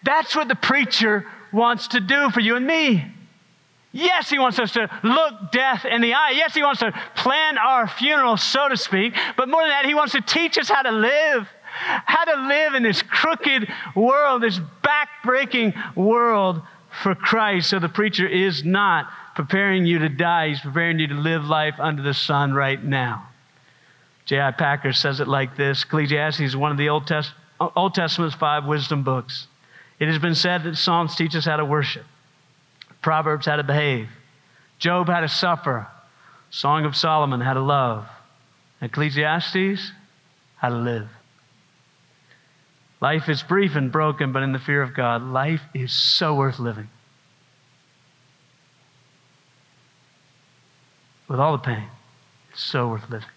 That's 0.05 0.36
what 0.36 0.49
the 0.49 0.55
preacher 0.55 1.26
wants 1.53 1.89
to 1.89 2.01
do 2.01 2.30
for 2.30 2.41
you 2.41 2.57
and 2.57 2.66
me. 2.66 3.14
Yes, 3.93 4.28
he 4.28 4.39
wants 4.39 4.59
us 4.59 4.72
to 4.72 4.89
look 5.03 5.51
death 5.51 5.84
in 5.84 6.03
the 6.03 6.14
eye. 6.14 6.32
Yes, 6.34 6.55
he 6.55 6.62
wants 6.62 6.80
to 6.80 6.93
plan 7.16 7.57
our 7.57 7.89
funeral, 7.89 8.36
so 8.36 8.68
to 8.68 8.76
speak. 8.76 9.14
But 9.36 9.49
more 9.49 9.62
than 9.62 9.70
that, 9.70 9.86
he 9.86 9.95
wants 9.95 10.12
to 10.12 10.20
teach 10.20 10.59
us 10.59 10.68
how 10.68 10.82
to 10.82 10.91
live, 10.91 11.49
how 11.64 12.24
to 12.24 12.49
live 12.49 12.74
in 12.74 12.82
this 12.82 13.01
crooked 13.03 13.66
world, 13.95 14.43
this 14.43 14.61
back-breaking 14.82 15.72
world 15.97 16.61
for 17.03 17.14
Christ. 17.14 17.70
So 17.70 17.78
the 17.78 17.89
preacher 17.89 18.26
is 18.26 18.62
not 18.62 19.11
preparing 19.34 19.86
you 19.86 20.01
to 20.01 20.09
die. 20.09 20.49
He's 20.49 20.61
preparing 20.61 20.99
you 20.99 21.07
to 21.09 21.14
live 21.14 21.45
life 21.45 21.74
under 21.78 22.03
the 22.03 22.14
sun 22.14 22.53
right 22.53 22.82
now. 22.82 23.28
J.I. 24.26 24.51
Packer 24.51 24.93
says 24.93 25.20
it 25.20 25.28
like 25.28 25.57
this 25.57 25.84
Ecclesiastes 25.84 26.41
is 26.41 26.55
one 26.55 26.70
of 26.70 26.76
the 26.76 26.91
Old, 26.91 27.07
Test- 27.07 27.32
Old 27.59 27.95
Testament's 27.95 28.36
five 28.36 28.66
wisdom 28.66 29.03
books. 29.03 29.47
It 29.99 30.09
has 30.09 30.18
been 30.18 30.34
said 30.34 30.64
that 30.64 30.76
Psalms 30.76 31.16
teach 31.16 31.34
us 31.34 31.47
how 31.47 31.57
to 31.57 31.64
worship. 31.64 32.05
Proverbs 33.03 33.46
how 33.46 33.57
to 33.57 33.62
behave. 33.62 34.09
Job 34.78 35.09
how 35.09 35.20
to 35.20 35.28
suffer. 35.28 35.86
Song 36.51 36.84
of 36.84 36.96
Solomon 36.96 37.40
how 37.40 37.55
to 37.55 37.61
love. 37.61 38.07
Ecclesiastes 38.80 39.92
how 40.57 40.68
to 40.68 40.76
live. 40.76 41.09
Life 43.01 43.28
is 43.28 43.42
brief 43.42 43.76
and 43.76 43.92
broken, 43.92 44.32
but 44.32 44.42
in 44.42 44.53
the 44.53 44.59
fear 44.59 44.82
of 44.82 44.94
God, 44.94 45.22
life 45.22 45.62
is 45.74 45.92
so 45.92 46.34
worth 46.34 46.59
living. 46.59 46.88
With 51.28 51.38
all 51.38 51.53
the 51.53 51.62
pain, 51.62 51.88
it's 52.51 52.62
so 52.62 52.88
worth 52.88 53.09
living. 53.09 53.28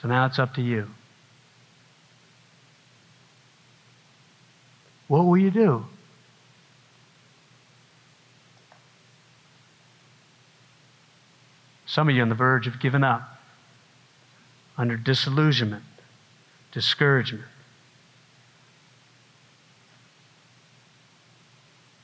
So 0.00 0.08
now 0.08 0.26
it's 0.26 0.38
up 0.38 0.54
to 0.54 0.62
you. 0.62 0.88
What 5.08 5.24
will 5.24 5.38
you 5.38 5.50
do? 5.50 5.84
Some 11.96 12.10
of 12.10 12.14
you 12.14 12.20
on 12.20 12.28
the 12.28 12.34
verge 12.34 12.66
of 12.66 12.78
giving 12.78 13.02
up 13.02 13.38
under 14.76 14.98
disillusionment, 14.98 15.84
discouragement. 16.70 17.46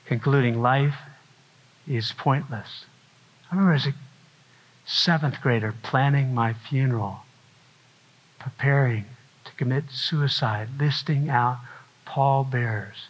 Concluding 0.06 0.62
life 0.62 0.94
is 1.86 2.10
pointless. 2.10 2.86
I 3.50 3.54
remember 3.54 3.74
as 3.74 3.86
a 3.86 3.92
seventh 4.86 5.42
grader 5.42 5.74
planning 5.82 6.32
my 6.32 6.54
funeral, 6.54 7.24
preparing 8.38 9.04
to 9.44 9.52
commit 9.58 9.90
suicide, 9.90 10.68
listing 10.78 11.28
out 11.28 11.58
pallbearers. 12.06 13.08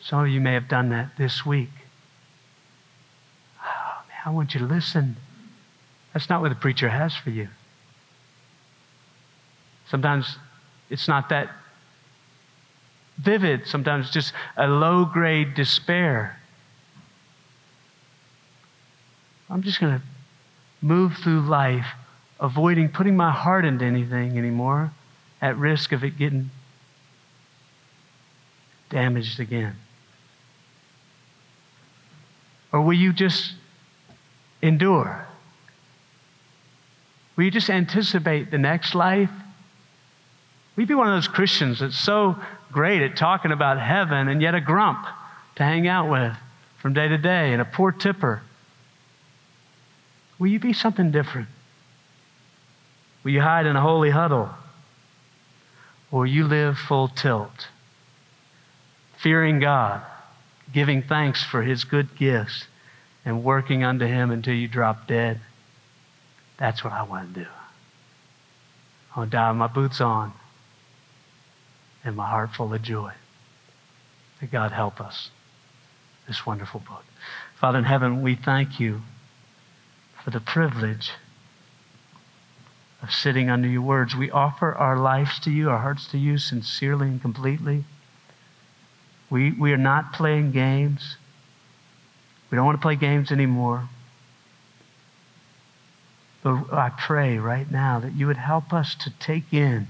Some 0.00 0.20
of 0.20 0.28
you 0.28 0.40
may 0.40 0.54
have 0.54 0.68
done 0.68 0.90
that 0.90 1.16
this 1.18 1.44
week. 1.44 1.70
Oh, 3.60 4.02
man, 4.06 4.18
I 4.24 4.30
want 4.30 4.54
you 4.54 4.60
to 4.60 4.66
listen. 4.66 5.16
That's 6.12 6.28
not 6.28 6.40
what 6.40 6.48
the 6.48 6.54
preacher 6.54 6.88
has 6.88 7.14
for 7.14 7.30
you. 7.30 7.48
Sometimes 9.88 10.36
it's 10.88 11.08
not 11.08 11.28
that 11.28 11.50
vivid, 13.18 13.66
sometimes 13.66 14.10
just 14.10 14.32
a 14.56 14.66
low 14.66 15.04
grade 15.04 15.54
despair. 15.54 16.38
I'm 19.48 19.62
just 19.62 19.80
going 19.80 19.98
to 19.98 20.04
move 20.80 21.16
through 21.18 21.40
life 21.40 21.86
avoiding 22.38 22.88
putting 22.88 23.16
my 23.16 23.30
heart 23.30 23.64
into 23.64 23.84
anything 23.84 24.38
anymore 24.38 24.90
at 25.42 25.56
risk 25.58 25.92
of 25.92 26.02
it 26.02 26.16
getting 26.16 26.50
damaged 28.88 29.38
again. 29.40 29.76
Or 32.72 32.80
will 32.80 32.94
you 32.94 33.12
just 33.12 33.54
endure? 34.62 35.26
Will 37.36 37.44
you 37.44 37.50
just 37.50 37.70
anticipate 37.70 38.50
the 38.50 38.58
next 38.58 38.94
life? 38.94 39.30
Will 40.76 40.82
you 40.82 40.86
be 40.86 40.94
one 40.94 41.08
of 41.08 41.14
those 41.14 41.28
Christians 41.28 41.80
that's 41.80 41.98
so 41.98 42.36
great 42.72 43.02
at 43.02 43.16
talking 43.16 43.52
about 43.52 43.80
heaven 43.80 44.28
and 44.28 44.40
yet 44.40 44.54
a 44.54 44.60
grump 44.60 45.06
to 45.56 45.62
hang 45.62 45.88
out 45.88 46.10
with 46.10 46.36
from 46.80 46.94
day 46.94 47.08
to 47.08 47.18
day 47.18 47.52
and 47.52 47.60
a 47.60 47.64
poor 47.64 47.92
tipper? 47.92 48.42
Will 50.38 50.48
you 50.48 50.58
be 50.58 50.72
something 50.72 51.10
different? 51.10 51.48
Will 53.22 53.32
you 53.32 53.42
hide 53.42 53.66
in 53.66 53.76
a 53.76 53.80
holy 53.80 54.10
huddle? 54.10 54.50
Or 56.10 56.26
you 56.26 56.46
live 56.46 56.78
full 56.78 57.08
tilt, 57.08 57.68
fearing 59.18 59.60
God, 59.60 60.02
giving 60.72 61.02
thanks 61.02 61.44
for 61.44 61.62
his 61.62 61.84
good 61.84 62.16
gifts, 62.16 62.64
and 63.24 63.44
working 63.44 63.84
unto 63.84 64.06
him 64.06 64.30
until 64.30 64.54
you 64.54 64.66
drop 64.66 65.06
dead? 65.06 65.40
That's 66.60 66.84
what 66.84 66.92
I 66.92 67.02
want 67.02 67.34
to 67.34 67.40
do. 67.40 67.46
I 69.16 69.18
want 69.18 69.30
to 69.32 69.36
die 69.36 69.50
with 69.50 69.58
my 69.58 69.66
boots 69.66 70.00
on 70.00 70.32
and 72.04 72.14
my 72.14 72.28
heart 72.28 72.50
full 72.54 72.72
of 72.72 72.82
joy. 72.82 73.12
May 74.40 74.46
God 74.46 74.70
help 74.70 75.00
us. 75.00 75.30
This 76.28 76.46
wonderful 76.46 76.80
book. 76.86 77.02
Father 77.58 77.78
in 77.78 77.84
heaven, 77.84 78.22
we 78.22 78.36
thank 78.36 78.78
you 78.78 79.00
for 80.22 80.30
the 80.30 80.40
privilege 80.40 81.10
of 83.02 83.10
sitting 83.10 83.48
under 83.48 83.66
your 83.66 83.82
words. 83.82 84.14
We 84.14 84.30
offer 84.30 84.74
our 84.74 84.96
lives 84.96 85.40
to 85.40 85.50
you, 85.50 85.70
our 85.70 85.78
hearts 85.78 86.06
to 86.08 86.18
you 86.18 86.38
sincerely 86.38 87.08
and 87.08 87.22
completely. 87.22 87.84
We, 89.30 89.52
we 89.52 89.72
are 89.72 89.78
not 89.78 90.12
playing 90.12 90.52
games. 90.52 91.16
We 92.50 92.56
don't 92.56 92.66
want 92.66 92.78
to 92.78 92.82
play 92.82 92.96
games 92.96 93.32
anymore. 93.32 93.88
But 96.42 96.72
I 96.72 96.90
pray 96.90 97.38
right 97.38 97.70
now 97.70 98.00
that 98.00 98.14
you 98.14 98.26
would 98.26 98.38
help 98.38 98.72
us 98.72 98.94
to 98.96 99.10
take 99.18 99.52
in 99.52 99.88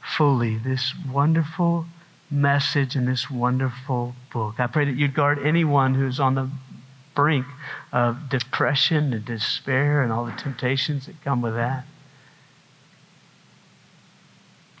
fully 0.00 0.56
this 0.56 0.94
wonderful 1.10 1.86
message 2.30 2.96
in 2.96 3.04
this 3.04 3.30
wonderful 3.30 4.14
book. 4.32 4.58
I 4.58 4.66
pray 4.66 4.84
that 4.86 4.96
you'd 4.96 5.14
guard 5.14 5.38
anyone 5.38 5.94
who's 5.94 6.18
on 6.18 6.34
the 6.34 6.48
brink 7.14 7.46
of 7.92 8.28
depression 8.28 9.12
and 9.12 9.24
despair 9.24 10.02
and 10.02 10.12
all 10.12 10.24
the 10.24 10.32
temptations 10.32 11.06
that 11.06 11.22
come 11.22 11.42
with 11.42 11.54
that. 11.54 11.84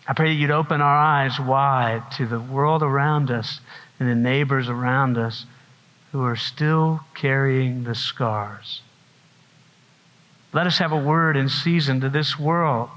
I 0.06 0.12
pray 0.12 0.34
that 0.34 0.40
you'd 0.40 0.50
open 0.50 0.80
our 0.80 0.98
eyes 0.98 1.40
wide 1.40 2.10
to 2.16 2.26
the 2.26 2.40
world 2.40 2.82
around 2.82 3.30
us 3.30 3.60
and 3.98 4.08
the 4.08 4.14
neighbors 4.14 4.68
around 4.68 5.16
us 5.16 5.46
who 6.12 6.22
are 6.22 6.36
still 6.36 7.00
carrying 7.14 7.84
the 7.84 7.94
scars. 7.94 8.82
Let 10.54 10.68
us 10.68 10.78
have 10.78 10.92
a 10.92 10.96
word 10.96 11.36
in 11.36 11.48
season 11.48 12.00
to 12.02 12.08
this 12.08 12.38
world. 12.38 12.88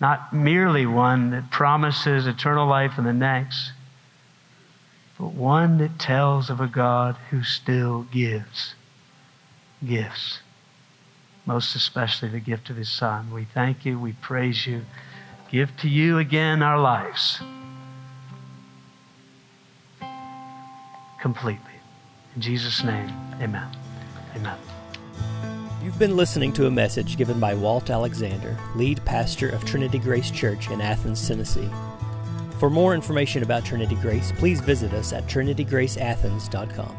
Not 0.00 0.32
merely 0.32 0.86
one 0.86 1.30
that 1.30 1.50
promises 1.50 2.26
eternal 2.26 2.68
life 2.68 2.98
in 2.98 3.04
the 3.04 3.12
next, 3.12 3.72
but 5.18 5.32
one 5.32 5.78
that 5.78 5.98
tells 5.98 6.50
of 6.50 6.60
a 6.60 6.68
God 6.68 7.16
who 7.30 7.42
still 7.42 8.02
gives 8.12 8.74
gifts, 9.84 10.38
most 11.46 11.74
especially 11.74 12.28
the 12.28 12.40
gift 12.40 12.70
of 12.70 12.76
His 12.76 12.88
Son. 12.88 13.32
We 13.32 13.44
thank 13.44 13.84
you, 13.84 13.98
we 13.98 14.12
praise 14.12 14.66
you. 14.66 14.82
Give 15.50 15.76
to 15.78 15.88
you 15.88 16.18
again 16.18 16.62
our 16.62 16.78
lives 16.78 17.40
completely. 21.20 21.60
In 22.36 22.42
Jesus' 22.42 22.84
name, 22.84 23.10
amen. 23.40 23.68
Amen. 24.36 24.73
You've 25.84 25.98
been 25.98 26.16
listening 26.16 26.54
to 26.54 26.66
a 26.66 26.70
message 26.70 27.18
given 27.18 27.38
by 27.38 27.52
Walt 27.52 27.90
Alexander, 27.90 28.56
lead 28.74 29.04
pastor 29.04 29.50
of 29.50 29.66
Trinity 29.66 29.98
Grace 29.98 30.30
Church 30.30 30.70
in 30.70 30.80
Athens, 30.80 31.28
Tennessee. 31.28 31.68
For 32.58 32.70
more 32.70 32.94
information 32.94 33.42
about 33.42 33.66
Trinity 33.66 33.96
Grace, 33.96 34.32
please 34.32 34.62
visit 34.62 34.94
us 34.94 35.12
at 35.12 35.26
trinitygraceathens.com. 35.26 36.96